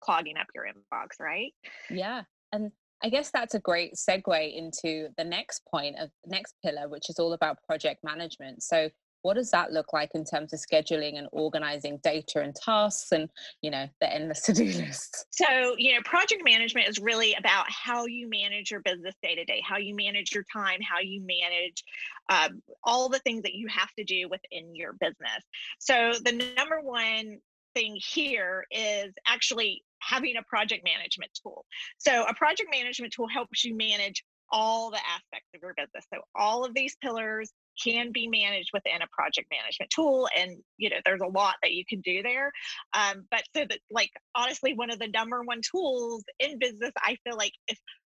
clogging 0.00 0.36
up 0.38 0.46
your 0.54 0.64
inbox, 0.64 1.20
right? 1.20 1.52
Yeah. 1.90 2.22
And 2.52 2.72
I 3.02 3.08
guess 3.08 3.30
that's 3.30 3.54
a 3.54 3.60
great 3.60 3.94
segue 3.94 4.56
into 4.56 5.08
the 5.16 5.24
next 5.24 5.62
point 5.70 5.96
of 5.98 6.10
next 6.26 6.54
pillar, 6.64 6.88
which 6.88 7.08
is 7.08 7.18
all 7.18 7.32
about 7.32 7.62
project 7.66 8.04
management. 8.04 8.62
So 8.62 8.90
what 9.22 9.34
does 9.34 9.50
that 9.50 9.72
look 9.72 9.92
like 9.92 10.10
in 10.14 10.24
terms 10.24 10.52
of 10.52 10.60
scheduling 10.60 11.18
and 11.18 11.28
organizing 11.32 11.98
data 12.02 12.40
and 12.40 12.54
tasks 12.54 13.12
and 13.12 13.28
you 13.62 13.70
know 13.70 13.86
the 14.00 14.12
endless 14.12 14.40
to-do 14.46 14.64
lists 14.64 15.24
so 15.30 15.74
you 15.76 15.94
know 15.94 16.00
project 16.04 16.42
management 16.44 16.88
is 16.88 16.98
really 16.98 17.34
about 17.34 17.66
how 17.68 18.06
you 18.06 18.28
manage 18.28 18.70
your 18.70 18.80
business 18.80 19.14
day 19.22 19.34
to 19.34 19.44
day 19.44 19.62
how 19.66 19.76
you 19.76 19.94
manage 19.94 20.34
your 20.34 20.44
time 20.52 20.78
how 20.80 21.00
you 21.00 21.20
manage 21.20 21.84
um, 22.28 22.62
all 22.84 23.08
the 23.08 23.18
things 23.20 23.42
that 23.42 23.54
you 23.54 23.66
have 23.68 23.92
to 23.98 24.04
do 24.04 24.28
within 24.28 24.74
your 24.74 24.94
business 24.94 25.44
so 25.78 26.12
the 26.24 26.52
number 26.56 26.80
one 26.80 27.38
thing 27.74 27.96
here 28.00 28.64
is 28.70 29.12
actually 29.26 29.82
having 30.00 30.36
a 30.36 30.42
project 30.42 30.84
management 30.84 31.30
tool. 31.42 31.64
So 31.98 32.24
a 32.24 32.34
project 32.34 32.68
management 32.72 33.12
tool 33.12 33.28
helps 33.28 33.64
you 33.64 33.76
manage 33.76 34.24
all 34.52 34.90
the 34.90 34.98
aspects 34.98 35.48
of 35.54 35.60
your 35.62 35.74
business. 35.76 36.04
So 36.12 36.20
all 36.34 36.64
of 36.64 36.74
these 36.74 36.96
pillars 37.02 37.52
can 37.82 38.12
be 38.12 38.28
managed 38.28 38.70
within 38.72 39.02
a 39.02 39.06
project 39.12 39.48
management 39.50 39.90
tool 39.90 40.28
and 40.36 40.58
you 40.76 40.90
know 40.90 40.96
there's 41.04 41.20
a 41.20 41.26
lot 41.26 41.54
that 41.62 41.72
you 41.72 41.84
can 41.88 42.00
do 42.00 42.22
there 42.22 42.52
um, 42.94 43.26
but 43.30 43.42
so 43.54 43.64
that 43.68 43.78
like 43.90 44.10
honestly 44.34 44.74
one 44.74 44.90
of 44.90 44.98
the 44.98 45.08
number 45.08 45.42
one 45.42 45.60
tools 45.62 46.24
in 46.38 46.58
business 46.58 46.90
i 46.98 47.16
feel 47.24 47.36
like 47.36 47.52
if 47.68 47.78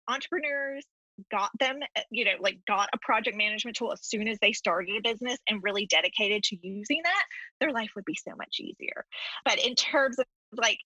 entrepreneurs 0.09 0.85
got 1.31 1.51
them 1.59 1.81
eh, 1.97 2.03
you 2.11 2.25
know 2.25 2.33
like 2.41 2.59
got 2.67 2.89
a 2.95 2.99
project 3.03 3.37
management 3.37 3.77
tool 3.77 3.93
as 3.93 4.03
soon 4.03 4.29
as 4.29 4.39
they 4.41 4.53
started 4.53 4.97
a 4.97 5.03
business 5.03 5.39
and 5.49 5.61
really 5.63 5.87
dedicated 5.87 6.43
to 6.43 6.57
using 6.63 7.01
that 7.03 7.25
their 7.61 7.73
life 7.73 7.91
would 7.95 8.05
be 8.05 8.17
so 8.17 8.35
much 8.37 8.57
easier 8.61 9.05
but 9.45 9.59
in 9.59 9.75
terms 9.75 10.19
of 10.19 10.25
like 10.55 10.79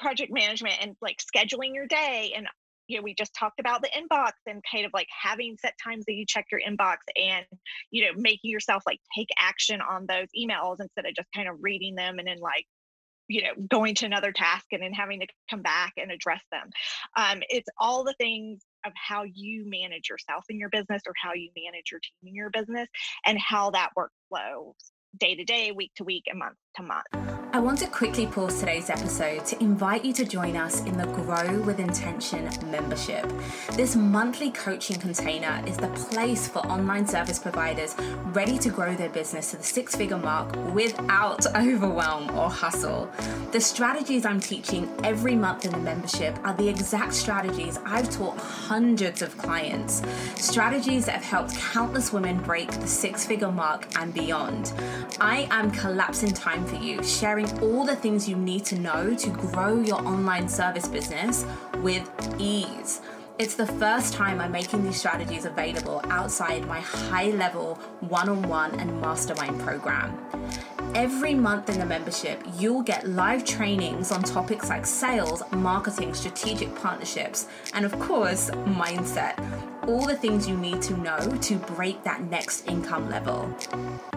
project 0.00 0.32
management 0.32 0.76
and 0.80 0.96
like 1.00 1.18
scheduling 1.18 1.74
your 1.74 1.86
day 1.86 2.32
and 2.36 2.46
you 2.86 2.96
know 2.96 3.02
we 3.02 3.14
just 3.14 3.34
talked 3.34 3.60
about 3.60 3.82
the 3.82 3.88
inbox 3.88 4.32
and 4.46 4.62
kind 4.70 4.86
of 4.86 4.92
like 4.94 5.08
having 5.22 5.56
set 5.60 5.74
times 5.82 6.04
that 6.06 6.14
you 6.14 6.24
check 6.26 6.46
your 6.50 6.60
inbox 6.60 6.96
and 7.16 7.44
you 7.90 8.04
know 8.04 8.12
making 8.16 8.50
yourself 8.50 8.82
like 8.86 9.00
take 9.16 9.28
action 9.38 9.80
on 9.80 10.06
those 10.06 10.28
emails 10.38 10.76
instead 10.80 11.06
of 11.06 11.14
just 11.14 11.28
kind 11.34 11.48
of 11.48 11.56
reading 11.60 11.94
them 11.94 12.18
and 12.18 12.28
then 12.28 12.38
like 12.40 12.64
you 13.28 13.42
know 13.42 13.52
going 13.68 13.94
to 13.94 14.06
another 14.06 14.32
task 14.32 14.66
and 14.72 14.82
then 14.82 14.92
having 14.92 15.20
to 15.20 15.26
come 15.50 15.60
back 15.60 15.92
and 15.96 16.10
address 16.10 16.42
them 16.50 16.70
um, 17.16 17.42
it's 17.50 17.68
all 17.78 18.04
the 18.04 18.14
things 18.14 18.62
of 18.86 18.92
how 18.94 19.24
you 19.24 19.68
manage 19.68 20.08
yourself 20.08 20.44
in 20.48 20.58
your 20.58 20.70
business 20.70 21.02
or 21.06 21.12
how 21.22 21.34
you 21.34 21.50
manage 21.56 21.90
your 21.90 22.00
team 22.00 22.30
in 22.30 22.34
your 22.34 22.50
business 22.50 22.88
and 23.26 23.38
how 23.38 23.70
that 23.70 23.90
workflow 23.98 24.72
day 25.16 25.34
to 25.34 25.44
day, 25.44 25.72
week 25.72 25.92
to 25.96 26.04
week, 26.04 26.24
and 26.26 26.38
month 26.38 26.56
to 26.76 26.82
month. 26.82 27.37
I 27.58 27.60
want 27.60 27.80
to 27.80 27.88
quickly 27.88 28.24
pause 28.24 28.60
today's 28.60 28.88
episode 28.88 29.44
to 29.46 29.60
invite 29.60 30.04
you 30.04 30.12
to 30.12 30.24
join 30.24 30.56
us 30.56 30.80
in 30.84 30.96
the 30.96 31.06
Grow 31.06 31.60
with 31.62 31.80
Intention 31.80 32.48
membership. 32.70 33.28
This 33.72 33.96
monthly 33.96 34.52
coaching 34.52 35.00
container 35.00 35.60
is 35.66 35.76
the 35.76 35.88
place 35.88 36.46
for 36.46 36.60
online 36.68 37.04
service 37.04 37.40
providers 37.40 37.96
ready 38.26 38.58
to 38.58 38.70
grow 38.70 38.94
their 38.94 39.08
business 39.08 39.50
to 39.50 39.56
the 39.56 39.64
six 39.64 39.96
figure 39.96 40.18
mark 40.18 40.54
without 40.72 41.44
overwhelm 41.56 42.30
or 42.38 42.48
hustle. 42.48 43.10
The 43.50 43.60
strategies 43.60 44.24
I'm 44.24 44.38
teaching 44.38 44.88
every 45.02 45.34
month 45.34 45.64
in 45.64 45.72
the 45.72 45.78
membership 45.78 46.38
are 46.44 46.54
the 46.54 46.68
exact 46.68 47.12
strategies 47.12 47.80
I've 47.84 48.08
taught 48.08 48.38
hundreds 48.38 49.20
of 49.20 49.36
clients, 49.36 50.02
strategies 50.36 51.06
that 51.06 51.16
have 51.16 51.24
helped 51.24 51.56
countless 51.56 52.12
women 52.12 52.38
break 52.38 52.70
the 52.70 52.86
six 52.86 53.26
figure 53.26 53.50
mark 53.50 53.88
and 53.98 54.14
beyond. 54.14 54.72
I 55.20 55.48
am 55.50 55.72
collapsing 55.72 56.34
time 56.34 56.64
for 56.64 56.76
you, 56.76 57.02
sharing 57.02 57.47
all 57.62 57.84
the 57.84 57.96
things 57.96 58.28
you 58.28 58.36
need 58.36 58.64
to 58.66 58.78
know 58.78 59.14
to 59.14 59.30
grow 59.30 59.80
your 59.80 60.00
online 60.06 60.48
service 60.48 60.88
business 60.88 61.44
with 61.76 62.10
ease. 62.38 63.00
It's 63.38 63.54
the 63.54 63.66
first 63.66 64.14
time 64.14 64.40
I'm 64.40 64.50
making 64.50 64.82
these 64.82 64.96
strategies 64.96 65.44
available 65.44 66.02
outside 66.06 66.66
my 66.66 66.80
high 66.80 67.30
level 67.30 67.76
one 68.00 68.28
on 68.28 68.42
one 68.42 68.78
and 68.80 69.00
mastermind 69.00 69.60
program. 69.60 70.18
Every 70.94 71.34
month 71.34 71.68
in 71.68 71.78
the 71.78 71.86
membership, 71.86 72.42
you'll 72.58 72.82
get 72.82 73.06
live 73.06 73.44
trainings 73.44 74.10
on 74.10 74.22
topics 74.22 74.68
like 74.68 74.86
sales, 74.86 75.42
marketing, 75.52 76.14
strategic 76.14 76.74
partnerships, 76.74 77.46
and 77.74 77.84
of 77.84 77.96
course, 78.00 78.50
mindset 78.50 79.36
all 79.88 80.06
the 80.06 80.14
things 80.14 80.46
you 80.46 80.56
need 80.56 80.82
to 80.82 80.96
know 80.98 81.18
to 81.40 81.56
break 81.56 82.04
that 82.04 82.22
next 82.24 82.68
income 82.68 83.08
level. 83.08 83.50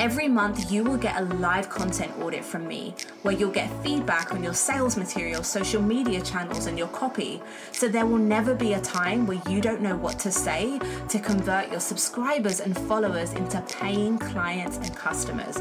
Every 0.01 0.27
month, 0.27 0.69
you 0.69 0.83
will 0.83 0.97
get 0.97 1.15
a 1.15 1.23
live 1.35 1.69
content 1.69 2.11
audit 2.19 2.43
from 2.43 2.67
me 2.67 2.93
where 3.21 3.33
you'll 3.33 3.51
get 3.51 3.71
feedback 3.81 4.33
on 4.33 4.43
your 4.43 4.53
sales 4.53 4.97
material, 4.97 5.43
social 5.43 5.81
media 5.81 6.21
channels, 6.21 6.65
and 6.65 6.77
your 6.77 6.89
copy. 6.89 7.41
So 7.71 7.87
there 7.87 8.05
will 8.05 8.17
never 8.17 8.53
be 8.53 8.73
a 8.73 8.81
time 8.81 9.25
where 9.25 9.41
you 9.49 9.61
don't 9.61 9.81
know 9.81 9.95
what 9.95 10.19
to 10.19 10.31
say 10.31 10.77
to 11.07 11.19
convert 11.19 11.71
your 11.71 11.79
subscribers 11.79 12.59
and 12.59 12.77
followers 12.77 13.31
into 13.31 13.61
paying 13.61 14.17
clients 14.19 14.75
and 14.77 14.93
customers. 14.95 15.57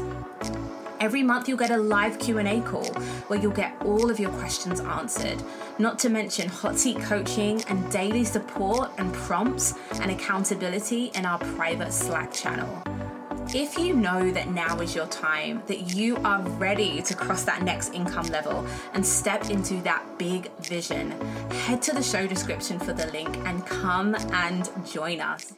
Every 1.01 1.23
month 1.23 1.49
you'll 1.49 1.57
get 1.57 1.71
a 1.71 1.77
live 1.77 2.19
Q&A 2.19 2.61
call 2.61 2.85
where 3.25 3.39
you'll 3.39 3.51
get 3.51 3.75
all 3.83 4.11
of 4.11 4.19
your 4.19 4.29
questions 4.33 4.81
answered. 4.81 5.41
Not 5.79 5.97
to 5.99 6.09
mention 6.09 6.47
hot 6.47 6.77
seat 6.77 6.99
coaching 6.99 7.63
and 7.69 7.91
daily 7.91 8.23
support 8.23 8.91
and 8.99 9.11
prompts 9.11 9.73
and 9.93 10.11
accountability 10.11 11.05
in 11.15 11.25
our 11.25 11.39
private 11.39 11.91
Slack 11.91 12.31
channel. 12.31 12.83
If 13.51 13.79
you 13.79 13.95
know 13.95 14.29
that 14.29 14.49
now 14.49 14.79
is 14.79 14.93
your 14.93 15.07
time, 15.07 15.63
that 15.65 15.95
you 15.95 16.17
are 16.17 16.43
ready 16.51 17.01
to 17.01 17.15
cross 17.15 17.45
that 17.45 17.63
next 17.63 17.95
income 17.95 18.27
level 18.27 18.63
and 18.93 19.03
step 19.03 19.49
into 19.49 19.81
that 19.81 20.05
big 20.19 20.55
vision, 20.59 21.09
head 21.65 21.81
to 21.81 21.93
the 21.95 22.03
show 22.03 22.27
description 22.27 22.77
for 22.77 22.93
the 22.93 23.07
link 23.07 23.35
and 23.47 23.65
come 23.65 24.13
and 24.33 24.69
join 24.85 25.19
us. 25.19 25.51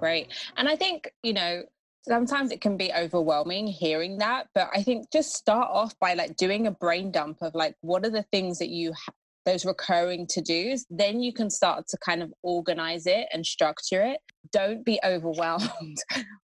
Great. 0.00 0.32
And 0.56 0.68
I 0.68 0.74
think, 0.74 1.12
you 1.22 1.34
know, 1.34 1.62
sometimes 2.02 2.50
it 2.50 2.60
can 2.60 2.76
be 2.76 2.92
overwhelming 2.92 3.66
hearing 3.66 4.18
that 4.18 4.46
but 4.54 4.68
i 4.74 4.82
think 4.82 5.10
just 5.12 5.34
start 5.34 5.68
off 5.70 5.94
by 6.00 6.14
like 6.14 6.36
doing 6.36 6.66
a 6.66 6.70
brain 6.70 7.10
dump 7.10 7.38
of 7.42 7.54
like 7.54 7.74
what 7.80 8.04
are 8.04 8.10
the 8.10 8.24
things 8.24 8.58
that 8.58 8.68
you 8.68 8.92
ha- 8.92 9.12
those 9.44 9.64
recurring 9.64 10.26
to 10.26 10.40
dos 10.40 10.84
then 10.90 11.20
you 11.20 11.32
can 11.32 11.50
start 11.50 11.86
to 11.88 11.96
kind 11.98 12.22
of 12.22 12.32
organize 12.42 13.06
it 13.06 13.26
and 13.32 13.44
structure 13.44 14.02
it 14.02 14.20
don't 14.52 14.84
be 14.84 14.98
overwhelmed 15.04 15.98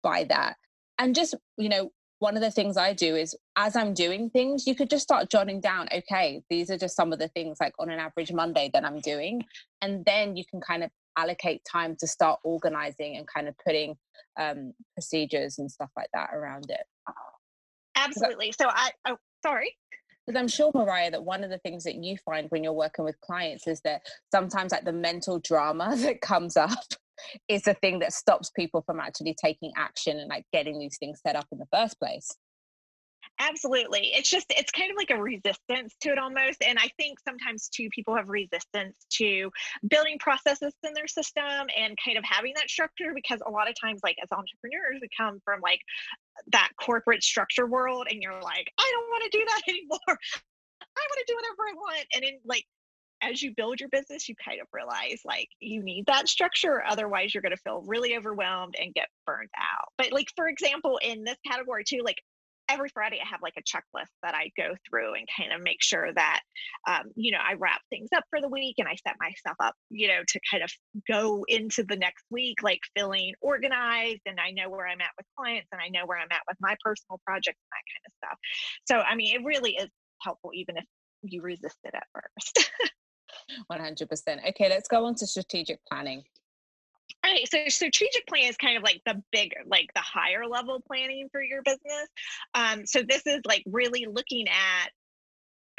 by 0.03 0.25
that 0.25 0.57
and 0.99 1.15
just 1.15 1.35
you 1.57 1.69
know 1.69 1.91
one 2.19 2.37
of 2.37 2.43
the 2.43 2.51
things 2.51 2.77
I 2.77 2.93
do 2.93 3.15
is 3.15 3.37
as 3.57 3.77
I'm 3.77 3.93
doing 3.93 4.31
things, 4.31 4.67
you 4.67 4.75
could 4.75 4.89
just 4.89 5.03
start 5.03 5.31
jotting 5.31 5.61
down, 5.61 5.89
okay, 5.93 6.43
these 6.49 6.71
are 6.71 6.79
just 6.79 6.97
some 6.97 7.13
of 7.13 7.19
the 7.19 7.29
things 7.29 7.59
like 7.61 7.75
on 7.79 7.91
an 7.91 7.99
average 7.99 8.33
Monday 8.33 8.71
that 8.73 8.85
I'm 8.85 9.01
doing. 9.01 9.43
And 9.83 10.05
then 10.05 10.37
you 10.37 10.45
can 10.51 10.61
kind 10.61 10.83
of 10.83 10.91
allocate 11.17 11.63
time 11.65 11.97
to 12.01 12.07
start 12.07 12.41
organizing 12.45 13.17
and 13.17 13.27
kind 13.27 13.49
of 13.49 13.55
putting 13.65 13.97
um, 14.39 14.73
procedures 14.95 15.59
and 15.59 15.71
stuff 15.71 15.91
like 15.97 16.09
that 16.13 16.31
around 16.33 16.71
it. 16.71 16.87
Absolutely. 17.97 18.53
So 18.53 18.67
I, 18.69 18.91
oh, 19.09 19.17
sorry. 19.45 19.75
Because 20.27 20.39
I'm 20.39 20.49
sure, 20.49 20.71
Mariah, 20.75 21.13
that 21.13 21.25
one 21.25 21.45
of 21.45 21.51
the 21.51 21.59
things 21.59 21.85
that 21.85 21.95
you 21.95 22.17
find 22.25 22.51
when 22.51 22.65
you're 22.65 22.73
working 22.73 23.05
with 23.05 23.21
clients 23.21 23.67
is 23.67 23.81
that 23.83 24.03
sometimes 24.33 24.73
like 24.73 24.85
the 24.85 24.93
mental 24.93 25.39
drama 25.39 25.95
that 25.97 26.21
comes 26.21 26.57
up 26.57 26.71
is 27.49 27.63
the 27.63 27.75
thing 27.75 28.01
that 28.01 28.13
stops 28.13 28.51
people 28.51 28.83
from 28.83 29.01
actually 29.01 29.35
taking 29.43 29.73
action 29.77 30.19
and 30.19 30.29
like 30.29 30.45
getting 30.53 30.79
these 30.79 30.99
things 30.99 31.21
set 31.25 31.37
up 31.37 31.47
in 31.53 31.59
the 31.59 31.67
first 31.73 31.99
place. 31.99 32.29
Absolutely. 33.39 34.13
It's 34.15 34.31
just, 34.31 34.47
it's 34.51 34.73
kind 34.73 34.91
of 34.91 34.97
like 34.97 35.11
a 35.11 35.21
resistance 35.21 35.95
to 36.01 36.11
it 36.11 36.19
almost. 36.19 36.63
And 36.67 36.79
I 36.79 36.89
think 36.97 37.19
sometimes 37.21 37.69
too, 37.69 37.89
people 37.91 38.17
have 38.17 38.29
resistance 38.29 38.97
to 39.19 39.51
building 39.87 40.19
processes 40.19 40.73
in 40.83 40.95
their 40.95 41.07
system 41.07 41.45
and 41.45 41.97
kind 42.03 42.17
of 42.17 42.25
having 42.25 42.55
that 42.57 42.71
structure 42.71 43.13
because 43.15 43.41
a 43.47 43.51
lot 43.51 43.69
of 43.69 43.75
times, 43.79 44.01
like 44.03 44.17
as 44.23 44.33
entrepreneurs, 44.33 45.01
we 45.03 45.09
come 45.17 45.41
from 45.45 45.61
like 45.61 45.81
that 46.53 46.71
corporate 46.81 47.23
structure 47.23 47.67
world 47.67 48.07
and 48.11 48.23
you're 48.23 48.41
like, 48.41 48.73
I 48.79 48.93
don't 48.95 49.11
want 49.11 49.31
to 49.31 49.39
do 49.39 49.45
that 49.45 49.63
anymore. 49.69 50.19
I 50.97 51.03
want 51.11 51.27
to 51.27 51.33
do 51.33 51.37
whatever 51.37 51.63
I 51.69 51.75
want. 51.75 52.07
And 52.15 52.25
then, 52.25 52.41
like, 52.45 52.65
as 53.23 53.43
you 53.43 53.55
build 53.57 53.81
your 53.81 53.89
business, 53.89 54.29
you 54.29 54.35
kind 54.43 54.61
of 54.61 54.67
realize 54.73 55.21
like 55.25 55.49
you 55.61 55.83
need 55.83 56.07
that 56.07 56.29
structure. 56.29 56.83
Otherwise, 56.87 57.35
you're 57.35 57.43
going 57.43 57.55
to 57.57 57.63
feel 57.63 57.83
really 57.87 58.17
overwhelmed 58.17 58.77
and 58.81 58.95
get 58.95 59.09
burned 59.27 59.51
out. 59.59 59.89
But, 59.99 60.13
like, 60.13 60.29
for 60.37 60.49
example, 60.49 60.99
in 61.03 61.25
this 61.25 61.37
category 61.47 61.85
too, 61.85 62.01
like 62.05 62.23
every 62.69 62.89
Friday 62.89 63.19
I 63.23 63.29
have 63.29 63.41
like 63.43 63.55
a 63.59 63.63
checklist 63.63 64.11
that 64.23 64.35
I 64.35 64.51
go 64.57 64.75
through 64.89 65.15
and 65.15 65.27
kind 65.37 65.53
of 65.53 65.63
make 65.63 65.83
sure 65.83 66.13
that, 66.15 66.41
um, 66.89 67.05
you 67.15 67.33
know, 67.33 67.39
I 67.39 67.55
wrap 67.55 67.81
things 67.91 68.09
up 68.17 68.25
for 68.31 68.41
the 68.41 68.49
week 68.49 68.77
and 68.79 68.89
I 68.89 68.97
set 69.07 69.17
myself 69.21 69.57
up, 69.61 69.75
you 69.91 70.09
know, 70.09 70.21
to 70.27 70.41
kind 70.51 70.63
of 70.63 70.71
go 71.09 71.45
into 71.49 71.85
the 71.85 71.97
next 71.97 72.25
week 72.31 72.63
like 72.63 72.81
feeling 72.97 73.35
organized 73.41 74.23
and 74.27 74.39
I 74.41 74.51
know 74.51 74.69
where 74.71 74.87
I'm 74.87 75.01
at 75.01 75.11
with 75.17 75.27
clients 75.39 75.69
and 75.73 75.81
I 75.81 75.89
know 75.89 76.07
where 76.07 76.19
I'm 76.19 76.29
at 76.31 76.43
with 76.49 76.57
my 76.61 76.77
personal 76.83 77.21
projects 77.27 77.61
and 77.61 77.73
that 77.73 77.87
kind 77.93 78.05
of 78.07 78.13
stuff. 78.19 78.39
So, 78.87 79.09
I 79.09 79.15
mean, 79.15 79.35
it 79.35 79.45
really 79.45 79.73
is 79.73 79.89
helpful 80.23 80.51
even 80.55 80.77
if 80.77 80.85
you 81.23 81.43
resist 81.43 81.79
it 81.85 81.95
at 81.95 82.07
first. 82.13 82.71
100%. 83.71 84.49
Okay, 84.51 84.69
let's 84.69 84.89
go 84.89 85.05
on 85.07 85.15
to 85.17 85.27
strategic 85.27 85.79
planning. 85.87 86.25
All 87.25 87.33
right, 87.33 87.49
so 87.51 87.59
strategic 87.69 88.27
plan 88.27 88.49
is 88.49 88.57
kind 88.57 88.77
of 88.77 88.83
like 88.83 89.01
the 89.05 89.23
bigger, 89.33 89.63
like 89.67 89.91
the 89.95 90.01
higher 90.01 90.47
level 90.47 90.81
planning 90.87 91.29
for 91.33 91.43
your 91.43 91.63
business. 91.63 92.09
Um, 92.55 92.87
so 92.87 93.03
this 93.03 93.27
is 93.27 93.41
like 93.47 93.65
really 93.67 94.07
looking 94.09 94.49
at 94.49 94.91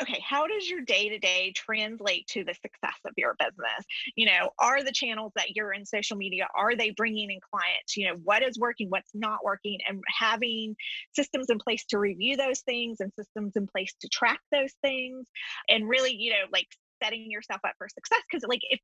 okay, 0.01 0.21
how 0.23 0.45
does 0.47 0.69
your 0.69 0.81
day 0.81 1.09
to 1.09 1.17
day 1.17 1.51
translate 1.55 2.27
to 2.27 2.43
the 2.43 2.53
success 2.53 2.99
of 3.05 3.13
your 3.17 3.35
business? 3.39 3.85
You 4.15 4.27
know, 4.27 4.51
are 4.59 4.83
the 4.83 4.91
channels 4.91 5.31
that 5.35 5.55
you're 5.55 5.73
in 5.73 5.85
social 5.85 6.17
media, 6.17 6.47
are 6.55 6.75
they 6.75 6.91
bringing 6.91 7.31
in 7.31 7.39
clients? 7.51 7.97
You 7.97 8.07
know, 8.07 8.15
what 8.23 8.43
is 8.43 8.59
working, 8.59 8.89
what's 8.89 9.11
not 9.13 9.43
working, 9.43 9.79
and 9.87 10.01
having 10.07 10.75
systems 11.13 11.49
in 11.49 11.57
place 11.57 11.85
to 11.85 11.99
review 11.99 12.37
those 12.37 12.61
things 12.61 12.99
and 12.99 13.11
systems 13.13 13.55
in 13.55 13.67
place 13.67 13.93
to 14.01 14.09
track 14.09 14.39
those 14.51 14.73
things 14.81 15.27
and 15.67 15.87
really, 15.87 16.13
you 16.13 16.31
know, 16.31 16.45
like 16.51 16.67
setting 17.03 17.31
yourself 17.31 17.61
up 17.65 17.73
for 17.77 17.87
success. 17.89 18.21
Cause 18.31 18.43
like 18.47 18.61
if 18.69 18.79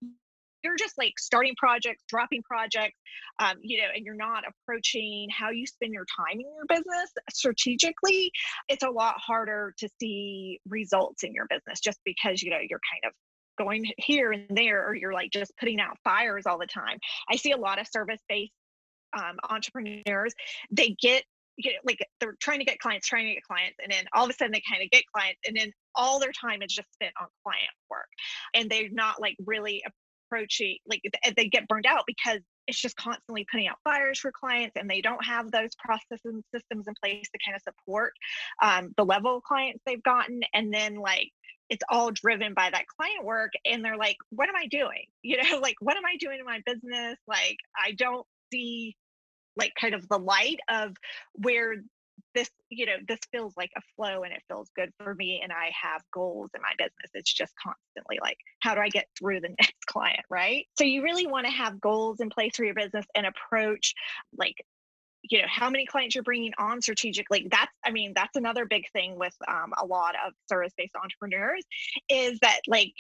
you're 0.64 0.78
just 0.78 0.98
like 0.98 1.20
starting 1.20 1.54
projects, 1.58 2.04
dropping 2.08 2.44
projects, 2.44 2.98
um, 3.40 3.58
you 3.62 3.82
know, 3.82 3.88
and 3.96 4.06
you're 4.06 4.16
not 4.16 4.44
approaching 4.48 5.28
how 5.30 5.50
you 5.50 5.66
spend 5.66 5.94
your 5.94 6.06
time 6.18 6.40
in 6.40 6.42
your 6.42 6.66
business 6.68 7.12
strategically, 7.32 8.32
it's 8.70 8.84
a 8.84 8.90
lot 8.90 9.16
harder 9.18 9.74
to 9.80 9.90
see 10.00 10.60
results 10.68 11.24
in 11.24 11.34
your 11.34 11.48
business 11.50 11.80
just 11.80 12.00
because, 12.06 12.42
you 12.42 12.50
know, 12.50 12.60
you're 12.68 12.82
kind 12.92 13.12
of 13.12 13.14
going 13.58 13.86
here 13.98 14.32
and 14.32 14.46
there, 14.50 14.88
or 14.88 14.96
you're 14.96 15.14
like 15.14 15.32
just 15.32 15.52
putting 15.60 15.80
out 15.80 15.98
fires 16.04 16.46
all 16.46 16.58
the 16.58 16.66
time. 16.66 16.98
I 17.30 17.36
see 17.36 17.52
a 17.52 17.58
lot 17.58 17.80
of 17.80 17.88
service 17.88 18.22
based 18.28 18.52
um, 19.18 19.38
entrepreneurs, 19.50 20.34
they 20.72 20.96
get 21.00 21.24
get 21.62 21.74
like 21.86 22.00
they're 22.20 22.36
trying 22.40 22.60
to 22.60 22.66
get 22.66 22.80
clients, 22.80 23.08
trying 23.08 23.28
to 23.28 23.34
get 23.34 23.44
clients, 23.44 23.78
and 23.82 23.92
then 23.92 24.06
all 24.14 24.24
of 24.24 24.30
a 24.30 24.34
sudden 24.34 24.52
they 24.52 24.62
kind 24.70 24.84
of 24.84 24.90
get 24.90 25.04
clients, 25.14 25.40
and 25.48 25.56
then 25.56 25.72
all 25.96 26.20
their 26.20 26.32
time 26.32 26.62
is 26.62 26.74
just 26.74 26.92
spent 26.94 27.14
on 27.22 27.28
client 27.44 27.70
work, 27.90 28.08
and 28.54 28.70
they're 28.70 28.90
not 28.92 29.22
like 29.22 29.36
really 29.46 29.84
approaching 30.34 30.78
like 30.88 31.02
they 31.36 31.48
get 31.48 31.68
burned 31.68 31.86
out 31.86 32.04
because 32.08 32.40
it's 32.68 32.80
just 32.80 32.96
constantly 32.96 33.46
putting 33.52 33.68
out 33.68 33.78
fires 33.84 34.20
for 34.20 34.32
clients 34.32 34.74
and 34.78 34.90
they 34.90 35.02
don't 35.02 35.24
have 35.26 35.52
those 35.52 35.72
processes 35.84 36.22
and 36.24 36.44
systems 36.54 36.88
in 36.88 36.94
place 37.04 37.28
to 37.30 37.40
kind 37.46 37.56
of 37.56 37.62
support 37.62 38.14
um, 38.62 38.94
the 38.98 39.04
level 39.04 39.38
of 39.38 39.44
clients 39.44 39.82
they've 39.86 40.04
gotten. 40.04 40.42
And 40.54 40.74
then 40.74 40.96
like 40.96 41.30
it's 41.70 41.84
all 41.90 42.12
driven 42.12 42.54
by 42.54 42.70
that 42.70 42.86
client 42.88 43.24
work 43.24 43.52
and 43.66 43.84
they're 43.84 43.98
like 43.98 44.18
what 44.30 44.50
am 44.50 44.56
i 44.56 44.68
doing? 44.68 45.06
You 45.24 45.42
know 45.42 45.60
like 45.60 45.76
what 45.80 45.98
am 45.98 46.06
i 46.06 46.18
doing 46.18 46.40
in 46.40 46.46
my 46.46 46.62
business? 46.66 47.18
Like 47.28 47.58
i 47.78 47.92
don't 47.92 48.26
see 48.52 48.96
like 49.56 49.74
kind 49.80 49.94
of 49.94 50.08
the 50.10 50.18
light 50.18 50.60
of 50.70 50.96
where 51.34 51.76
this 52.36 52.50
you 52.70 52.86
know 52.86 52.96
this 53.08 53.20
feels 53.32 53.54
like 53.58 53.72
a 53.78 53.82
flow 53.96 54.24
and 54.24 54.34
it 54.34 54.42
feels 54.48 54.70
good 54.76 54.92
for 55.04 55.14
me 55.16 55.40
and 55.44 55.52
i 55.52 55.72
have 55.80 56.02
goals 56.14 56.50
in 56.56 56.62
my 56.62 56.72
business. 56.78 57.12
It's 57.14 57.32
just 57.32 57.54
constantly 57.62 58.20
like 58.22 58.38
how 58.60 58.76
do 58.76 58.82
i 58.82 58.90
get 58.90 59.08
through 59.18 59.42
the 59.42 59.50
next 59.60 59.86
client 59.86 60.22
right? 60.30 60.66
So 60.78 60.84
you 60.84 61.04
really 61.04 61.28
want 61.28 61.46
to 61.46 61.52
have 61.52 61.80
goals 61.80 62.20
in 62.20 62.30
place 62.30 62.56
for 62.56 62.66
your 62.66 62.76
business 62.76 63.06
and 63.16 63.26
approach 63.26 63.94
like 64.38 64.56
you 65.24 65.42
know 65.42 65.48
how 65.48 65.70
many 65.70 65.86
clients 65.86 66.16
you're 66.16 66.24
bringing 66.24 66.54
on 66.58 66.82
strategically. 66.82 67.48
That's 67.50 67.72
i 67.86 67.92
mean 67.92 68.14
that's 68.16 68.36
another 68.36 68.66
big 68.66 68.86
thing 68.92 69.18
with 69.18 69.36
um, 69.48 69.74
a 69.82 69.86
lot 69.86 70.16
of 70.26 70.34
service-based 70.50 70.96
entrepreneurs 71.02 71.64
is 72.10 72.40
that 72.40 72.60
like 72.68 72.94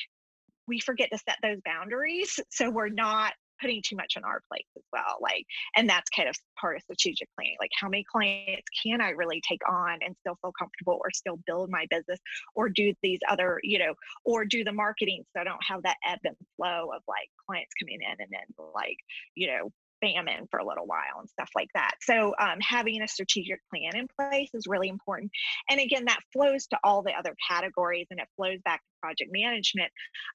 we 0.68 0.80
forget 0.80 1.10
to 1.12 1.18
set 1.18 1.38
those 1.42 1.60
boundaries. 1.66 2.40
So 2.50 2.70
we're 2.70 2.90
not 2.90 3.34
putting 3.64 3.82
too 3.82 3.96
much 3.96 4.18
on 4.18 4.26
our 4.26 4.42
plate 4.52 4.66
as 4.76 4.84
well. 4.92 5.18
Like, 5.22 5.46
and 5.76 5.90
that's 5.90 6.10
kind 6.10 6.28
of 6.28 6.36
part 6.60 6.76
of 6.76 6.82
strategic 6.84 7.30
planning. 7.36 7.56
Like, 7.60 7.72
how 7.80 7.88
many 7.88 8.04
clients 8.04 8.68
can 8.84 9.00
I 9.00 9.12
really 9.12 9.42
take 9.48 9.62
on 9.68 10.00
and 10.06 10.16
still 10.20 10.38
feel 10.42 10.52
comfortable 10.60 11.00
or 11.02 11.12
still 11.12 11.40
build 11.48 11.70
my 11.70 11.86
business 11.90 12.20
or 12.56 12.68
do 12.68 12.94
these 13.02 13.20
other, 13.30 13.60
you 13.64 13.80
know, 13.80 13.94
or 14.26 14.44
do 14.44 14.66
the 14.66 14.74
marketing 14.74 15.24
so 15.34 15.42
I 15.42 15.46
don't 15.46 15.64
have 15.66 15.84
that 15.84 15.98
ebb 16.06 16.20
and 16.26 16.36
flow 16.58 16.90
of 16.94 17.02
like 17.08 17.30
clients 17.48 17.72
coming 17.80 18.00
in 18.02 18.18
and 18.20 18.30
then 18.30 18.68
like, 18.76 18.98
you 19.36 19.48
know, 19.48 19.70
famine 20.04 20.48
for 20.52 20.60
a 20.60 20.68
little 20.68 20.86
while 20.86 21.20
and 21.20 21.30
stuff 21.30 21.50
like 21.56 21.70
that. 21.74 21.92
So 22.02 22.34
um, 22.40 22.60
having 22.60 23.02
a 23.02 23.08
strategic 23.08 23.60
plan 23.70 23.96
in 23.96 24.08
place 24.20 24.50
is 24.54 24.68
really 24.68 24.90
important. 24.90 25.32
And 25.70 25.80
again, 25.80 26.06
that 26.06 26.20
flows 26.34 26.68
to 26.68 26.80
all 26.84 27.02
the 27.02 27.14
other 27.14 27.36
categories 27.50 28.08
and 28.12 28.20
it 28.20 28.28
flows 28.36 28.60
back 28.66 28.82
to 28.82 29.00
project 29.02 29.32
management. 29.32 29.92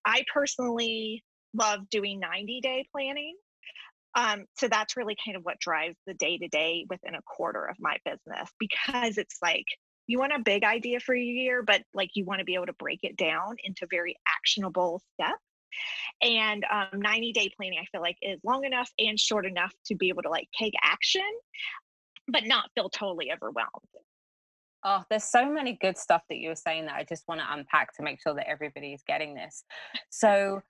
I 0.06 0.24
personally 0.32 1.22
love 1.54 1.88
doing 1.90 2.20
90 2.20 2.60
day 2.60 2.86
planning. 2.92 3.36
Um, 4.14 4.46
so 4.56 4.68
that's 4.68 4.96
really 4.96 5.16
kind 5.24 5.36
of 5.36 5.44
what 5.44 5.60
drives 5.60 5.96
the 6.06 6.14
day 6.14 6.38
to 6.38 6.48
day 6.48 6.86
within 6.88 7.14
a 7.14 7.22
quarter 7.22 7.64
of 7.66 7.76
my 7.78 7.98
business 8.04 8.50
because 8.58 9.18
it's 9.18 9.36
like 9.42 9.66
you 10.08 10.18
want 10.18 10.32
a 10.32 10.40
big 10.40 10.64
idea 10.64 10.98
for 11.00 11.14
your 11.14 11.34
year, 11.34 11.62
but 11.62 11.82
like 11.94 12.10
you 12.14 12.24
want 12.24 12.40
to 12.40 12.44
be 12.44 12.54
able 12.54 12.66
to 12.66 12.72
break 12.72 13.00
it 13.02 13.16
down 13.16 13.56
into 13.62 13.86
very 13.90 14.16
actionable 14.26 15.02
steps. 15.14 15.38
And 16.22 16.64
um, 16.72 17.00
90 17.00 17.32
day 17.32 17.50
planning, 17.56 17.78
I 17.80 17.84
feel 17.92 18.00
like, 18.00 18.16
is 18.22 18.40
long 18.42 18.64
enough 18.64 18.90
and 18.98 19.20
short 19.20 19.44
enough 19.46 19.72
to 19.86 19.94
be 19.94 20.08
able 20.08 20.22
to 20.22 20.30
like 20.30 20.48
take 20.58 20.72
action, 20.82 21.30
but 22.26 22.46
not 22.46 22.70
feel 22.74 22.88
totally 22.88 23.30
overwhelmed. 23.30 23.68
Oh, 24.84 25.04
there's 25.10 25.24
so 25.24 25.50
many 25.50 25.76
good 25.80 25.98
stuff 25.98 26.22
that 26.30 26.38
you 26.38 26.48
were 26.48 26.54
saying 26.54 26.86
that 26.86 26.94
I 26.94 27.04
just 27.04 27.28
want 27.28 27.40
to 27.40 27.46
unpack 27.52 27.94
to 27.96 28.02
make 28.02 28.20
sure 28.22 28.34
that 28.34 28.48
everybody 28.48 28.94
is 28.94 29.02
getting 29.06 29.34
this. 29.34 29.64
So, 30.10 30.62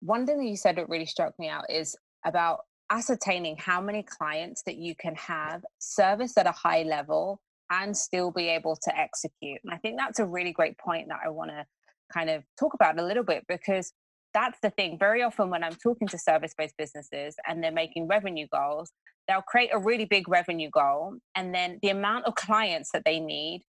one 0.00 0.26
thing 0.26 0.38
that 0.38 0.46
you 0.46 0.56
said 0.56 0.76
that 0.76 0.88
really 0.88 1.06
struck 1.06 1.38
me 1.38 1.48
out 1.48 1.64
is 1.70 1.96
about 2.24 2.60
ascertaining 2.90 3.56
how 3.56 3.80
many 3.80 4.02
clients 4.02 4.62
that 4.66 4.76
you 4.76 4.94
can 4.94 5.14
have 5.14 5.64
service 5.78 6.36
at 6.36 6.46
a 6.46 6.52
high 6.52 6.82
level 6.82 7.40
and 7.70 7.96
still 7.96 8.32
be 8.32 8.48
able 8.48 8.76
to 8.76 8.98
execute. 8.98 9.60
And 9.64 9.72
I 9.72 9.76
think 9.76 9.96
that's 9.96 10.18
a 10.18 10.26
really 10.26 10.52
great 10.52 10.76
point 10.78 11.08
that 11.08 11.20
I 11.24 11.28
want 11.28 11.50
to 11.50 11.64
kind 12.12 12.28
of 12.28 12.42
talk 12.58 12.74
about 12.74 12.98
a 12.98 13.04
little 13.04 13.22
bit 13.22 13.44
because 13.48 13.92
that's 14.34 14.58
the 14.60 14.70
thing. 14.70 14.98
Very 14.98 15.22
often, 15.22 15.50
when 15.50 15.62
I'm 15.62 15.76
talking 15.76 16.08
to 16.08 16.18
service 16.18 16.52
based 16.56 16.76
businesses 16.76 17.36
and 17.48 17.62
they're 17.62 17.70
making 17.70 18.08
revenue 18.08 18.46
goals, 18.52 18.90
they'll 19.28 19.42
create 19.42 19.70
a 19.72 19.78
really 19.78 20.04
big 20.04 20.28
revenue 20.28 20.70
goal. 20.70 21.16
And 21.36 21.54
then 21.54 21.78
the 21.82 21.90
amount 21.90 22.26
of 22.26 22.34
clients 22.34 22.90
that 22.92 23.04
they 23.04 23.20
need, 23.20 23.62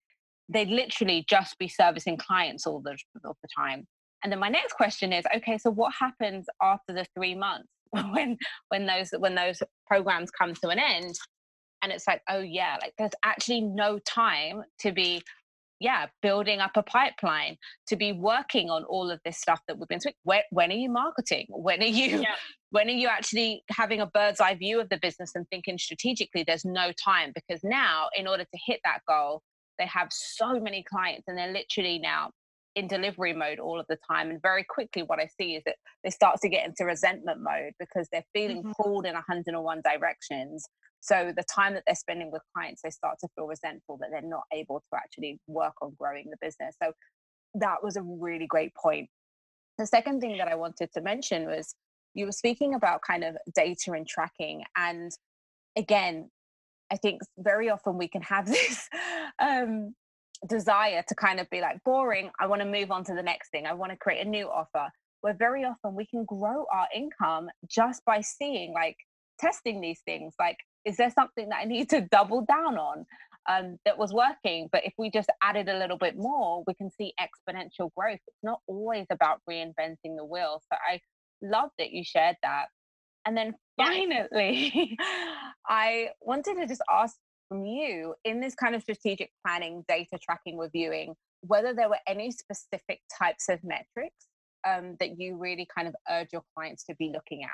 they'd 0.48 0.68
literally 0.68 1.24
just 1.28 1.58
be 1.58 1.68
servicing 1.68 2.16
clients 2.16 2.66
all 2.66 2.80
the, 2.80 2.96
all 3.24 3.36
the 3.42 3.48
time. 3.56 3.86
And 4.22 4.32
then 4.32 4.38
my 4.38 4.48
next 4.48 4.74
question 4.74 5.12
is, 5.12 5.24
okay, 5.36 5.58
so 5.58 5.70
what 5.70 5.92
happens 5.98 6.46
after 6.62 6.92
the 6.92 7.06
three 7.16 7.34
months 7.34 7.68
when 8.10 8.36
when 8.68 8.86
those 8.86 9.10
when 9.18 9.34
those 9.34 9.62
programs 9.86 10.30
come 10.30 10.54
to 10.54 10.68
an 10.68 10.78
end? 10.78 11.14
And 11.82 11.90
it's 11.90 12.06
like, 12.06 12.20
oh 12.28 12.40
yeah, 12.40 12.76
like 12.82 12.92
there's 12.98 13.12
actually 13.24 13.62
no 13.62 13.98
time 14.00 14.62
to 14.80 14.92
be 14.92 15.22
yeah 15.80 16.06
building 16.22 16.60
up 16.60 16.72
a 16.76 16.82
pipeline 16.82 17.56
to 17.86 17.96
be 17.96 18.12
working 18.12 18.70
on 18.70 18.84
all 18.84 19.10
of 19.10 19.18
this 19.24 19.38
stuff 19.38 19.60
that 19.66 19.78
we've 19.78 19.88
been 19.88 19.98
doing 19.98 20.14
when, 20.22 20.42
when 20.50 20.70
are 20.70 20.74
you 20.74 20.90
marketing 20.90 21.46
when 21.48 21.80
are 21.80 21.86
you 21.86 22.20
yeah. 22.20 22.34
when 22.70 22.86
are 22.86 22.92
you 22.92 23.08
actually 23.08 23.64
having 23.70 24.00
a 24.00 24.06
bird's 24.06 24.40
eye 24.40 24.54
view 24.54 24.78
of 24.78 24.88
the 24.90 24.98
business 24.98 25.32
and 25.34 25.46
thinking 25.48 25.78
strategically 25.78 26.44
there's 26.46 26.64
no 26.64 26.92
time 27.02 27.32
because 27.34 27.60
now 27.64 28.08
in 28.14 28.28
order 28.28 28.44
to 28.44 28.58
hit 28.66 28.78
that 28.84 28.98
goal 29.08 29.42
they 29.78 29.86
have 29.86 30.08
so 30.10 30.60
many 30.60 30.84
clients 30.84 31.24
and 31.26 31.36
they're 31.36 31.52
literally 31.52 31.98
now 31.98 32.30
in 32.76 32.86
delivery 32.86 33.32
mode 33.32 33.58
all 33.58 33.80
of 33.80 33.86
the 33.88 33.98
time. 34.10 34.30
And 34.30 34.40
very 34.42 34.64
quickly, 34.64 35.02
what 35.02 35.18
I 35.18 35.28
see 35.38 35.56
is 35.56 35.62
that 35.66 35.76
they 36.04 36.10
start 36.10 36.40
to 36.42 36.48
get 36.48 36.66
into 36.66 36.84
resentment 36.84 37.40
mode 37.40 37.72
because 37.78 38.08
they're 38.12 38.24
feeling 38.32 38.58
mm-hmm. 38.58 38.72
pulled 38.80 39.06
in 39.06 39.14
101 39.14 39.82
directions. 39.84 40.64
So 41.00 41.32
the 41.36 41.44
time 41.52 41.74
that 41.74 41.82
they're 41.86 41.96
spending 41.96 42.30
with 42.30 42.42
clients, 42.54 42.82
they 42.82 42.90
start 42.90 43.16
to 43.20 43.28
feel 43.34 43.46
resentful 43.46 43.96
that 43.98 44.10
they're 44.12 44.22
not 44.22 44.44
able 44.52 44.80
to 44.80 44.96
actually 44.96 45.40
work 45.46 45.74
on 45.82 45.96
growing 45.98 46.26
the 46.30 46.36
business. 46.40 46.76
So 46.82 46.92
that 47.54 47.82
was 47.82 47.96
a 47.96 48.02
really 48.02 48.46
great 48.46 48.72
point. 48.74 49.08
The 49.78 49.86
second 49.86 50.20
thing 50.20 50.36
that 50.38 50.48
I 50.48 50.54
wanted 50.54 50.90
to 50.92 51.00
mention 51.00 51.46
was 51.46 51.74
you 52.14 52.26
were 52.26 52.32
speaking 52.32 52.74
about 52.74 53.00
kind 53.06 53.24
of 53.24 53.36
data 53.54 53.92
and 53.92 54.06
tracking. 54.06 54.62
And 54.76 55.10
again, 55.76 56.30
I 56.92 56.96
think 56.96 57.22
very 57.38 57.70
often 57.70 57.96
we 57.96 58.08
can 58.08 58.22
have 58.22 58.46
this 58.46 58.88
um, 59.38 59.94
desire 60.48 61.04
to 61.06 61.14
kind 61.14 61.38
of 61.38 61.48
be 61.50 61.60
like 61.60 61.82
boring 61.84 62.30
i 62.40 62.46
want 62.46 62.62
to 62.62 62.68
move 62.68 62.90
on 62.90 63.04
to 63.04 63.14
the 63.14 63.22
next 63.22 63.50
thing 63.50 63.66
i 63.66 63.72
want 63.72 63.92
to 63.92 63.98
create 63.98 64.24
a 64.24 64.28
new 64.28 64.48
offer 64.48 64.88
where 65.20 65.34
very 65.34 65.64
often 65.64 65.94
we 65.94 66.06
can 66.06 66.24
grow 66.24 66.64
our 66.72 66.88
income 66.94 67.48
just 67.68 68.02
by 68.06 68.20
seeing 68.20 68.72
like 68.72 68.96
testing 69.38 69.80
these 69.80 70.00
things 70.06 70.34
like 70.38 70.56
is 70.84 70.96
there 70.96 71.10
something 71.10 71.48
that 71.50 71.58
i 71.58 71.64
need 71.64 71.90
to 71.90 72.00
double 72.10 72.44
down 72.46 72.78
on 72.78 73.04
um, 73.48 73.78
that 73.84 73.98
was 73.98 74.12
working? 74.12 74.68
But 74.70 74.84
if 74.84 74.92
we 74.98 75.10
just 75.10 75.30
added 75.42 75.68
a 75.68 75.78
little 75.78 75.98
bit 75.98 76.16
more 76.16 76.62
we 76.66 76.74
can 76.74 76.90
see 76.90 77.14
exponential 77.20 77.90
growth. 77.96 78.20
It's 78.26 78.42
not 78.42 78.60
always 78.66 79.06
about 79.10 79.40
reinventing 79.48 80.16
the 80.16 80.24
wheel 80.24 80.62
so 80.70 80.76
i 80.90 81.00
love 81.42 81.70
that 81.78 81.90
you 81.90 82.04
shared 82.04 82.36
that. 82.42 82.66
And 83.26 83.36
then 83.36 83.54
finally 83.76 84.96
i 85.66 86.08
wanted 86.20 86.56
to 86.56 86.66
just 86.66 86.82
ask 86.90 87.16
from 87.50 87.66
you 87.66 88.14
in 88.24 88.40
this 88.40 88.54
kind 88.54 88.74
of 88.74 88.82
strategic 88.82 89.30
planning, 89.44 89.84
data 89.88 90.18
tracking, 90.22 90.56
reviewing, 90.56 91.14
whether 91.42 91.74
there 91.74 91.88
were 91.88 91.98
any 92.06 92.30
specific 92.30 93.00
types 93.18 93.48
of 93.48 93.58
metrics 93.64 94.26
um, 94.66 94.96
that 95.00 95.18
you 95.18 95.36
really 95.36 95.66
kind 95.74 95.88
of 95.88 95.94
urge 96.08 96.28
your 96.32 96.44
clients 96.54 96.84
to 96.84 96.94
be 96.94 97.10
looking 97.12 97.42
at? 97.42 97.50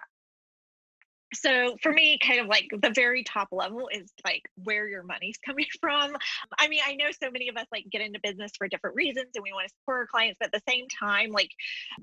so 1.34 1.76
for 1.82 1.92
me 1.92 2.18
kind 2.24 2.40
of 2.40 2.46
like 2.46 2.68
the 2.82 2.92
very 2.94 3.24
top 3.24 3.48
level 3.50 3.88
is 3.92 4.12
like 4.24 4.42
where 4.62 4.88
your 4.88 5.02
money's 5.02 5.36
coming 5.44 5.66
from 5.80 6.16
i 6.58 6.68
mean 6.68 6.80
i 6.86 6.94
know 6.94 7.06
so 7.10 7.30
many 7.30 7.48
of 7.48 7.56
us 7.56 7.66
like 7.72 7.84
get 7.90 8.00
into 8.00 8.20
business 8.22 8.52
for 8.56 8.68
different 8.68 8.94
reasons 8.94 9.26
and 9.34 9.42
we 9.42 9.52
want 9.52 9.66
to 9.66 9.74
support 9.80 9.98
our 9.98 10.06
clients 10.06 10.36
but 10.38 10.46
at 10.46 10.52
the 10.52 10.72
same 10.72 10.86
time 10.88 11.30
like 11.32 11.50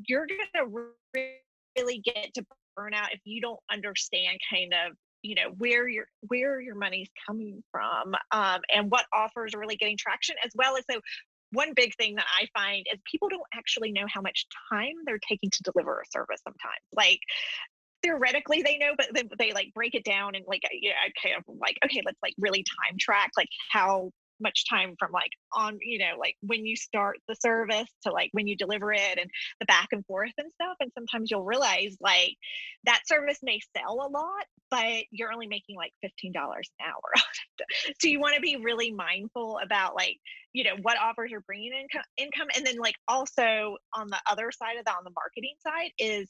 you're 0.07 0.27
gonna 0.27 0.67
really 1.15 1.99
get 2.03 2.33
to 2.33 2.45
burnout 2.77 3.07
if 3.13 3.21
you 3.23 3.39
don't 3.39 3.59
understand 3.71 4.37
kind 4.51 4.73
of 4.73 4.95
you 5.23 5.35
know 5.35 5.49
where 5.57 5.87
your 5.87 6.05
where 6.27 6.61
your 6.61 6.75
money's 6.75 7.09
coming 7.27 7.63
from 7.71 8.13
um, 8.31 8.61
and 8.73 8.91
what 8.91 9.05
offers 9.11 9.53
are 9.55 9.59
really 9.59 9.77
getting 9.77 9.97
traction 9.97 10.35
as 10.45 10.51
well 10.55 10.77
as 10.77 10.83
so 10.89 10.99
one 11.51 11.73
big 11.75 11.95
thing 11.95 12.15
that 12.15 12.25
i 12.39 12.47
find 12.53 12.85
is 12.93 12.99
people 13.09 13.29
don't 13.29 13.41
actually 13.53 13.91
know 13.91 14.05
how 14.07 14.21
much 14.21 14.45
time 14.71 14.93
they're 15.05 15.19
taking 15.27 15.49
to 15.49 15.63
deliver 15.63 15.99
a 15.99 16.05
service 16.11 16.41
sometimes. 16.43 16.83
Like 16.93 17.19
theoretically 18.03 18.61
they 18.61 18.77
know 18.77 18.91
but 18.97 19.07
they, 19.13 19.23
they 19.39 19.53
like 19.53 19.73
break 19.73 19.95
it 19.95 20.03
down 20.03 20.35
and 20.35 20.43
like 20.45 20.61
you 20.71 20.89
know 20.89 20.95
i 20.95 21.09
kind 21.25 21.35
of 21.37 21.55
like 21.59 21.77
okay 21.85 22.01
let's 22.05 22.19
like 22.21 22.33
really 22.37 22.63
time 22.63 22.97
track 22.99 23.31
like 23.37 23.47
how 23.71 24.11
much 24.43 24.69
time 24.69 24.95
from 24.99 25.11
like 25.11 25.31
on 25.53 25.79
you 25.81 25.97
know 25.97 26.13
like 26.19 26.35
when 26.41 26.65
you 26.65 26.75
start 26.75 27.17
the 27.27 27.35
service 27.35 27.89
to 28.03 28.11
like 28.11 28.29
when 28.33 28.47
you 28.47 28.55
deliver 28.55 28.93
it 28.93 29.17
and 29.17 29.29
the 29.59 29.65
back 29.65 29.87
and 29.91 30.05
forth 30.05 30.31
and 30.37 30.51
stuff 30.53 30.75
and 30.79 30.91
sometimes 30.93 31.31
you'll 31.31 31.43
realize 31.43 31.95
like 32.01 32.35
that 32.85 33.01
service 33.05 33.39
may 33.41 33.59
sell 33.75 33.93
a 34.05 34.09
lot 34.09 34.45
but 34.69 35.03
you're 35.11 35.31
only 35.31 35.47
making 35.47 35.75
like 35.75 35.93
$15 36.03 36.33
an 36.35 36.61
hour 36.85 37.23
so 37.99 38.07
you 38.07 38.19
want 38.19 38.35
to 38.35 38.41
be 38.41 38.57
really 38.57 38.91
mindful 38.91 39.59
about 39.63 39.95
like 39.95 40.17
you 40.51 40.63
know 40.63 40.75
what 40.81 40.97
offers 40.99 41.31
are 41.33 41.41
bringing 41.41 41.71
income 41.73 42.03
income 42.17 42.47
and 42.55 42.65
then 42.65 42.77
like 42.77 42.95
also 43.07 43.77
on 43.93 44.07
the 44.07 44.19
other 44.29 44.51
side 44.51 44.77
of 44.77 44.85
that 44.85 44.95
on 44.97 45.03
the 45.03 45.11
marketing 45.15 45.55
side 45.65 45.91
is 45.97 46.29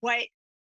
what 0.00 0.26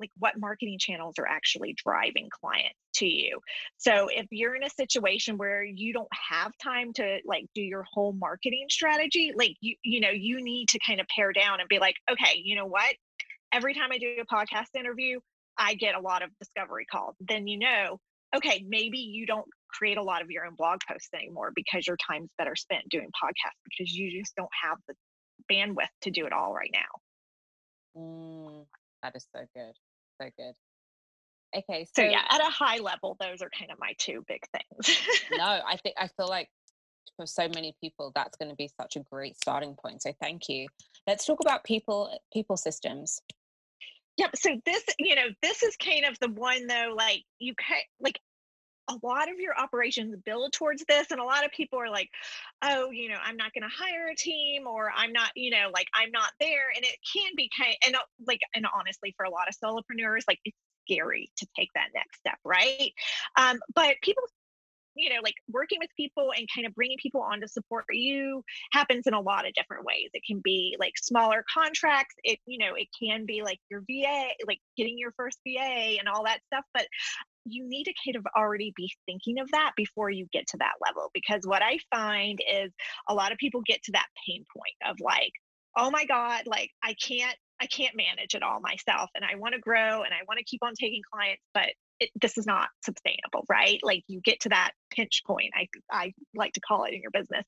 like 0.01 0.11
what 0.17 0.37
marketing 0.37 0.77
channels 0.79 1.15
are 1.17 1.27
actually 1.27 1.75
driving 1.83 2.29
clients 2.29 2.75
to 2.93 3.05
you 3.05 3.39
so 3.77 4.09
if 4.09 4.25
you're 4.31 4.55
in 4.55 4.63
a 4.63 4.69
situation 4.69 5.37
where 5.37 5.63
you 5.63 5.93
don't 5.93 6.09
have 6.29 6.51
time 6.61 6.91
to 6.93 7.19
like 7.25 7.45
do 7.55 7.61
your 7.61 7.85
whole 7.91 8.13
marketing 8.13 8.65
strategy 8.69 9.31
like 9.35 9.55
you 9.61 9.75
you 9.83 9.99
know 9.99 10.09
you 10.09 10.43
need 10.43 10.67
to 10.67 10.79
kind 10.85 10.99
of 10.99 11.07
pare 11.07 11.31
down 11.31 11.59
and 11.59 11.69
be 11.69 11.79
like 11.79 11.95
okay 12.11 12.41
you 12.43 12.55
know 12.55 12.65
what 12.65 12.93
every 13.53 13.73
time 13.73 13.91
i 13.91 13.97
do 13.97 14.15
a 14.19 14.25
podcast 14.33 14.77
interview 14.77 15.19
i 15.57 15.73
get 15.75 15.95
a 15.95 15.99
lot 15.99 16.23
of 16.23 16.29
discovery 16.39 16.85
calls 16.91 17.15
then 17.21 17.47
you 17.47 17.57
know 17.57 17.97
okay 18.35 18.65
maybe 18.67 18.97
you 18.97 19.25
don't 19.25 19.47
create 19.71 19.97
a 19.97 20.03
lot 20.03 20.21
of 20.21 20.29
your 20.29 20.45
own 20.45 20.55
blog 20.55 20.79
posts 20.87 21.09
anymore 21.13 21.51
because 21.55 21.87
your 21.87 21.97
time's 21.97 22.29
better 22.37 22.55
spent 22.55 22.87
doing 22.89 23.09
podcasts 23.23 23.61
because 23.63 23.93
you 23.93 24.19
just 24.19 24.35
don't 24.35 24.49
have 24.63 24.77
the 24.87 24.93
bandwidth 25.51 25.91
to 26.01 26.11
do 26.11 26.25
it 26.25 26.33
all 26.33 26.53
right 26.53 26.71
now. 26.73 27.99
Mm, 28.01 28.65
that 29.03 29.15
is 29.15 29.25
so 29.33 29.41
good. 29.55 29.73
So 30.21 30.29
good. 30.38 30.53
Okay. 31.57 31.86
So, 31.95 32.03
so 32.03 32.10
yeah, 32.10 32.21
at 32.29 32.41
a 32.41 32.51
high 32.51 32.77
level, 32.77 33.17
those 33.19 33.41
are 33.41 33.49
kind 33.49 33.71
of 33.71 33.79
my 33.79 33.93
two 33.97 34.23
big 34.27 34.43
things. 34.51 34.97
no, 35.31 35.43
I 35.43 35.77
think 35.84 35.95
I 35.97 36.07
feel 36.07 36.27
like 36.27 36.49
for 37.17 37.25
so 37.25 37.47
many 37.49 37.75
people 37.81 38.12
that's 38.15 38.38
going 38.38 38.49
to 38.49 38.55
be 38.55 38.69
such 38.79 38.95
a 38.95 39.01
great 39.12 39.36
starting 39.38 39.75
point. 39.75 40.01
So 40.01 40.13
thank 40.21 40.47
you. 40.47 40.67
Let's 41.07 41.25
talk 41.25 41.39
about 41.41 41.63
people 41.63 42.17
people 42.31 42.57
systems. 42.57 43.21
Yep. 44.17 44.36
So 44.36 44.49
this, 44.65 44.84
you 44.99 45.15
know, 45.15 45.27
this 45.41 45.63
is 45.63 45.75
kind 45.77 46.05
of 46.05 46.17
the 46.19 46.29
one 46.29 46.67
though, 46.67 46.93
like 46.95 47.23
you 47.39 47.53
can 47.55 47.81
like 47.99 48.19
a 48.91 49.06
lot 49.06 49.32
of 49.32 49.39
your 49.39 49.58
operations 49.58 50.15
build 50.25 50.54
towards 50.54 50.84
this 50.88 51.12
and 51.12 51.19
a 51.19 51.23
lot 51.23 51.45
of 51.45 51.51
people 51.51 51.80
are 51.80 51.89
like 51.89 52.10
oh 52.63 52.91
you 52.91 53.10
know 53.10 53.17
i'm 53.23 53.38
not 53.38 53.54
going 53.54 53.63
to 53.63 53.75
hire 53.75 54.10
a 54.10 54.15
team 54.15 54.67
or 54.67 54.91
i'm 54.95 55.12
not 55.12 55.32
you 55.36 55.49
know 55.49 55.69
like 55.73 55.88
i'm 55.93 56.12
not 56.12 56.32
there 56.39 56.69
and 56.75 56.84
it 56.84 56.97
can 57.13 57.32
be 57.36 57.49
kind 57.58 57.75
and 57.86 57.95
uh, 57.95 57.99
like 58.27 58.41
and 58.56 58.65
honestly 58.77 59.13
for 59.17 59.25
a 59.25 59.30
lot 59.30 59.47
of 59.47 59.56
solopreneurs 59.56 60.23
like 60.27 60.39
it's 60.45 60.58
scary 60.86 61.32
to 61.38 61.47
take 61.56 61.69
that 61.75 61.89
next 61.93 62.17
step 62.19 62.38
right? 62.43 62.91
Um, 63.38 63.60
but 63.73 63.95
people 64.04 64.23
you 64.93 65.10
know 65.10 65.21
like 65.23 65.36
working 65.49 65.80
with 65.80 65.89
people 65.95 66.34
and 66.38 66.49
kind 66.54 66.67
of 66.67 66.75
bringing 66.75 66.97
people 67.01 67.21
on 67.21 67.39
to 67.39 67.47
support 67.47 67.86
you 67.91 68.43
happens 68.73 69.08
in 69.08 69.13
a 69.13 69.21
lot 69.21 69.47
of 69.47 69.54
different 69.54 69.86
ways. 69.86 70.10
It 70.13 70.23
can 70.27 70.41
be 70.43 70.75
like 70.80 70.93
smaller 70.97 71.45
contracts 71.51 72.15
it 72.23 72.39
you 72.45 72.58
know 72.58 72.75
it 72.75 72.88
can 73.01 73.25
be 73.25 73.41
like 73.41 73.60
your 73.69 73.82
va 73.82 74.27
like 74.45 74.60
getting 74.75 74.97
your 74.97 75.13
first 75.13 75.39
va 75.47 75.97
and 75.97 76.10
all 76.10 76.25
that 76.25 76.41
stuff 76.47 76.65
but 76.73 76.88
you 77.45 77.67
need 77.67 77.86
to 77.86 77.93
kind 78.06 78.15
of 78.15 78.25
already 78.36 78.73
be 78.75 78.91
thinking 79.06 79.39
of 79.39 79.49
that 79.51 79.71
before 79.75 80.10
you 80.10 80.27
get 80.32 80.47
to 80.47 80.58
that 80.58 80.73
level 80.86 81.10
because 81.13 81.41
what 81.45 81.62
i 81.62 81.77
find 81.93 82.39
is 82.49 82.71
a 83.08 83.13
lot 83.13 83.32
of 83.32 83.38
people 83.38 83.62
get 83.65 83.82
to 83.84 83.91
that 83.93 84.08
pain 84.27 84.45
point 84.56 84.91
of 84.91 84.97
like 84.99 85.32
oh 85.77 85.89
my 85.89 86.06
god 86.06 86.43
like 86.45 86.69
i 86.84 86.93
can't 86.93 87.36
i 87.62 87.65
can't 87.65 87.95
manage 87.95 88.36
it 88.36 88.43
all 88.43 88.60
myself 88.60 89.10
and 89.15 89.25
i 89.25 89.36
want 89.38 89.54
to 89.54 89.62
grow 89.62 90.04
and 90.04 90.13
i 90.13 90.23
want 90.27 90.38
to 90.38 90.43
keep 90.43 90.63
on 90.63 90.73
taking 90.80 91.01
clients 91.12 91.43
but 91.54 91.69
it, 91.99 92.10
this 92.19 92.38
is 92.38 92.47
not 92.47 92.67
sustainable 92.84 93.45
right 93.47 93.80
like 93.84 94.04
you 94.08 94.19
get 94.21 94.39
to 94.41 94.49
that 94.49 94.71
pinch 94.89 95.21
point 95.25 95.51
i 95.56 95.67
i 95.91 96.12
like 96.36 96.51
to 96.54 96.60
call 96.60 96.84
it 96.84 96.93
in 96.93 97.01
your 97.01 97.12
business 97.12 97.45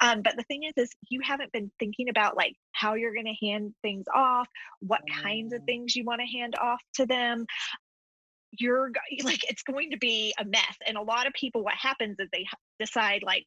um, 0.00 0.22
but 0.22 0.36
the 0.36 0.44
thing 0.44 0.62
is 0.62 0.72
is 0.76 0.90
you 1.08 1.20
haven't 1.22 1.52
been 1.52 1.70
thinking 1.78 2.08
about 2.08 2.36
like 2.36 2.54
how 2.72 2.94
you're 2.94 3.12
going 3.12 3.26
to 3.26 3.46
hand 3.46 3.74
things 3.82 4.04
off 4.14 4.46
what 4.80 5.00
kinds 5.22 5.52
of 5.52 5.60
mm. 5.62 5.66
things 5.66 5.96
you 5.96 6.04
want 6.04 6.20
to 6.20 6.38
hand 6.38 6.54
off 6.60 6.80
to 6.94 7.04
them 7.04 7.46
you're 8.58 8.90
like 9.24 9.48
it's 9.50 9.62
going 9.62 9.90
to 9.90 9.98
be 9.98 10.34
a 10.38 10.44
mess 10.44 10.76
and 10.86 10.96
a 10.96 11.02
lot 11.02 11.26
of 11.26 11.32
people 11.32 11.62
what 11.62 11.74
happens 11.74 12.16
is 12.18 12.28
they 12.32 12.44
decide 12.78 13.22
like 13.24 13.44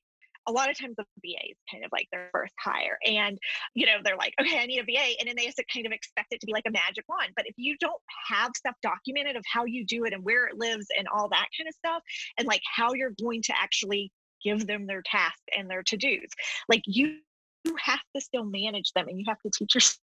a 0.48 0.52
lot 0.52 0.69
of 0.69 0.78
times 0.78 0.95
the 0.98 1.06
VA 1.22 1.52
is 1.52 1.58
kind 1.72 1.84
of 1.86 1.91
like 1.91 2.08
their 2.12 2.30
first 2.32 2.54
hire. 2.60 2.98
And, 3.06 3.38
you 3.76 3.86
know, 3.86 3.98
they're 4.04 4.17
like, 4.17 4.34
okay, 4.41 4.60
I 4.60 4.65
need 4.65 4.80
a 4.80 4.84
VA. 4.84 5.19
And 5.19 5.28
then 5.28 5.36
they 5.38 5.45
to 5.45 5.63
kind 5.72 5.86
of 5.86 5.91
expect 5.91 6.32
it 6.32 6.39
to 6.39 6.45
be 6.48 6.54
like 6.54 6.63
a 6.67 6.72
magic 6.72 7.06
wand. 7.08 7.34
But 7.36 7.45
if 7.45 7.54
you 7.58 7.78
don't 7.80 8.02
have 8.30 8.52
stuff 8.56 8.76
documented 8.82 9.36
of 9.36 9.43
how 9.52 9.65
you 9.65 9.86
do 9.86 10.06
it 10.06 10.13
and 10.13 10.24
where 10.24 10.48
it 10.48 10.58
lives 10.58 10.88
and 10.98 11.08
all 11.08 11.30
that 11.30 11.48
kind 11.58 11.67
of 11.67 11.76
stuff, 11.76 12.02
and 12.38 12.48
like 12.48 12.62
how 12.65 12.93
you're 12.93 13.13
going 13.22 13.41
to 13.43 13.54
actually 13.60 14.12
give 14.43 14.65
them 14.65 14.88
their 14.88 15.04
tasks 15.04 15.41
and 15.56 15.69
their 15.69 15.84
to 15.84 15.98
dos, 15.98 16.32
like 16.67 16.82
you, 16.86 17.17
you 17.65 17.76
have 17.80 18.02
to 18.15 18.22
still 18.22 18.45
manage 18.45 18.91
them 18.93 19.08
and 19.08 19.19
you 19.19 19.26
have 19.28 19.39
to 19.41 19.52
teach 19.54 19.76
yourself 19.76 20.00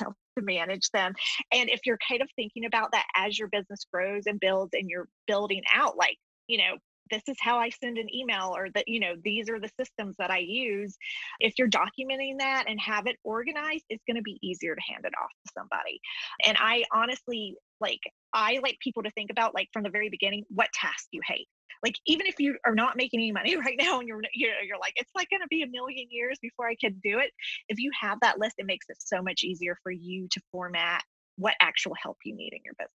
to 0.00 0.42
manage 0.42 0.88
them. 0.92 1.12
And 1.52 1.70
if 1.70 1.80
you're 1.86 1.98
kind 2.08 2.22
of 2.22 2.28
thinking 2.36 2.64
about 2.64 2.92
that 2.92 3.06
as 3.14 3.38
your 3.38 3.48
business 3.48 3.86
grows 3.92 4.24
and 4.26 4.40
builds 4.40 4.70
and 4.72 4.88
you're 4.88 5.08
building 5.26 5.62
out, 5.74 5.96
like, 5.96 6.16
you 6.46 6.58
know, 6.58 6.76
this 7.10 7.22
is 7.26 7.36
how 7.40 7.58
I 7.58 7.70
send 7.70 7.98
an 7.98 8.14
email 8.14 8.52
or 8.54 8.68
that, 8.74 8.86
you 8.86 9.00
know, 9.00 9.14
these 9.24 9.50
are 9.50 9.58
the 9.58 9.70
systems 9.78 10.14
that 10.18 10.30
I 10.30 10.38
use. 10.38 10.96
If 11.40 11.54
you're 11.58 11.68
documenting 11.68 12.38
that 12.38 12.66
and 12.68 12.80
have 12.80 13.06
it 13.06 13.16
organized, 13.24 13.84
it's 13.88 14.04
going 14.06 14.16
to 14.16 14.22
be 14.22 14.38
easier 14.42 14.76
to 14.76 14.80
hand 14.88 15.04
it 15.04 15.12
off 15.20 15.30
to 15.44 15.52
somebody. 15.58 16.00
And 16.44 16.56
I 16.60 16.84
honestly 16.92 17.56
like, 17.80 17.98
I 18.32 18.60
like 18.62 18.78
people 18.80 19.02
to 19.02 19.10
think 19.10 19.30
about, 19.30 19.54
like, 19.54 19.68
from 19.72 19.82
the 19.82 19.90
very 19.90 20.08
beginning, 20.08 20.44
what 20.50 20.68
task 20.72 21.08
you 21.10 21.20
hate 21.26 21.48
like 21.82 21.96
even 22.06 22.26
if 22.26 22.38
you 22.38 22.56
are 22.66 22.74
not 22.74 22.96
making 22.96 23.20
any 23.20 23.32
money 23.32 23.56
right 23.64 23.76
now 23.78 23.98
and 23.98 24.08
you're 24.08 24.20
you're, 24.34 24.60
you're 24.62 24.78
like 24.78 24.92
it's 24.96 25.10
like 25.14 25.28
going 25.30 25.40
to 25.40 25.48
be 25.48 25.62
a 25.62 25.66
million 25.66 26.06
years 26.10 26.38
before 26.40 26.68
i 26.68 26.74
can 26.74 26.94
do 27.02 27.18
it 27.18 27.30
if 27.68 27.78
you 27.78 27.90
have 27.98 28.18
that 28.20 28.38
list 28.38 28.54
it 28.58 28.66
makes 28.66 28.86
it 28.88 28.96
so 28.98 29.22
much 29.22 29.42
easier 29.44 29.76
for 29.82 29.92
you 29.92 30.28
to 30.30 30.40
format 30.52 31.02
what 31.36 31.54
actual 31.60 31.94
help 32.00 32.16
you 32.24 32.34
need 32.34 32.52
in 32.52 32.60
your 32.64 32.74
business 32.78 32.90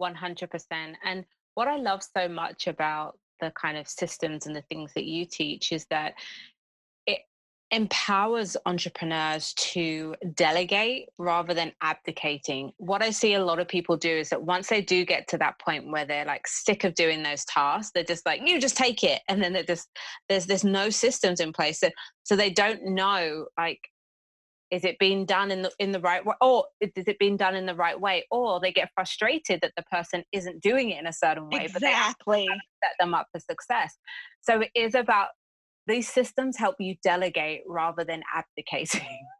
100% 0.00 0.94
and 1.04 1.24
what 1.54 1.68
i 1.68 1.76
love 1.76 2.02
so 2.02 2.28
much 2.28 2.66
about 2.66 3.18
the 3.40 3.50
kind 3.50 3.76
of 3.76 3.88
systems 3.88 4.46
and 4.46 4.56
the 4.56 4.62
things 4.62 4.92
that 4.94 5.04
you 5.04 5.24
teach 5.24 5.72
is 5.72 5.86
that 5.90 6.14
empowers 7.70 8.56
entrepreneurs 8.64 9.52
to 9.54 10.14
delegate 10.34 11.08
rather 11.18 11.52
than 11.52 11.72
abdicating. 11.82 12.72
What 12.76 13.02
I 13.02 13.10
see 13.10 13.34
a 13.34 13.44
lot 13.44 13.58
of 13.58 13.66
people 13.66 13.96
do 13.96 14.10
is 14.10 14.28
that 14.30 14.42
once 14.42 14.68
they 14.68 14.80
do 14.80 15.04
get 15.04 15.26
to 15.28 15.38
that 15.38 15.58
point 15.58 15.90
where 15.90 16.04
they're 16.04 16.24
like 16.24 16.46
sick 16.46 16.84
of 16.84 16.94
doing 16.94 17.22
those 17.22 17.44
tasks, 17.44 17.90
they're 17.92 18.04
just 18.04 18.24
like, 18.24 18.40
you 18.46 18.60
just 18.60 18.76
take 18.76 19.02
it. 19.02 19.20
And 19.28 19.42
then 19.42 19.52
they're 19.52 19.64
just, 19.64 19.88
there's, 20.28 20.46
there's 20.46 20.64
no 20.64 20.90
systems 20.90 21.40
in 21.40 21.52
place. 21.52 21.80
So, 21.80 21.90
so 22.22 22.36
they 22.36 22.50
don't 22.50 22.84
know 22.84 23.46
like, 23.58 23.80
is 24.70 24.84
it 24.84 24.98
being 24.98 25.24
done 25.24 25.52
in 25.52 25.62
the 25.62 25.70
in 25.78 25.92
the 25.92 26.00
right 26.00 26.26
way 26.26 26.34
or 26.40 26.64
is 26.80 26.90
it 27.06 27.18
being 27.20 27.36
done 27.36 27.54
in 27.54 27.66
the 27.66 27.74
right 27.74 28.00
way 28.00 28.26
or 28.32 28.58
they 28.58 28.72
get 28.72 28.90
frustrated 28.96 29.60
that 29.60 29.70
the 29.76 29.82
person 29.84 30.24
isn't 30.32 30.60
doing 30.60 30.90
it 30.90 30.98
in 30.98 31.06
a 31.06 31.12
certain 31.12 31.48
way 31.48 31.66
exactly. 31.66 32.46
but 32.48 32.54
they 32.54 32.60
set 32.82 32.92
them 32.98 33.14
up 33.14 33.28
for 33.30 33.38
success 33.38 33.96
so 34.40 34.60
it 34.60 34.70
is 34.74 34.96
about 34.96 35.28
these 35.86 36.08
systems 36.08 36.56
help 36.56 36.76
you 36.78 36.96
delegate 37.02 37.62
rather 37.66 38.04
than 38.04 38.22
abdicating. 38.34 39.06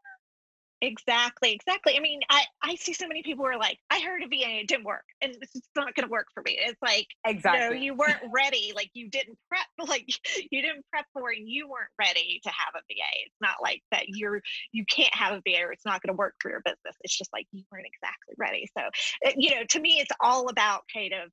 Exactly, 0.81 1.53
exactly. 1.53 1.97
I 1.97 1.99
mean, 1.99 2.19
I, 2.29 2.43
I 2.61 2.75
see 2.75 2.93
so 2.93 3.07
many 3.07 3.23
people 3.23 3.43
who 3.43 3.51
are 3.51 3.57
like, 3.57 3.79
I 3.89 3.99
heard 3.99 4.21
a 4.21 4.27
VA, 4.27 4.59
it 4.59 4.67
didn't 4.67 4.85
work, 4.85 5.05
and 5.21 5.35
it's 5.41 5.55
not 5.75 5.95
going 5.95 6.07
to 6.07 6.11
work 6.11 6.27
for 6.35 6.43
me. 6.43 6.57
It's 6.59 6.79
like, 6.83 7.07
exactly, 7.25 7.79
you, 7.79 7.85
you 7.85 7.95
weren't 7.95 8.21
ready. 8.31 8.73
Like 8.75 8.91
you 8.93 9.09
didn't 9.09 9.39
prep, 9.49 9.65
like 9.89 10.07
you 10.51 10.61
didn't 10.61 10.85
prep 10.91 11.05
for, 11.13 11.31
it 11.31 11.39
and 11.39 11.49
you 11.49 11.67
weren't 11.67 11.89
ready 11.99 12.39
to 12.43 12.49
have 12.49 12.75
a 12.75 12.81
VA. 12.81 13.25
It's 13.25 13.35
not 13.41 13.55
like 13.61 13.81
that 13.91 14.07
you're 14.07 14.41
you 14.71 14.85
can't 14.85 15.13
have 15.15 15.33
a 15.33 15.41
VA 15.47 15.63
or 15.63 15.71
it's 15.71 15.85
not 15.85 16.03
going 16.03 16.15
to 16.15 16.17
work 16.17 16.35
for 16.39 16.51
your 16.51 16.61
business. 16.63 16.95
It's 17.01 17.17
just 17.17 17.33
like 17.33 17.47
you 17.51 17.63
weren't 17.71 17.87
exactly 17.87 18.35
ready. 18.37 18.69
So, 18.77 18.83
it, 19.21 19.35
you 19.37 19.55
know, 19.55 19.63
to 19.67 19.79
me, 19.79 19.97
it's 19.99 20.15
all 20.19 20.47
about 20.47 20.83
kind 20.93 21.13
of 21.13 21.31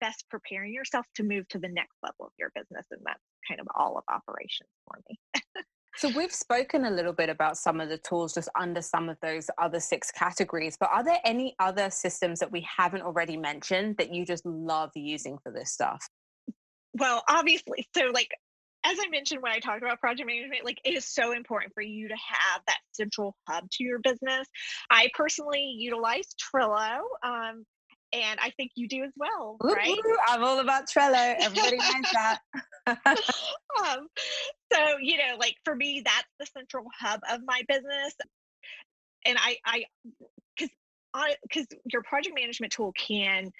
best 0.00 0.24
preparing 0.30 0.72
yourself 0.72 1.04
to 1.16 1.22
move 1.22 1.46
to 1.48 1.58
the 1.58 1.68
next 1.68 1.96
level 2.02 2.26
of 2.26 2.32
your 2.38 2.50
business, 2.54 2.86
and 2.90 3.00
that's 3.04 3.20
kind 3.48 3.60
of 3.60 3.66
all 3.74 3.96
of 3.96 4.04
operations 4.08 4.70
for 4.84 5.00
me. 5.08 5.42
so 5.96 6.10
we've 6.16 6.32
spoken 6.32 6.84
a 6.84 6.90
little 6.90 7.12
bit 7.12 7.28
about 7.28 7.56
some 7.56 7.80
of 7.80 7.88
the 7.88 7.98
tools 7.98 8.34
just 8.34 8.48
under 8.58 8.82
some 8.82 9.08
of 9.08 9.16
those 9.22 9.48
other 9.58 9.80
six 9.80 10.10
categories, 10.10 10.76
but 10.78 10.90
are 10.92 11.04
there 11.04 11.20
any 11.24 11.54
other 11.58 11.90
systems 11.90 12.40
that 12.40 12.50
we 12.50 12.66
haven't 12.76 13.02
already 13.02 13.36
mentioned 13.36 13.96
that 13.98 14.12
you 14.12 14.24
just 14.24 14.44
love 14.44 14.90
using 14.94 15.38
for 15.42 15.52
this 15.52 15.72
stuff? 15.72 16.08
Well, 16.94 17.22
obviously, 17.28 17.86
so 17.94 18.06
like 18.12 18.30
as 18.86 18.98
I 19.04 19.08
mentioned 19.08 19.42
when 19.42 19.52
I 19.52 19.58
talked 19.58 19.82
about 19.82 20.00
project 20.00 20.28
management, 20.28 20.64
like 20.64 20.80
it 20.84 20.94
is 20.94 21.04
so 21.04 21.32
important 21.32 21.74
for 21.74 21.82
you 21.82 22.08
to 22.08 22.14
have 22.14 22.62
that 22.68 22.78
central 22.92 23.36
hub 23.48 23.68
to 23.72 23.84
your 23.84 23.98
business. 23.98 24.46
I 24.90 25.08
personally 25.14 25.74
utilize 25.76 26.26
Trello. 26.40 27.00
Um, 27.24 27.64
and 28.12 28.38
I 28.40 28.50
think 28.50 28.72
you 28.74 28.88
do 28.88 29.02
as 29.02 29.12
well, 29.16 29.56
ooh, 29.64 29.74
right? 29.74 29.90
Ooh, 29.90 30.16
I'm 30.28 30.44
all 30.44 30.60
about 30.60 30.88
Trello. 30.88 31.34
Everybody 31.40 31.76
knows 31.76 32.12
that. 32.12 32.38
um, 32.86 34.08
so 34.72 34.98
you 35.00 35.18
know, 35.18 35.36
like 35.38 35.56
for 35.64 35.74
me, 35.74 36.02
that's 36.04 36.28
the 36.38 36.46
central 36.46 36.86
hub 36.98 37.20
of 37.30 37.40
my 37.46 37.62
business, 37.68 38.14
and 39.24 39.36
I, 39.38 39.56
I, 39.64 39.84
because 40.56 40.74
because 41.42 41.66
your 41.92 42.02
project 42.02 42.34
management 42.38 42.72
tool 42.72 42.92
can 42.92 43.50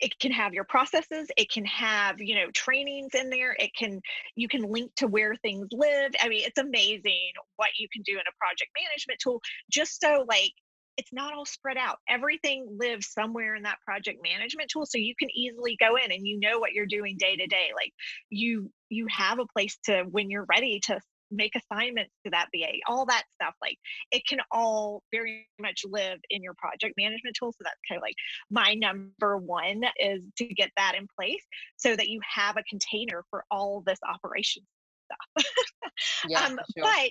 it 0.00 0.18
can 0.20 0.30
have 0.30 0.54
your 0.54 0.64
processes 0.64 1.28
it 1.36 1.50
can 1.50 1.64
have 1.64 2.20
you 2.20 2.34
know 2.34 2.50
trainings 2.52 3.14
in 3.14 3.30
there 3.30 3.56
it 3.58 3.70
can 3.74 4.00
you 4.36 4.48
can 4.48 4.62
link 4.62 4.92
to 4.94 5.06
where 5.06 5.34
things 5.36 5.66
live 5.72 6.12
i 6.20 6.28
mean 6.28 6.42
it's 6.44 6.58
amazing 6.58 7.32
what 7.56 7.70
you 7.78 7.88
can 7.92 8.02
do 8.02 8.12
in 8.12 8.20
a 8.20 8.38
project 8.38 8.70
management 8.80 9.18
tool 9.20 9.40
just 9.70 10.00
so 10.00 10.24
like 10.28 10.52
it's 10.98 11.12
not 11.12 11.32
all 11.32 11.46
spread 11.46 11.78
out 11.78 11.96
everything 12.08 12.66
lives 12.78 13.10
somewhere 13.12 13.54
in 13.54 13.62
that 13.62 13.78
project 13.84 14.18
management 14.22 14.68
tool 14.70 14.84
so 14.84 14.98
you 14.98 15.14
can 15.18 15.30
easily 15.34 15.76
go 15.80 15.96
in 15.96 16.12
and 16.12 16.26
you 16.26 16.38
know 16.38 16.58
what 16.58 16.72
you're 16.72 16.86
doing 16.86 17.16
day 17.18 17.36
to 17.36 17.46
day 17.46 17.68
like 17.74 17.92
you 18.28 18.70
you 18.90 19.06
have 19.08 19.38
a 19.38 19.46
place 19.56 19.78
to 19.84 20.04
when 20.10 20.28
you're 20.28 20.46
ready 20.50 20.80
to 20.84 20.98
make 21.30 21.52
assignments 21.54 22.12
to 22.24 22.30
that 22.30 22.46
VA, 22.54 22.72
all 22.86 23.06
that 23.06 23.24
stuff. 23.34 23.54
Like 23.60 23.76
it 24.10 24.22
can 24.26 24.38
all 24.50 25.02
very 25.12 25.48
much 25.60 25.82
live 25.84 26.18
in 26.30 26.42
your 26.42 26.54
project 26.54 26.94
management 26.96 27.36
tool. 27.38 27.52
So 27.52 27.58
that's 27.64 27.78
kind 27.88 27.98
of 27.98 28.02
like 28.02 28.14
my 28.50 28.74
number 28.74 29.36
one 29.36 29.82
is 29.98 30.22
to 30.38 30.46
get 30.46 30.70
that 30.76 30.94
in 30.96 31.06
place 31.18 31.44
so 31.76 31.94
that 31.94 32.08
you 32.08 32.20
have 32.34 32.56
a 32.56 32.62
container 32.62 33.24
for 33.30 33.44
all 33.50 33.82
this 33.86 33.98
operation 34.08 34.62
stuff. 35.04 35.46
yeah, 36.28 36.44
um, 36.44 36.58
sure. 36.76 36.84
But 36.84 37.10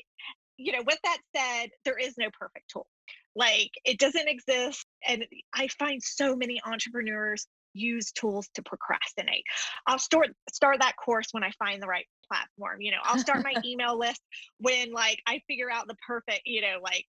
you 0.58 0.72
know, 0.72 0.84
with 0.86 1.00
that 1.04 1.20
said, 1.36 1.70
there 1.86 1.98
is 1.98 2.16
no 2.18 2.30
perfect 2.40 2.70
tool. 2.72 2.88
Like 3.38 3.70
it 3.86 4.00
doesn't 4.00 4.28
exist. 4.28 4.86
And 5.08 5.26
I 5.54 5.68
find 5.80 6.02
so 6.04 6.36
many 6.36 6.60
entrepreneurs 6.66 7.46
use 7.74 8.12
tools 8.12 8.50
to 8.56 8.64
procrastinate. 8.64 9.44
I'll 9.86 10.00
start 10.00 10.30
start 10.52 10.80
that 10.80 10.96
course 10.98 11.28
when 11.32 11.44
I 11.44 11.52
find 11.60 11.82
the 11.82 11.88
right 11.88 12.08
platform. 12.28 12.82
You 12.82 12.92
know, 12.92 12.98
I'll 13.04 13.20
start 13.20 13.44
my 13.44 13.54
email 13.66 13.98
list 13.98 14.22
when 14.60 14.92
like 14.92 15.20
I 15.28 15.42
figure 15.48 15.72
out 15.72 15.88
the 15.88 15.96
perfect, 16.06 16.42
you 16.46 16.62
know, 16.62 16.80
like 16.82 17.06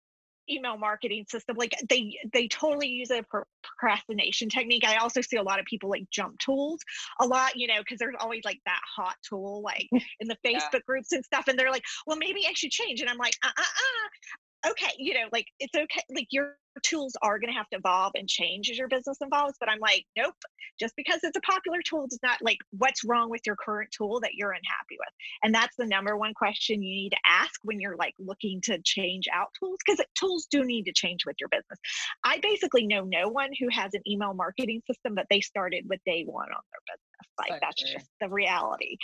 email 0.50 0.78
marketing 0.78 1.26
system 1.28 1.56
like 1.58 1.74
they 1.90 2.18
they 2.32 2.48
totally 2.48 2.88
use 2.88 3.10
a 3.10 3.22
procrastination 3.22 4.48
technique 4.48 4.82
i 4.82 4.96
also 4.96 5.20
see 5.20 5.36
a 5.36 5.42
lot 5.42 5.60
of 5.60 5.66
people 5.66 5.90
like 5.90 6.04
jump 6.10 6.38
tools 6.38 6.80
a 7.20 7.26
lot 7.26 7.54
you 7.54 7.66
know 7.66 7.78
because 7.80 7.98
there's 7.98 8.14
always 8.18 8.40
like 8.46 8.58
that 8.64 8.80
hot 8.96 9.14
tool 9.28 9.60
like 9.62 9.86
in 10.20 10.26
the 10.26 10.36
facebook 10.42 10.72
yeah. 10.72 10.80
groups 10.86 11.12
and 11.12 11.22
stuff 11.22 11.48
and 11.48 11.58
they're 11.58 11.70
like 11.70 11.84
well 12.06 12.16
maybe 12.16 12.46
i 12.48 12.52
should 12.54 12.70
change 12.70 13.02
and 13.02 13.10
i'm 13.10 13.18
like 13.18 13.34
uh 13.44 13.48
uh 13.48 13.60
uh 13.60 14.08
okay, 14.66 14.92
you 14.98 15.14
know, 15.14 15.28
like 15.32 15.46
it's 15.60 15.74
okay, 15.74 16.02
like 16.14 16.28
your 16.30 16.56
tools 16.82 17.14
are 17.22 17.38
going 17.38 17.52
to 17.52 17.56
have 17.56 17.68
to 17.70 17.78
evolve 17.78 18.12
and 18.14 18.28
change 18.28 18.70
as 18.70 18.78
your 18.78 18.88
business 18.88 19.18
evolves. 19.20 19.54
But 19.58 19.68
I'm 19.68 19.80
like, 19.80 20.04
nope, 20.16 20.34
just 20.78 20.94
because 20.96 21.20
it's 21.22 21.36
a 21.36 21.40
popular 21.40 21.80
tool 21.84 22.06
does 22.08 22.20
not 22.22 22.38
like 22.42 22.58
what's 22.70 23.04
wrong 23.04 23.30
with 23.30 23.42
your 23.46 23.56
current 23.56 23.90
tool 23.96 24.20
that 24.20 24.34
you're 24.34 24.52
unhappy 24.52 24.96
with. 24.98 25.12
And 25.42 25.54
that's 25.54 25.74
the 25.76 25.86
number 25.86 26.16
one 26.16 26.34
question 26.34 26.82
you 26.82 26.94
need 26.94 27.10
to 27.10 27.18
ask 27.26 27.60
when 27.64 27.80
you're 27.80 27.96
like 27.96 28.14
looking 28.18 28.60
to 28.62 28.78
change 28.84 29.26
out 29.32 29.48
tools 29.58 29.78
because 29.84 30.04
tools 30.18 30.46
do 30.50 30.64
need 30.64 30.84
to 30.84 30.92
change 30.92 31.26
with 31.26 31.36
your 31.40 31.48
business. 31.48 31.78
I 32.24 32.38
basically 32.42 32.86
know 32.86 33.04
no 33.04 33.28
one 33.28 33.50
who 33.58 33.68
has 33.70 33.94
an 33.94 34.02
email 34.06 34.34
marketing 34.34 34.82
system 34.86 35.16
that 35.16 35.26
they 35.30 35.40
started 35.40 35.84
with 35.88 36.00
day 36.06 36.24
one 36.26 36.48
on 36.48 36.62
their 36.72 36.96
business. 36.96 37.04
Like 37.38 37.60
that's 37.60 37.82
just 37.82 38.08
the 38.20 38.28
reality. 38.28 38.96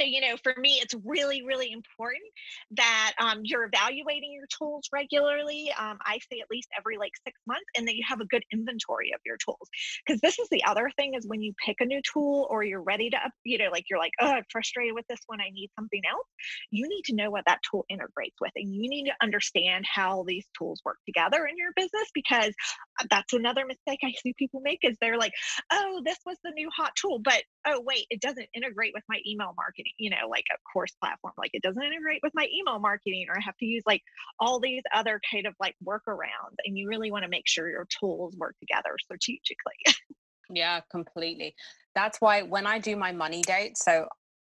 So, 0.00 0.06
you 0.06 0.22
know, 0.22 0.36
for 0.42 0.54
me, 0.56 0.80
it's 0.82 0.94
really, 1.04 1.42
really 1.42 1.72
important 1.72 2.22
that 2.70 3.12
um, 3.20 3.40
you're 3.42 3.64
evaluating 3.64 4.32
your 4.32 4.46
tools 4.46 4.88
regularly. 4.90 5.70
Um, 5.78 5.98
I 6.00 6.18
say 6.32 6.40
at 6.40 6.50
least 6.50 6.68
every 6.78 6.96
like 6.96 7.12
six 7.26 7.38
months, 7.46 7.66
and 7.76 7.86
that 7.86 7.96
you 7.96 8.02
have 8.08 8.20
a 8.20 8.24
good 8.24 8.42
inventory 8.50 9.12
of 9.14 9.20
your 9.26 9.36
tools. 9.36 9.68
Because 10.06 10.20
this 10.22 10.38
is 10.38 10.48
the 10.50 10.64
other 10.64 10.90
thing 10.96 11.12
is 11.14 11.26
when 11.26 11.42
you 11.42 11.52
pick 11.62 11.76
a 11.80 11.84
new 11.84 12.00
tool 12.00 12.46
or 12.48 12.64
you're 12.64 12.82
ready 12.82 13.10
to, 13.10 13.18
you 13.44 13.58
know, 13.58 13.68
like 13.70 13.84
you're 13.90 13.98
like, 13.98 14.12
oh, 14.22 14.30
I'm 14.30 14.44
frustrated 14.50 14.94
with 14.94 15.06
this 15.08 15.20
one, 15.26 15.40
I 15.42 15.50
need 15.52 15.68
something 15.78 16.00
else. 16.10 16.26
You 16.70 16.88
need 16.88 17.02
to 17.06 17.14
know 17.14 17.30
what 17.30 17.44
that 17.46 17.60
tool 17.70 17.84
integrates 17.90 18.36
with, 18.40 18.52
and 18.56 18.74
you 18.74 18.88
need 18.88 19.04
to 19.04 19.14
understand 19.22 19.84
how 19.86 20.24
these 20.26 20.46
tools 20.56 20.80
work 20.82 20.96
together 21.04 21.44
in 21.44 21.58
your 21.58 21.72
business. 21.76 22.08
Because 22.14 22.54
uh, 23.00 23.04
that's 23.10 23.34
another 23.34 23.66
mistake 23.66 24.00
I 24.02 24.14
see 24.22 24.32
people 24.38 24.60
make 24.62 24.78
is 24.82 24.96
they're 25.02 25.18
like, 25.18 25.32
oh, 25.70 26.00
this 26.06 26.18
was 26.24 26.38
the 26.42 26.52
new 26.52 26.70
hot 26.74 26.92
tool, 26.96 27.18
but 27.18 27.42
oh 27.66 27.82
wait, 27.84 28.06
it 28.10 28.20
doesn't 28.20 28.48
integrate 28.54 28.92
with 28.94 29.04
my 29.08 29.20
email 29.26 29.54
marketing 29.56 29.92
you 30.00 30.10
know, 30.10 30.28
like 30.28 30.46
a 30.52 30.58
course 30.72 30.92
platform. 31.00 31.34
Like 31.36 31.50
it 31.52 31.62
doesn't 31.62 31.82
integrate 31.82 32.20
with 32.22 32.32
my 32.34 32.48
email 32.52 32.78
marketing, 32.78 33.26
or 33.28 33.36
I 33.36 33.40
have 33.42 33.56
to 33.58 33.66
use 33.66 33.82
like 33.86 34.02
all 34.38 34.58
these 34.58 34.82
other 34.94 35.20
kind 35.30 35.46
of 35.46 35.54
like 35.60 35.76
workarounds. 35.84 36.56
And 36.64 36.76
you 36.76 36.88
really 36.88 37.10
want 37.10 37.24
to 37.24 37.28
make 37.28 37.46
sure 37.46 37.70
your 37.70 37.86
tools 38.00 38.34
work 38.36 38.56
together 38.58 38.96
strategically. 39.02 39.74
yeah, 40.50 40.80
completely. 40.90 41.54
That's 41.94 42.20
why 42.20 42.42
when 42.42 42.66
I 42.66 42.78
do 42.78 42.96
my 42.96 43.12
money 43.12 43.42
dates, 43.42 43.84
so 43.84 44.06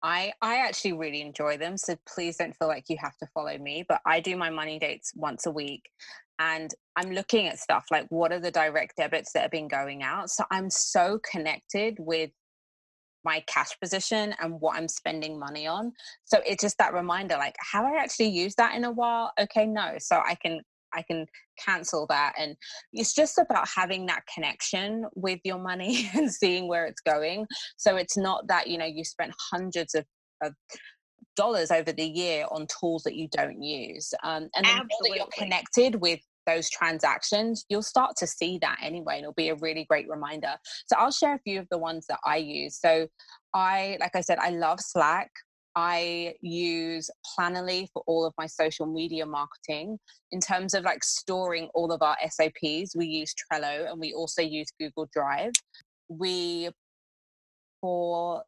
I 0.03 0.33
I 0.41 0.57
actually 0.57 0.93
really 0.93 1.21
enjoy 1.21 1.57
them. 1.57 1.77
So 1.77 1.95
please 2.07 2.37
don't 2.37 2.55
feel 2.55 2.67
like 2.67 2.85
you 2.89 2.97
have 2.99 3.17
to 3.17 3.27
follow 3.33 3.57
me. 3.57 3.85
But 3.87 4.01
I 4.05 4.19
do 4.19 4.35
my 4.35 4.49
money 4.49 4.79
dates 4.79 5.13
once 5.15 5.45
a 5.45 5.51
week. 5.51 5.83
And 6.37 6.73
I'm 6.97 7.11
looking 7.11 7.47
at 7.47 7.59
stuff 7.59 7.85
like 7.91 8.07
what 8.09 8.33
are 8.33 8.39
the 8.39 8.51
direct 8.51 8.97
debits 8.97 9.31
that 9.33 9.43
have 9.43 9.51
been 9.51 9.69
going 9.69 10.03
out. 10.03 10.29
So 10.29 10.43
I'm 10.51 10.69
so 10.69 11.19
connected 11.31 11.95
with 11.97 12.31
my 13.25 13.43
cash 13.47 13.77
position 13.81 14.33
and 14.39 14.61
what 14.61 14.77
I'm 14.77 14.87
spending 14.87 15.37
money 15.37 15.67
on. 15.67 15.91
So 16.23 16.39
it's 16.45 16.61
just 16.61 16.77
that 16.77 16.93
reminder 16.93 17.35
like, 17.35 17.55
have 17.73 17.83
I 17.83 17.97
actually 17.97 18.29
used 18.29 18.57
that 18.57 18.75
in 18.75 18.85
a 18.85 18.91
while? 18.91 19.33
Okay, 19.39 19.65
no. 19.65 19.95
So 19.97 20.21
I 20.25 20.35
can 20.35 20.61
I 20.93 21.01
can 21.01 21.25
cancel 21.59 22.05
that. 22.07 22.33
And 22.39 22.55
it's 22.93 23.13
just 23.13 23.37
about 23.37 23.67
having 23.67 24.05
that 24.05 24.21
connection 24.33 25.05
with 25.15 25.39
your 25.43 25.59
money 25.59 26.09
and 26.15 26.31
seeing 26.31 26.67
where 26.67 26.85
it's 26.85 27.01
going. 27.01 27.47
So 27.75 27.97
it's 27.97 28.17
not 28.17 28.47
that, 28.47 28.67
you 28.67 28.77
know, 28.77 28.85
you 28.85 29.03
spent 29.03 29.33
hundreds 29.51 29.93
of, 29.93 30.05
of 30.41 30.53
dollars 31.35 31.69
over 31.69 31.91
the 31.91 32.05
year 32.05 32.45
on 32.49 32.65
tools 32.79 33.03
that 33.03 33.15
you 33.15 33.27
don't 33.29 33.61
use. 33.61 34.13
Um, 34.23 34.49
and 34.55 34.65
then 34.65 34.77
that 34.77 35.15
you're 35.15 35.27
connected 35.37 35.95
with 35.95 36.21
those 36.45 36.69
transactions, 36.69 37.65
you'll 37.69 37.83
start 37.83 38.15
to 38.17 38.27
see 38.27 38.57
that 38.61 38.77
anyway, 38.81 39.15
and 39.15 39.23
it'll 39.23 39.33
be 39.33 39.49
a 39.49 39.55
really 39.55 39.85
great 39.85 40.07
reminder. 40.09 40.55
So 40.87 40.95
I'll 40.97 41.11
share 41.11 41.35
a 41.35 41.39
few 41.39 41.59
of 41.59 41.67
the 41.69 41.77
ones 41.77 42.05
that 42.09 42.19
I 42.25 42.37
use. 42.37 42.79
So 42.79 43.07
I, 43.53 43.97
like 43.99 44.15
I 44.15 44.21
said, 44.21 44.39
I 44.39 44.49
love 44.49 44.79
Slack. 44.79 45.29
I 45.75 46.35
use 46.41 47.09
Planoly 47.37 47.87
for 47.91 48.01
all 48.07 48.25
of 48.25 48.33
my 48.37 48.45
social 48.47 48.85
media 48.85 49.25
marketing. 49.25 49.97
In 50.31 50.39
terms 50.39 50.73
of 50.73 50.83
like 50.83 51.03
storing 51.03 51.69
all 51.73 51.91
of 51.91 52.01
our 52.01 52.15
SOPs, 52.29 52.95
we 52.95 53.07
use 53.07 53.33
Trello 53.33 53.91
and 53.91 53.99
we 53.99 54.13
also 54.13 54.41
use 54.41 54.67
Google 54.79 55.09
Drive. 55.11 55.51
We, 56.07 56.69
for 57.81 58.43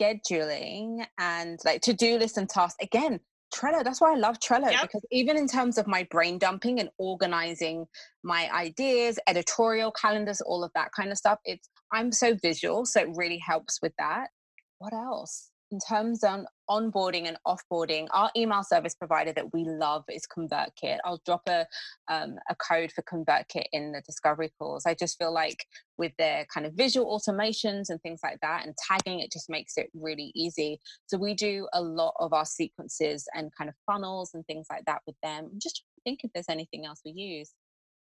scheduling 0.00 1.06
and 1.18 1.58
like 1.64 1.80
to 1.82 1.92
do 1.92 2.18
list 2.18 2.38
and 2.38 2.48
tasks, 2.48 2.76
again, 2.82 3.20
Trello. 3.54 3.84
That's 3.84 4.00
why 4.00 4.12
I 4.12 4.16
love 4.16 4.38
Trello 4.40 4.70
yep. 4.70 4.82
because 4.82 5.04
even 5.12 5.36
in 5.36 5.46
terms 5.46 5.78
of 5.78 5.86
my 5.86 6.06
brain 6.10 6.38
dumping 6.38 6.80
and 6.80 6.88
organizing 6.98 7.86
my 8.22 8.50
ideas, 8.52 9.18
editorial 9.28 9.92
calendars, 9.92 10.40
all 10.40 10.64
of 10.64 10.72
that 10.74 10.90
kind 10.96 11.10
of 11.10 11.18
stuff, 11.18 11.38
it's 11.44 11.68
I'm 11.92 12.10
so 12.10 12.34
visual, 12.42 12.84
so 12.86 13.00
it 13.00 13.08
really 13.14 13.38
helps 13.38 13.78
with 13.80 13.92
that. 13.98 14.28
What 14.78 14.92
else? 14.92 15.50
in 15.74 15.80
terms 15.88 16.22
of 16.22 16.44
onboarding 16.70 17.26
and 17.26 17.36
offboarding, 17.46 18.06
our 18.12 18.30
email 18.36 18.62
service 18.62 18.94
provider 18.94 19.32
that 19.32 19.52
we 19.52 19.64
love 19.64 20.04
is 20.08 20.26
ConvertKit. 20.26 20.98
I'll 21.04 21.20
drop 21.24 21.42
a 21.48 21.66
um, 22.08 22.36
a 22.48 22.54
code 22.56 22.92
for 22.92 23.02
ConvertKit 23.02 23.64
in 23.72 23.92
the 23.92 24.02
discovery 24.02 24.52
calls. 24.58 24.86
I 24.86 24.94
just 24.94 25.18
feel 25.18 25.32
like 25.32 25.66
with 25.98 26.12
their 26.18 26.46
kind 26.52 26.66
of 26.66 26.74
visual 26.74 27.18
automations 27.18 27.88
and 27.88 28.00
things 28.02 28.20
like 28.22 28.38
that, 28.42 28.64
and 28.64 28.74
tagging, 28.88 29.20
it 29.20 29.32
just 29.32 29.50
makes 29.50 29.76
it 29.76 29.90
really 29.94 30.32
easy. 30.34 30.80
So 31.06 31.18
we 31.18 31.34
do 31.34 31.68
a 31.72 31.82
lot 31.82 32.14
of 32.18 32.32
our 32.32 32.46
sequences 32.46 33.26
and 33.34 33.50
kind 33.56 33.68
of 33.68 33.76
funnels 33.86 34.32
and 34.34 34.46
things 34.46 34.66
like 34.70 34.84
that 34.86 35.02
with 35.06 35.16
them. 35.22 35.50
I'm 35.52 35.60
just 35.62 35.82
trying 35.82 35.96
to 35.96 36.02
think 36.04 36.20
if 36.24 36.32
there's 36.32 36.48
anything 36.48 36.84
else 36.84 37.00
we 37.04 37.12
use. 37.12 37.52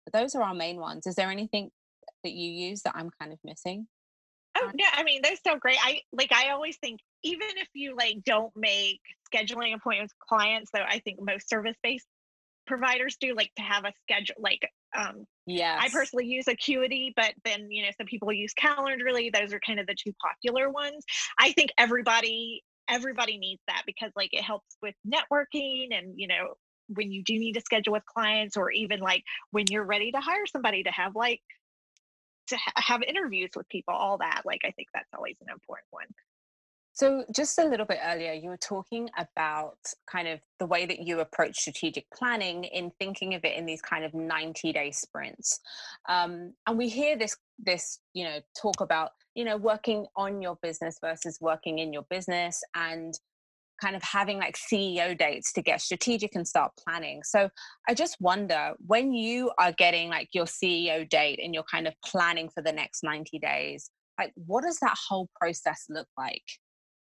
But 0.05 0.21
those 0.21 0.35
are 0.35 0.43
our 0.43 0.55
main 0.55 0.79
ones. 0.79 1.07
Is 1.07 1.17
there 1.17 1.31
anything 1.31 1.71
that 2.23 2.33
you 2.33 2.51
use 2.51 2.83
that 2.83 2.95
I'm 2.95 3.11
kind 3.21 3.33
of 3.33 3.39
missing? 3.45 3.89
Oh 4.59 4.71
no, 4.75 4.85
I 4.93 5.03
mean 5.03 5.21
they're 5.23 5.37
so 5.47 5.57
great. 5.59 5.79
I 5.83 6.01
like 6.13 6.33
I 6.33 6.51
always 6.51 6.77
think 6.79 7.01
even 7.23 7.49
if 7.57 7.69
you 7.75 7.95
like 7.97 8.23
don't 8.25 8.53
make 8.57 9.01
scheduling 9.33 9.75
appointments 9.75 10.15
with 10.15 10.29
clients, 10.29 10.71
though 10.73 10.85
I 10.87 11.01
think 11.01 11.19
most 11.21 11.49
service-based 11.49 12.07
providers 12.67 13.17
do 13.21 13.35
like 13.35 13.53
to 13.57 13.63
have 13.63 13.85
a 13.85 13.93
schedule 14.03 14.35
like 14.41 14.69
um 14.97 15.25
yeah 15.47 15.79
i 15.81 15.89
personally 15.89 16.27
use 16.27 16.49
acuity 16.49 17.13
but 17.15 17.33
then 17.45 17.71
you 17.71 17.83
know 17.83 17.91
some 17.97 18.09
people 18.09 18.33
use 18.33 18.53
calendly 18.61 19.33
those 19.33 19.53
are 19.53 19.61
kind 19.65 19.79
of 19.79 19.87
the 19.87 19.95
two 19.95 20.13
popular 20.21 20.69
ones. 20.69 21.05
I 21.39 21.53
think 21.53 21.71
everybody 21.79 22.65
everybody 22.89 23.39
needs 23.39 23.63
that 23.67 23.83
because 23.87 24.11
like 24.17 24.31
it 24.33 24.43
helps 24.43 24.77
with 24.83 24.95
networking 25.07 25.89
and 25.93 26.15
you 26.17 26.29
know 26.29 26.55
when 26.89 27.11
you 27.11 27.23
do 27.23 27.35
need 27.35 27.55
to 27.55 27.61
schedule 27.61 27.93
with 27.93 28.05
clients 28.07 28.57
or 28.57 28.71
even 28.71 29.01
like 29.01 29.25
when 29.51 29.65
you're 29.71 29.85
ready 29.85 30.13
to 30.13 30.21
hire 30.21 30.47
somebody 30.47 30.85
to 30.85 30.91
have 30.91 31.17
like 31.17 31.41
to 32.49 32.57
ha- 32.57 32.73
have 32.77 33.03
interviews 33.03 33.51
with 33.57 33.69
people, 33.69 33.95
all 33.95 34.19
that. 34.19 34.43
Like, 34.45 34.63
I 34.65 34.71
think 34.73 34.89
that's 34.95 35.09
always 35.15 35.37
an 35.41 35.49
important 35.51 35.87
one. 35.91 36.07
So, 36.97 37.25
just 37.31 37.59
a 37.59 37.65
little 37.65 37.85
bit 37.85 37.99
earlier, 38.03 38.33
you 38.33 38.49
were 38.49 38.57
talking 38.57 39.11
about 39.19 39.77
kind 40.11 40.27
of 40.27 40.41
the 40.59 40.65
way 40.65 40.87
that 40.87 41.01
you 41.01 41.21
approach 41.21 41.59
strategic 41.59 42.07
planning 42.11 42.65
in 42.65 42.91
thinking 42.99 43.35
of 43.35 43.45
it 43.45 43.55
in 43.55 43.67
these 43.67 43.83
kind 43.83 44.03
of 44.03 44.15
90 44.15 44.73
day 44.73 44.91
sprints. 44.93 45.61
Um, 46.09 46.55
and 46.67 46.79
we 46.79 46.89
hear 46.89 47.19
this, 47.19 47.37
this, 47.59 48.01
you 48.15 48.25
know, 48.25 48.39
talk 48.59 48.81
about, 48.81 49.11
you 49.35 49.45
know, 49.45 49.59
working 49.59 50.07
on 50.17 50.41
your 50.41 50.57
business 50.63 50.97
versus 51.03 51.39
working 51.39 51.81
in 51.81 51.93
your 51.93 52.07
business 52.09 52.63
and 52.75 53.13
kind 53.81 53.97
of 53.97 54.03
having 54.03 54.39
like 54.39 54.57
CEO 54.57 55.17
dates 55.17 55.53
to 55.53 55.63
get 55.63 55.81
strategic 55.81 56.35
and 56.35 56.47
start 56.47 56.73
planning. 56.83 57.23
So 57.23 57.49
I 57.89 57.95
just 57.95 58.17
wonder 58.21 58.73
when 58.87 59.13
you 59.13 59.51
are 59.59 59.73
getting 59.73 60.09
like 60.09 60.29
your 60.33 60.47
CEO 60.47 61.09
date 61.09 61.41
and 61.43 61.55
you're 61.55 61.65
kind 61.65 61.87
of 61.87 61.95
planning 62.05 62.49
for 62.49 62.63
the 62.63 62.73
next 62.73 63.03
90 63.03 63.39
days, 63.39 63.91
like 64.19 64.33
what 64.35 64.63
does 64.63 64.79
that 64.81 64.97
whole 65.09 65.29
process 65.41 65.85
look 65.89 66.09
like 66.17 66.43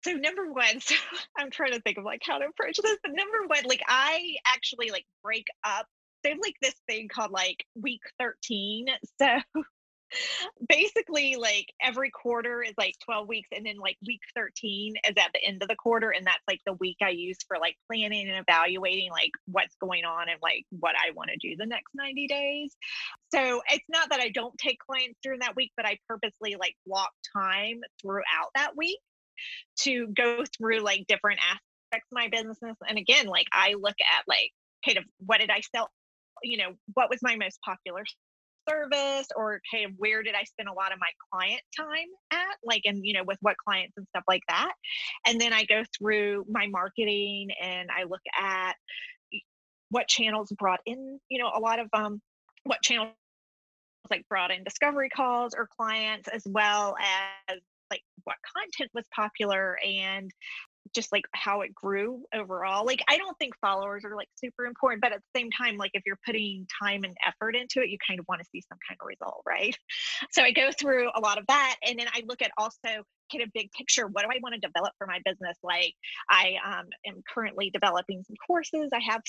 so 0.03 0.11
number 0.13 0.51
one 0.51 0.79
so 0.79 0.95
i'm 1.37 1.49
trying 1.49 1.71
to 1.71 1.81
think 1.81 1.97
of 1.97 2.03
like 2.03 2.21
how 2.23 2.37
to 2.37 2.45
approach 2.45 2.77
this 2.81 2.97
but 3.03 3.11
number 3.13 3.47
one 3.47 3.63
like 3.65 3.83
i 3.87 4.35
actually 4.45 4.91
like 4.91 5.05
break 5.23 5.45
up 5.65 5.85
there's 6.23 6.39
like 6.41 6.55
this 6.61 6.75
thing 6.87 7.07
called 7.07 7.31
like 7.31 7.63
week 7.75 8.01
13 8.19 8.87
so 9.21 9.39
basically 10.67 11.35
like 11.35 11.67
every 11.81 12.09
quarter 12.09 12.61
is 12.61 12.73
like 12.77 12.95
12 13.05 13.27
weeks 13.27 13.49
and 13.55 13.65
then 13.65 13.77
like 13.77 13.97
week 14.05 14.21
13 14.35 14.95
is 15.07 15.13
at 15.17 15.31
the 15.33 15.43
end 15.43 15.61
of 15.61 15.67
the 15.67 15.75
quarter 15.75 16.09
and 16.09 16.25
that's 16.25 16.43
like 16.47 16.59
the 16.65 16.73
week 16.73 16.97
i 17.03 17.09
use 17.09 17.37
for 17.47 17.57
like 17.59 17.75
planning 17.87 18.27
and 18.27 18.37
evaluating 18.39 19.11
like 19.11 19.31
what's 19.45 19.75
going 19.75 20.05
on 20.05 20.29
and 20.29 20.39
like 20.41 20.65
what 20.71 20.95
i 20.95 21.11
want 21.11 21.29
to 21.29 21.37
do 21.37 21.55
the 21.57 21.65
next 21.65 21.89
90 21.93 22.27
days. 22.27 22.75
So 23.33 23.61
it's 23.69 23.85
not 23.89 24.09
that 24.09 24.19
i 24.19 24.29
don't 24.29 24.57
take 24.57 24.79
clients 24.79 25.19
during 25.23 25.39
that 25.39 25.55
week 25.55 25.71
but 25.77 25.85
i 25.85 25.97
purposely 26.07 26.55
like 26.59 26.75
block 26.85 27.11
time 27.35 27.81
throughout 28.01 28.51
that 28.55 28.75
week 28.75 28.99
to 29.79 30.07
go 30.07 30.43
through 30.57 30.79
like 30.79 31.05
different 31.07 31.39
aspects 31.39 32.07
of 32.11 32.15
my 32.15 32.27
business. 32.27 32.77
And 32.87 32.97
again 32.97 33.27
like 33.27 33.47
i 33.53 33.75
look 33.79 33.95
at 34.01 34.23
like 34.27 34.51
kind 34.85 34.97
of 34.97 35.03
what 35.25 35.39
did 35.39 35.49
i 35.49 35.61
sell 35.75 35.89
you 36.43 36.57
know 36.57 36.71
what 36.93 37.09
was 37.09 37.19
my 37.21 37.35
most 37.35 37.59
popular 37.61 38.03
service 38.69 39.27
or 39.35 39.61
of 39.85 39.91
where 39.97 40.23
did 40.23 40.35
I 40.35 40.43
spend 40.43 40.69
a 40.69 40.73
lot 40.73 40.91
of 40.91 40.99
my 40.99 41.09
client 41.31 41.61
time 41.75 42.07
at, 42.31 42.57
like, 42.63 42.83
and, 42.85 42.99
you 43.03 43.13
know, 43.13 43.23
with 43.23 43.37
what 43.41 43.55
clients 43.57 43.97
and 43.97 44.07
stuff 44.09 44.23
like 44.27 44.43
that. 44.47 44.73
And 45.27 45.39
then 45.39 45.53
I 45.53 45.65
go 45.65 45.83
through 45.97 46.45
my 46.49 46.67
marketing 46.67 47.49
and 47.61 47.89
I 47.89 48.03
look 48.03 48.21
at 48.39 48.73
what 49.89 50.07
channels 50.07 50.51
brought 50.57 50.81
in, 50.85 51.19
you 51.29 51.39
know, 51.39 51.51
a 51.55 51.59
lot 51.59 51.79
of, 51.79 51.87
um, 51.93 52.21
what 52.63 52.81
channels 52.81 53.13
like 54.09 54.27
brought 54.27 54.51
in 54.51 54.63
discovery 54.63 55.09
calls 55.09 55.53
or 55.55 55.67
clients 55.77 56.27
as 56.27 56.43
well 56.45 56.95
as 57.49 57.59
like 57.91 58.01
what 58.23 58.37
content 58.55 58.89
was 58.93 59.05
popular 59.13 59.77
and 59.85 60.31
just 60.93 61.11
like 61.11 61.25
how 61.33 61.61
it 61.61 61.73
grew 61.73 62.23
overall. 62.33 62.85
Like 62.85 63.03
I 63.07 63.17
don't 63.17 63.37
think 63.37 63.53
followers 63.61 64.03
are 64.05 64.15
like 64.15 64.29
super 64.35 64.65
important, 64.65 65.01
but 65.01 65.13
at 65.13 65.19
the 65.19 65.39
same 65.39 65.49
time, 65.51 65.77
like 65.77 65.91
if 65.93 66.03
you're 66.05 66.19
putting 66.25 66.67
time 66.81 67.03
and 67.03 67.15
effort 67.25 67.55
into 67.55 67.81
it, 67.81 67.89
you 67.89 67.97
kind 68.05 68.19
of 68.19 68.25
want 68.27 68.41
to 68.41 68.47
see 68.51 68.61
some 68.67 68.77
kind 68.87 68.97
of 69.01 69.07
result, 69.07 69.43
right? 69.47 69.77
So 70.31 70.43
I 70.43 70.51
go 70.51 70.71
through 70.71 71.09
a 71.15 71.19
lot 71.19 71.37
of 71.37 71.45
that 71.47 71.75
and 71.85 71.99
then 71.99 72.07
I 72.13 72.23
look 72.27 72.41
at 72.41 72.51
also 72.57 73.03
kind 73.31 73.43
of 73.43 73.49
big 73.53 73.71
picture, 73.71 74.07
what 74.07 74.23
do 74.23 74.29
I 74.31 74.39
want 74.41 74.55
to 74.55 74.59
develop 74.59 74.93
for 74.97 75.07
my 75.07 75.19
business? 75.23 75.57
Like 75.63 75.93
I 76.29 76.55
um, 76.65 76.85
am 77.05 77.21
currently 77.33 77.69
developing 77.69 78.23
some 78.27 78.35
courses. 78.47 78.89
I 78.93 78.99
have 78.99 79.21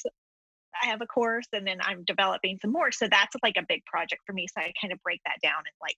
I 0.83 0.87
have 0.87 1.03
a 1.03 1.07
course 1.07 1.49
and 1.53 1.67
then 1.67 1.79
I'm 1.83 2.05
developing 2.05 2.59
some 2.63 2.73
more. 2.73 2.93
So 2.93 3.09
that's 3.11 3.35
like 3.43 3.57
a 3.59 3.65
big 3.69 3.85
project 3.87 4.23
for 4.27 4.33
me. 4.33 4.47
So 4.47 4.61
I 4.61 4.73
kind 4.81 4.93
of 4.93 5.03
break 5.03 5.21
that 5.27 5.37
down 5.43 5.59
and 5.59 5.75
like 5.81 5.97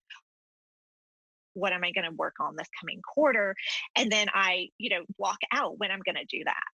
what 1.55 1.73
am 1.73 1.85
I 1.85 1.93
going 1.93 2.09
to 2.09 2.17
work 2.17 2.35
on 2.41 2.57
this 2.57 2.69
coming 2.81 3.01
quarter? 3.03 3.55
And 3.97 4.11
then 4.11 4.29
I, 4.33 4.69
you 4.79 4.91
know, 4.91 5.05
block 5.19 5.39
out 5.53 5.79
when 5.79 5.91
I'm 5.91 6.01
going 6.05 6.17
to 6.17 6.25
do 6.25 6.43
that. 6.45 6.65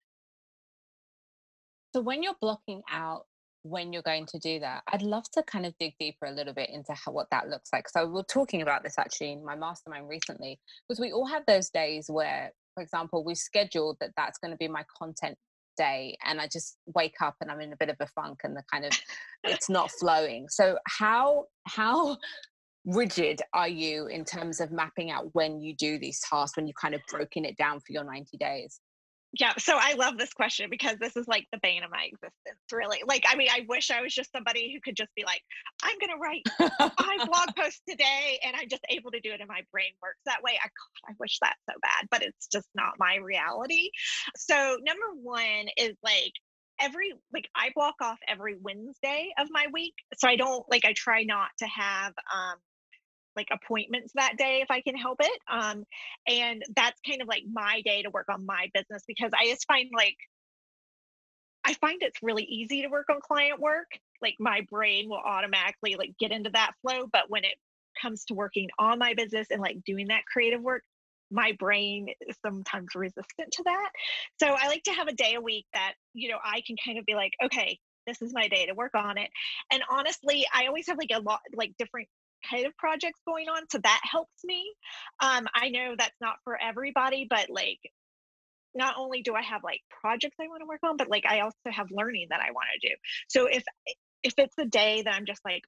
So 1.95 2.03
when 2.03 2.23
you're 2.23 2.37
blocking 2.41 2.83
out 2.91 3.25
when 3.63 3.93
you're 3.93 4.03
going 4.03 4.27
to 4.27 4.39
do 4.39 4.61
that, 4.61 4.83
I'd 4.93 5.03
love 5.03 5.31
to 5.33 5.43
kind 5.43 5.67
of 5.67 5.75
dig 5.79 5.95
deeper 5.99 6.27
a 6.27 6.33
little 6.33 6.55
bit 6.55 6.71
into 6.71 6.93
how, 6.93 7.13
what 7.13 7.29
that 7.31 7.49
looks 7.49 7.71
like. 7.73 7.89
So 7.89 8.07
we 8.07 8.21
are 8.21 8.25
talking 8.25 8.63
about 8.63 8.83
this 8.83 8.95
actually 8.99 9.33
in 9.33 9.45
my 9.45 9.57
mastermind 9.57 10.09
recently, 10.09 10.59
because 10.89 11.01
we 11.01 11.13
all 11.13 11.27
have 11.27 11.45
those 11.47 11.69
days 11.71 12.07
where, 12.09 12.53
for 12.75 12.83
example, 12.83 13.25
we 13.25 13.35
scheduled 13.35 13.97
that 14.01 14.13
that's 14.17 14.39
going 14.39 14.53
to 14.53 14.57
be 14.57 14.69
my 14.69 14.85
content 14.99 15.37
day 15.77 16.17
and 16.25 16.41
i 16.41 16.49
just 16.49 16.77
wake 16.93 17.15
up 17.23 17.37
and 17.41 17.53
i'm 17.53 17.61
in 17.61 17.73
a 17.73 17.77
bit 17.77 17.89
of 17.89 17.95
a 18.01 18.07
funk 18.09 18.41
and 18.43 18.57
the 18.57 18.65
kind 18.69 18.85
of 18.85 18.91
it's 19.45 19.71
not 19.71 19.91
flowing 19.93 20.49
so 20.49 20.77
how 20.89 21.45
how 21.69 22.17
rigid 22.89 23.43
are 23.53 23.69
you 23.69 24.07
in 24.07 24.25
terms 24.25 24.61
of 24.61 24.71
mapping 24.71 25.11
out 25.11 25.35
when 25.35 25.61
you 25.61 25.75
do 25.75 25.99
these 25.99 26.21
tasks 26.21 26.57
when 26.57 26.67
you've 26.67 26.77
kind 26.77 26.95
of 26.95 27.01
broken 27.11 27.45
it 27.45 27.57
down 27.57 27.81
for 27.81 27.93
your 27.93 28.05
90 28.05 28.37
days 28.39 28.81
yeah 29.39 29.53
so 29.59 29.77
i 29.79 29.93
love 29.93 30.17
this 30.17 30.33
question 30.33 30.71
because 30.71 30.97
this 30.99 31.15
is 31.15 31.29
like 31.29 31.47
the 31.53 31.59
bane 31.63 31.83
of 31.83 31.91
my 31.91 32.05
existence 32.05 32.59
really 32.73 33.03
like 33.07 33.25
i 33.29 33.37
mean 33.37 33.49
i 33.51 33.65
wish 33.69 33.91
i 33.91 34.01
was 34.01 34.15
just 34.15 34.33
somebody 34.33 34.73
who 34.73 34.81
could 34.81 34.97
just 34.97 35.15
be 35.15 35.25
like 35.25 35.43
i'm 35.83 35.97
going 35.99 36.11
to 36.11 36.17
write 36.19 36.43
five 36.79 37.29
blog 37.29 37.55
posts 37.57 37.83
today 37.87 38.39
and 38.43 38.57
i'm 38.57 38.69
just 38.71 38.85
able 38.89 39.11
to 39.11 39.21
do 39.21 39.33
it 39.33 39.41
and 39.41 39.49
my 39.49 39.61
brain 39.71 39.93
works 40.03 40.21
that 40.25 40.43
way 40.43 40.53
i 40.53 40.65
God, 40.65 41.11
i 41.11 41.15
wish 41.21 41.39
that 41.43 41.57
so 41.69 41.75
bad 41.83 42.09
but 42.11 42.23
it's 42.23 42.47
just 42.47 42.69
not 42.75 42.95
my 42.99 43.17
reality 43.17 43.91
so 44.35 44.79
number 44.83 45.07
one 45.21 45.67
is 45.77 45.95
like 46.03 46.33
every 46.81 47.13
like 47.33 47.49
I 47.55 47.71
block 47.75 47.97
off 48.01 48.19
every 48.29 48.57
Wednesday 48.61 49.31
of 49.39 49.49
my 49.51 49.67
week. 49.73 49.95
So 50.17 50.29
I 50.29 50.37
don't 50.37 50.65
like 50.71 50.85
I 50.85 50.93
try 50.97 51.25
not 51.25 51.49
to 51.59 51.67
have 51.67 52.13
um 52.33 52.55
like 53.39 53.49
appointments 53.53 54.13
that 54.15 54.37
day 54.37 54.61
if 54.63 54.71
I 54.71 54.81
can 54.81 54.97
help 54.97 55.19
it. 55.21 55.41
Um, 55.51 55.85
and 56.27 56.63
that's 56.75 57.01
kind 57.09 57.23
of 57.23 57.29
like 57.29 57.45
my 57.51 57.81
day 57.85 58.03
to 58.03 58.11
work 58.11 58.27
on 58.29 58.45
my 58.45 58.69
business 58.75 59.05
because 59.07 59.31
I 59.39 59.47
just 59.47 59.67
find 59.67 59.89
like 59.97 60.17
I 61.65 61.75
find 61.75 61.99
it's 62.01 62.23
really 62.23 62.45
easy 62.45 62.83
to 62.83 62.89
work 62.89 63.07
on 63.11 63.21
client 63.21 63.61
work. 63.61 63.89
Like 64.21 64.37
my 64.41 64.67
brain 64.71 65.09
will 65.09 65.23
automatically 65.25 65.97
like 65.97 66.15
get 66.19 66.33
into 66.33 66.51
that 66.51 66.73
flow. 66.83 67.07
But 67.13 67.25
when 67.29 67.45
it 67.45 67.55
comes 68.01 68.25
to 68.27 68.35
working 68.35 68.69
on 68.79 68.99
my 68.99 69.15
business 69.15 69.49
and 69.51 69.61
like 69.61 69.77
doing 69.85 70.09
that 70.09 70.25
creative 70.33 70.63
work, 70.63 70.83
my 71.31 71.53
brain 71.59 72.09
is 72.27 72.37
sometimes 72.45 72.95
resistant 72.95 73.53
to 73.53 73.63
that. 73.65 73.91
So 74.41 74.47
I 74.49 74.69
like 74.69 74.83
to 74.85 74.93
have 74.93 75.09
a 75.09 75.13
day 75.13 75.35
a 75.35 75.41
week 75.41 75.67
that, 75.75 75.93
you 76.15 76.31
know, 76.31 76.39
I 76.43 76.63
can 76.67 76.77
kind 76.83 76.99
of 76.99 77.05
be 77.05 77.15
like, 77.15 77.33
okay, 77.45 77.79
this 78.07 78.23
is 78.23 78.33
my 78.33 78.49
day 78.49 78.67
to 78.67 78.75
work 78.75 78.95
on 78.95 79.19
it. 79.19 79.29
And 79.71 79.83
honestly, 79.91 80.47
I 80.53 80.67
always 80.67 80.87
have 80.89 80.97
like 80.97 81.11
a 81.13 81.21
lot 81.21 81.41
like 81.55 81.75
different 81.79 82.09
kind 82.49 82.67
of 82.67 82.77
projects 82.77 83.21
going 83.27 83.49
on 83.49 83.63
so 83.71 83.79
that 83.79 84.01
helps 84.03 84.45
me. 84.45 84.73
Um 85.21 85.47
i 85.55 85.69
know 85.71 85.95
that's 85.97 86.17
not 86.21 86.37
for 86.45 86.61
everybody 86.61 87.27
but 87.29 87.51
like 87.51 87.79
not 88.75 88.95
only 88.99 89.23
do 89.23 89.35
i 89.35 89.43
have 89.43 89.63
like 89.65 89.81
projects 90.01 90.37
i 90.41 90.49
want 90.49 90.61
to 90.61 90.67
work 90.67 90.81
on 90.85 90.97
but 90.97 91.11
like 91.11 91.25
i 91.27 91.41
also 91.41 91.57
have 91.67 91.87
learning 91.91 92.27
that 92.31 92.41
i 92.41 92.51
want 92.53 92.67
to 92.81 92.89
do. 92.89 92.95
So 93.29 93.47
if 93.47 93.65
if 94.23 94.35
it's 94.37 94.57
a 94.59 94.67
day 94.67 95.03
that 95.03 95.15
i'm 95.15 95.27
just 95.27 95.41
like 95.45 95.63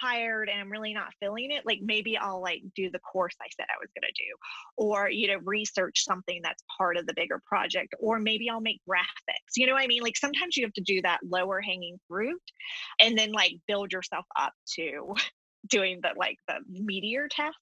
tired 0.00 0.48
and 0.48 0.60
i'm 0.60 0.70
really 0.70 0.92
not 0.92 1.12
feeling 1.20 1.50
it 1.52 1.64
like 1.64 1.78
maybe 1.82 2.16
i'll 2.16 2.40
like 2.42 2.60
do 2.74 2.90
the 2.90 2.98
course 2.98 3.34
i 3.40 3.46
said 3.56 3.66
i 3.70 3.78
was 3.80 3.88
going 3.94 4.02
to 4.02 4.22
do 4.22 4.34
or 4.76 5.08
you 5.08 5.28
know 5.28 5.38
research 5.44 6.02
something 6.04 6.40
that's 6.42 6.62
part 6.76 6.96
of 6.96 7.06
the 7.06 7.14
bigger 7.14 7.40
project 7.46 7.94
or 8.00 8.18
maybe 8.18 8.50
i'll 8.50 8.60
make 8.60 8.80
graphics 8.88 9.54
you 9.56 9.66
know 9.66 9.74
what 9.74 9.82
i 9.82 9.86
mean? 9.86 10.02
Like 10.02 10.16
sometimes 10.16 10.56
you 10.56 10.64
have 10.64 10.72
to 10.74 10.80
do 10.80 11.00
that 11.02 11.20
lower 11.22 11.60
hanging 11.60 11.98
fruit 12.08 12.42
and 13.00 13.16
then 13.16 13.32
like 13.32 13.52
build 13.66 13.92
yourself 13.92 14.26
up 14.38 14.52
to 14.76 15.14
doing 15.68 16.00
the 16.02 16.10
like 16.16 16.38
the 16.48 16.56
meteor 16.68 17.28
test 17.30 17.56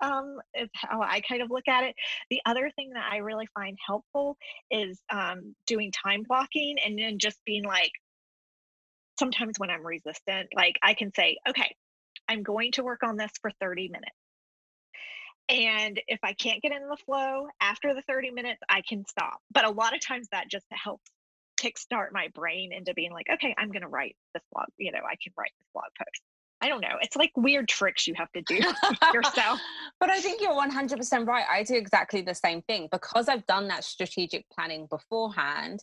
um, 0.00 0.38
is 0.54 0.68
how 0.74 1.02
I 1.02 1.20
kind 1.20 1.42
of 1.42 1.50
look 1.50 1.68
at 1.68 1.84
it. 1.84 1.94
The 2.30 2.40
other 2.46 2.70
thing 2.74 2.90
that 2.94 3.04
I 3.10 3.18
really 3.18 3.48
find 3.54 3.76
helpful 3.84 4.36
is 4.70 5.00
um, 5.10 5.54
doing 5.66 5.92
time 5.92 6.22
blocking 6.26 6.76
and 6.84 6.98
then 6.98 7.18
just 7.18 7.38
being 7.44 7.64
like, 7.64 7.90
sometimes 9.18 9.54
when 9.58 9.70
I'm 9.70 9.84
resistant, 9.84 10.48
like 10.54 10.76
I 10.82 10.94
can 10.94 11.12
say, 11.14 11.38
okay, 11.48 11.74
I'm 12.28 12.42
going 12.42 12.72
to 12.72 12.84
work 12.84 13.02
on 13.02 13.16
this 13.16 13.32
for 13.40 13.50
30 13.60 13.88
minutes. 13.88 14.12
And 15.48 16.00
if 16.06 16.20
I 16.22 16.34
can't 16.34 16.60
get 16.60 16.72
in 16.72 16.88
the 16.88 16.98
flow 17.06 17.46
after 17.60 17.94
the 17.94 18.02
30 18.02 18.30
minutes, 18.32 18.60
I 18.68 18.82
can 18.86 19.06
stop. 19.06 19.38
But 19.50 19.64
a 19.64 19.70
lot 19.70 19.94
of 19.94 20.00
times 20.06 20.28
that 20.30 20.50
just 20.50 20.66
helps 20.70 21.10
kickstart 21.58 22.12
my 22.12 22.28
brain 22.34 22.70
into 22.72 22.92
being 22.94 23.12
like, 23.12 23.26
okay, 23.32 23.54
I'm 23.56 23.70
going 23.70 23.82
to 23.82 23.88
write 23.88 24.14
this 24.34 24.42
blog. 24.52 24.66
You 24.76 24.92
know, 24.92 24.98
I 24.98 25.16
can 25.22 25.32
write 25.36 25.52
this 25.58 25.68
blog 25.72 25.86
post. 25.98 26.22
I 26.60 26.68
don't 26.68 26.80
know. 26.80 26.96
It's 27.00 27.16
like 27.16 27.30
weird 27.36 27.68
tricks 27.68 28.06
you 28.06 28.14
have 28.16 28.32
to 28.32 28.42
do 28.42 28.56
yourself. 29.14 29.60
but 30.00 30.10
I 30.10 30.20
think 30.20 30.40
you're 30.40 30.52
100% 30.52 31.26
right. 31.26 31.44
I 31.48 31.62
do 31.62 31.74
exactly 31.74 32.20
the 32.20 32.34
same 32.34 32.62
thing 32.62 32.88
because 32.90 33.28
I've 33.28 33.46
done 33.46 33.68
that 33.68 33.84
strategic 33.84 34.44
planning 34.50 34.86
beforehand. 34.90 35.80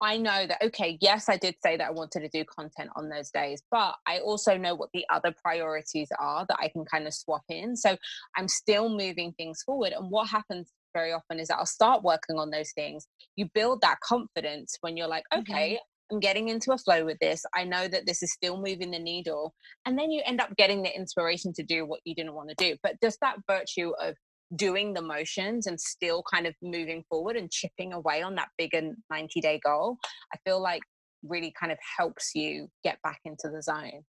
I 0.00 0.16
know 0.16 0.46
that, 0.46 0.62
okay, 0.62 0.96
yes, 1.00 1.28
I 1.28 1.36
did 1.38 1.56
say 1.62 1.76
that 1.76 1.88
I 1.88 1.90
wanted 1.90 2.20
to 2.20 2.28
do 2.28 2.44
content 2.44 2.90
on 2.94 3.08
those 3.08 3.30
days, 3.30 3.62
but 3.70 3.96
I 4.06 4.20
also 4.20 4.56
know 4.56 4.74
what 4.74 4.90
the 4.94 5.04
other 5.12 5.34
priorities 5.42 6.08
are 6.20 6.46
that 6.48 6.58
I 6.60 6.68
can 6.68 6.84
kind 6.84 7.06
of 7.06 7.14
swap 7.14 7.42
in. 7.48 7.74
So 7.74 7.96
I'm 8.36 8.46
still 8.46 8.88
moving 8.88 9.32
things 9.32 9.62
forward. 9.62 9.92
And 9.96 10.10
what 10.10 10.28
happens 10.28 10.70
very 10.94 11.12
often 11.12 11.40
is 11.40 11.48
that 11.48 11.56
I'll 11.56 11.66
start 11.66 12.04
working 12.04 12.38
on 12.38 12.50
those 12.50 12.70
things. 12.72 13.08
You 13.34 13.48
build 13.54 13.80
that 13.80 13.98
confidence 14.00 14.76
when 14.82 14.96
you're 14.96 15.08
like, 15.08 15.24
okay, 15.36 15.72
mm-hmm. 15.72 15.97
I'm 16.10 16.20
getting 16.20 16.48
into 16.48 16.72
a 16.72 16.78
flow 16.78 17.04
with 17.04 17.18
this. 17.20 17.44
I 17.54 17.64
know 17.64 17.88
that 17.88 18.06
this 18.06 18.22
is 18.22 18.32
still 18.32 18.56
moving 18.56 18.90
the 18.90 18.98
needle. 18.98 19.54
And 19.86 19.98
then 19.98 20.10
you 20.10 20.22
end 20.24 20.40
up 20.40 20.56
getting 20.56 20.82
the 20.82 20.94
inspiration 20.94 21.52
to 21.54 21.62
do 21.62 21.84
what 21.84 22.00
you 22.04 22.14
didn't 22.14 22.34
want 22.34 22.48
to 22.50 22.54
do. 22.54 22.76
But 22.82 22.94
just 23.02 23.18
that 23.20 23.36
virtue 23.48 23.92
of 24.00 24.14
doing 24.56 24.94
the 24.94 25.02
motions 25.02 25.66
and 25.66 25.78
still 25.78 26.22
kind 26.32 26.46
of 26.46 26.54
moving 26.62 27.04
forward 27.08 27.36
and 27.36 27.50
chipping 27.50 27.92
away 27.92 28.22
on 28.22 28.34
that 28.36 28.48
bigger 28.56 28.92
90 29.10 29.40
day 29.40 29.60
goal, 29.64 29.98
I 30.32 30.38
feel 30.44 30.60
like 30.60 30.82
really 31.22 31.52
kind 31.58 31.72
of 31.72 31.78
helps 31.98 32.30
you 32.34 32.68
get 32.84 32.98
back 33.02 33.20
into 33.24 33.50
the 33.52 33.62
zone. 33.62 34.04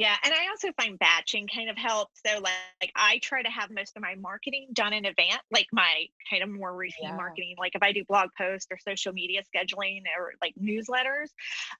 Yeah, 0.00 0.16
and 0.24 0.32
I 0.32 0.48
also 0.48 0.72
find 0.80 0.98
batching 0.98 1.46
kind 1.54 1.68
of 1.68 1.76
helps. 1.76 2.22
So 2.26 2.40
like, 2.40 2.54
like, 2.80 2.90
I 2.96 3.18
try 3.18 3.42
to 3.42 3.50
have 3.50 3.70
most 3.70 3.98
of 3.98 4.02
my 4.02 4.14
marketing 4.14 4.68
done 4.72 4.94
in 4.94 5.04
advance, 5.04 5.42
like 5.50 5.66
my 5.74 6.06
kind 6.30 6.42
of 6.42 6.48
more 6.48 6.74
routine 6.74 7.10
yeah. 7.10 7.16
marketing. 7.16 7.56
Like 7.58 7.72
if 7.74 7.82
I 7.82 7.92
do 7.92 8.02
blog 8.08 8.30
posts 8.38 8.68
or 8.70 8.78
social 8.78 9.12
media 9.12 9.42
scheduling 9.54 10.04
or 10.18 10.32
like 10.40 10.54
newsletters, 10.58 11.28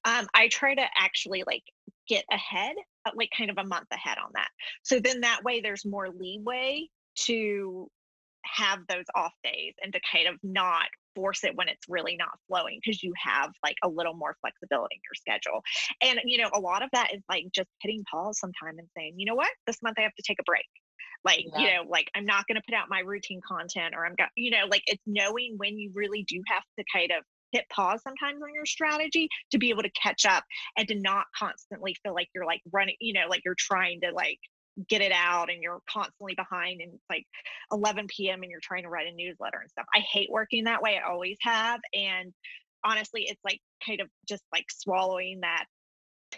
um, 0.05 0.27
I 0.35 0.49
try 0.49 0.75
to 0.75 0.85
actually 0.95 1.43
like 1.47 1.63
get 2.07 2.23
ahead, 2.31 2.75
uh, 3.07 3.11
like 3.15 3.31
kind 3.35 3.49
of 3.49 3.57
a 3.57 3.63
month 3.63 3.87
ahead 3.91 4.19
on 4.23 4.29
that. 4.35 4.49
So 4.83 4.99
then 4.99 5.21
that 5.21 5.41
way 5.43 5.61
there's 5.61 5.83
more 5.83 6.09
leeway 6.11 6.89
to 7.21 7.89
have 8.43 8.79
those 8.87 9.05
off 9.15 9.33
days 9.43 9.73
and 9.83 9.93
to 9.93 9.99
kind 10.11 10.27
of 10.27 10.35
not 10.43 10.87
force 11.15 11.43
it 11.43 11.55
when 11.55 11.67
it's 11.67 11.85
really 11.89 12.15
not 12.15 12.31
flowing 12.47 12.79
because 12.83 13.03
you 13.03 13.13
have 13.21 13.51
like 13.63 13.75
a 13.83 13.89
little 13.89 14.13
more 14.13 14.35
flexibility 14.41 14.95
in 14.95 15.01
your 15.03 15.15
schedule. 15.15 15.61
And 16.01 16.19
you 16.25 16.41
know, 16.41 16.49
a 16.53 16.59
lot 16.59 16.83
of 16.83 16.89
that 16.93 17.13
is 17.13 17.21
like 17.29 17.45
just 17.53 17.69
hitting 17.81 18.03
pause 18.09 18.39
sometime 18.39 18.79
and 18.79 18.87
saying, 18.97 19.15
you 19.17 19.25
know 19.25 19.35
what, 19.35 19.49
this 19.67 19.81
month 19.81 19.97
I 19.99 20.03
have 20.03 20.15
to 20.15 20.23
take 20.25 20.39
a 20.39 20.43
break. 20.43 20.65
Like, 21.23 21.45
yeah. 21.53 21.59
you 21.59 21.67
know, 21.67 21.89
like 21.89 22.09
I'm 22.15 22.25
not 22.25 22.47
going 22.47 22.55
to 22.55 22.63
put 22.67 22.75
out 22.75 22.87
my 22.89 22.99
routine 22.99 23.41
content 23.47 23.93
or 23.95 24.05
I'm 24.05 24.15
got, 24.15 24.29
you 24.35 24.51
know, 24.51 24.65
like 24.69 24.83
it's 24.87 25.03
knowing 25.05 25.55
when 25.57 25.77
you 25.77 25.91
really 25.93 26.23
do 26.27 26.41
have 26.47 26.63
to 26.79 26.85
kind 26.91 27.11
of 27.11 27.23
hit 27.51 27.65
pause 27.69 28.01
sometimes 28.01 28.41
on 28.41 28.53
your 28.53 28.65
strategy 28.65 29.27
to 29.51 29.57
be 29.57 29.69
able 29.69 29.83
to 29.83 29.91
catch 29.91 30.25
up 30.25 30.43
and 30.77 30.87
to 30.87 30.95
not 30.95 31.25
constantly 31.37 31.95
feel 32.01 32.13
like 32.13 32.29
you're 32.33 32.45
like 32.45 32.61
running, 32.71 32.95
you 32.99 33.13
know, 33.13 33.27
like 33.29 33.41
you're 33.45 33.55
trying 33.57 34.01
to 34.01 34.11
like 34.11 34.39
get 34.87 35.01
it 35.01 35.11
out 35.11 35.49
and 35.49 35.61
you're 35.61 35.81
constantly 35.89 36.35
behind 36.35 36.81
and 36.81 36.93
it's 36.93 37.05
like 37.09 37.25
11 37.71 38.07
p.m. 38.07 38.41
and 38.41 38.51
you're 38.51 38.59
trying 38.61 38.83
to 38.83 38.89
write 38.89 39.07
a 39.07 39.15
newsletter 39.15 39.59
and 39.61 39.69
stuff. 39.69 39.85
I 39.93 39.99
hate 39.99 40.29
working 40.31 40.65
that 40.65 40.81
way. 40.81 40.97
I 40.97 41.09
always 41.09 41.37
have. 41.41 41.79
And 41.93 42.33
honestly, 42.83 43.25
it's 43.27 43.41
like 43.43 43.59
kind 43.85 44.01
of 44.01 44.07
just 44.27 44.43
like 44.53 44.65
swallowing 44.69 45.39
that 45.41 45.65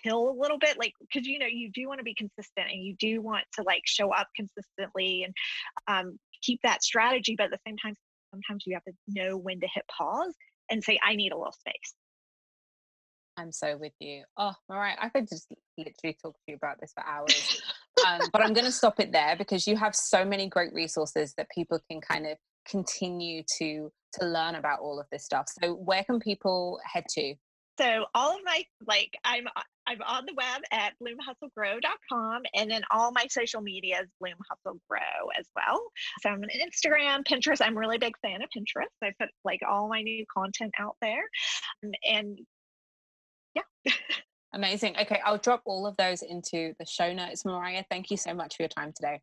pill 0.03 0.29
a 0.29 0.39
little 0.39 0.57
bit 0.57 0.77
like 0.79 0.91
because 1.01 1.27
you 1.27 1.37
know 1.37 1.45
you 1.45 1.69
do 1.71 1.87
want 1.87 1.99
to 1.99 2.03
be 2.03 2.15
consistent 2.15 2.67
and 2.71 2.83
you 2.83 2.95
do 2.97 3.21
want 3.21 3.43
to 3.53 3.61
like 3.61 3.83
show 3.85 4.11
up 4.11 4.27
consistently 4.35 5.23
and 5.23 5.33
um, 5.87 6.17
keep 6.41 6.59
that 6.63 6.83
strategy 6.83 7.35
but 7.37 7.45
at 7.45 7.51
the 7.51 7.59
same 7.67 7.77
time 7.77 7.93
sometimes 8.33 8.63
you 8.65 8.73
have 8.73 8.83
to 8.85 8.93
know 9.07 9.37
when 9.37 9.59
to 9.59 9.67
hit 9.71 9.83
pause 9.95 10.33
and 10.71 10.83
say 10.83 10.99
i 11.05 11.15
need 11.15 11.31
a 11.31 11.37
little 11.37 11.53
space 11.53 11.93
I'm 13.37 13.51
so 13.51 13.77
with 13.77 13.93
you. 13.99 14.23
Oh, 14.37 14.53
all 14.69 14.77
right. 14.77 14.97
I 14.99 15.09
could 15.09 15.27
just 15.27 15.47
literally 15.77 16.17
talk 16.21 16.33
to 16.33 16.39
you 16.47 16.55
about 16.55 16.79
this 16.79 16.93
for 16.93 17.03
hours. 17.05 17.61
um, 18.07 18.21
but 18.31 18.41
I'm 18.41 18.53
going 18.53 18.65
to 18.65 18.71
stop 18.71 18.99
it 18.99 19.11
there 19.11 19.35
because 19.37 19.67
you 19.67 19.75
have 19.77 19.95
so 19.95 20.25
many 20.25 20.47
great 20.47 20.73
resources 20.73 21.33
that 21.37 21.47
people 21.49 21.79
can 21.89 22.01
kind 22.01 22.27
of 22.27 22.37
continue 22.67 23.43
to 23.57 23.91
to 24.13 24.25
learn 24.25 24.55
about 24.55 24.79
all 24.79 24.99
of 24.99 25.07
this 25.11 25.25
stuff. 25.25 25.47
So 25.61 25.73
where 25.73 26.03
can 26.03 26.19
people 26.19 26.79
head 26.85 27.03
to? 27.09 27.33
So 27.79 28.05
all 28.13 28.35
of 28.35 28.41
my 28.45 28.63
like 28.85 29.17
I'm 29.25 29.45
I'm 29.87 30.01
on 30.05 30.25
the 30.25 30.33
web 30.35 30.61
at 30.71 30.93
bloomhustlegrow.com 31.01 32.43
and 32.53 32.69
then 32.69 32.83
all 32.91 33.11
my 33.11 33.25
social 33.29 33.61
media 33.61 34.01
is 34.01 34.09
Bloom 34.19 34.35
Hustle 34.49 34.79
Grow 34.87 35.29
as 35.37 35.47
well. 35.55 35.81
So 36.21 36.29
I'm 36.29 36.43
on 36.43 36.49
Instagram, 36.49 37.25
Pinterest. 37.25 37.65
I'm 37.65 37.75
a 37.75 37.79
really 37.79 37.97
big 37.97 38.13
fan 38.21 38.41
of 38.43 38.49
Pinterest. 38.55 38.85
I 39.01 39.11
put 39.19 39.29
like 39.43 39.61
all 39.67 39.89
my 39.89 40.03
new 40.03 40.25
content 40.35 40.73
out 40.79 40.95
there. 41.01 41.23
And 42.07 42.39
yeah. 43.55 43.63
Amazing. 44.53 44.95
Okay, 45.01 45.19
I'll 45.25 45.39
drop 45.39 45.61
all 45.65 45.87
of 45.87 45.97
those 45.97 46.21
into 46.21 46.73
the 46.79 46.85
show 46.85 47.11
notes. 47.11 47.43
Mariah, 47.43 47.83
thank 47.89 48.11
you 48.11 48.17
so 48.17 48.33
much 48.33 48.55
for 48.55 48.63
your 48.63 48.69
time 48.69 48.93
today. 48.93 49.19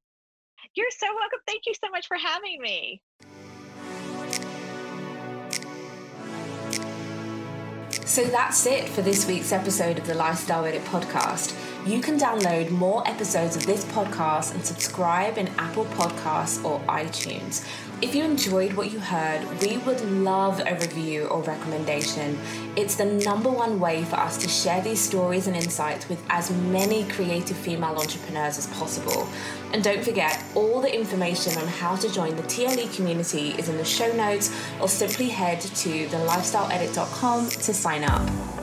You're 0.75 0.91
so 0.91 1.07
welcome. 1.15 1.39
Thank 1.47 1.63
you 1.67 1.75
so 1.75 1.89
much 1.91 2.07
for 2.07 2.17
having 2.17 2.61
me. 2.61 3.01
So 8.11 8.25
that's 8.25 8.67
it 8.67 8.89
for 8.89 9.03
this 9.03 9.29
week's 9.29 9.53
episode 9.53 9.99
of 9.99 10.07
the 10.07 10.15
Lifestyle 10.15 10.65
Edit 10.65 10.83
podcast. 10.87 11.55
You 11.87 12.01
can 12.01 12.19
download 12.19 12.71
more 12.71 13.07
episodes 13.07 13.55
of 13.55 13.65
this 13.67 13.85
podcast 13.85 14.53
and 14.55 14.67
subscribe 14.67 15.39
in 15.39 15.47
Apple 15.59 15.85
Podcasts 15.85 16.65
or 16.65 16.81
iTunes. 16.81 17.65
If 18.03 18.15
you 18.15 18.25
enjoyed 18.25 18.73
what 18.73 18.91
you 18.91 18.99
heard, 18.99 19.47
we 19.61 19.77
would 19.77 20.01
love 20.01 20.59
a 20.61 20.75
review 20.77 21.27
or 21.27 21.43
recommendation. 21.43 22.39
It's 22.75 22.95
the 22.97 23.05
number 23.05 23.51
one 23.51 23.79
way 23.79 24.05
for 24.05 24.17
us 24.17 24.39
to 24.39 24.49
share 24.49 24.81
these 24.81 24.99
stories 24.99 25.47
and 25.47 25.55
insights 25.55 26.09
with 26.09 26.25
as 26.31 26.51
many 26.51 27.05
creative 27.09 27.59
female 27.59 27.97
entrepreneurs 27.97 28.57
as 28.57 28.69
possible. 28.69 29.29
And 29.75 29.85
don't 29.85 30.03
forget, 30.03 30.43
all 30.55 30.81
the 30.81 30.99
information 30.99 31.59
on 31.59 31.69
how 31.69 31.95
to 31.97 32.11
join 32.11 32.37
the 32.37 32.43
TLE 32.45 32.97
community 32.97 33.51
is 33.59 33.69
in 33.69 33.77
the 33.77 33.85
show 33.85 34.11
notes 34.17 34.51
or 34.81 34.89
simply 34.89 35.29
head 35.29 35.61
to 35.61 36.07
thelifestyleedit.com 36.07 37.51
to 37.51 37.75
sign 37.75 38.05
up. 38.05 38.60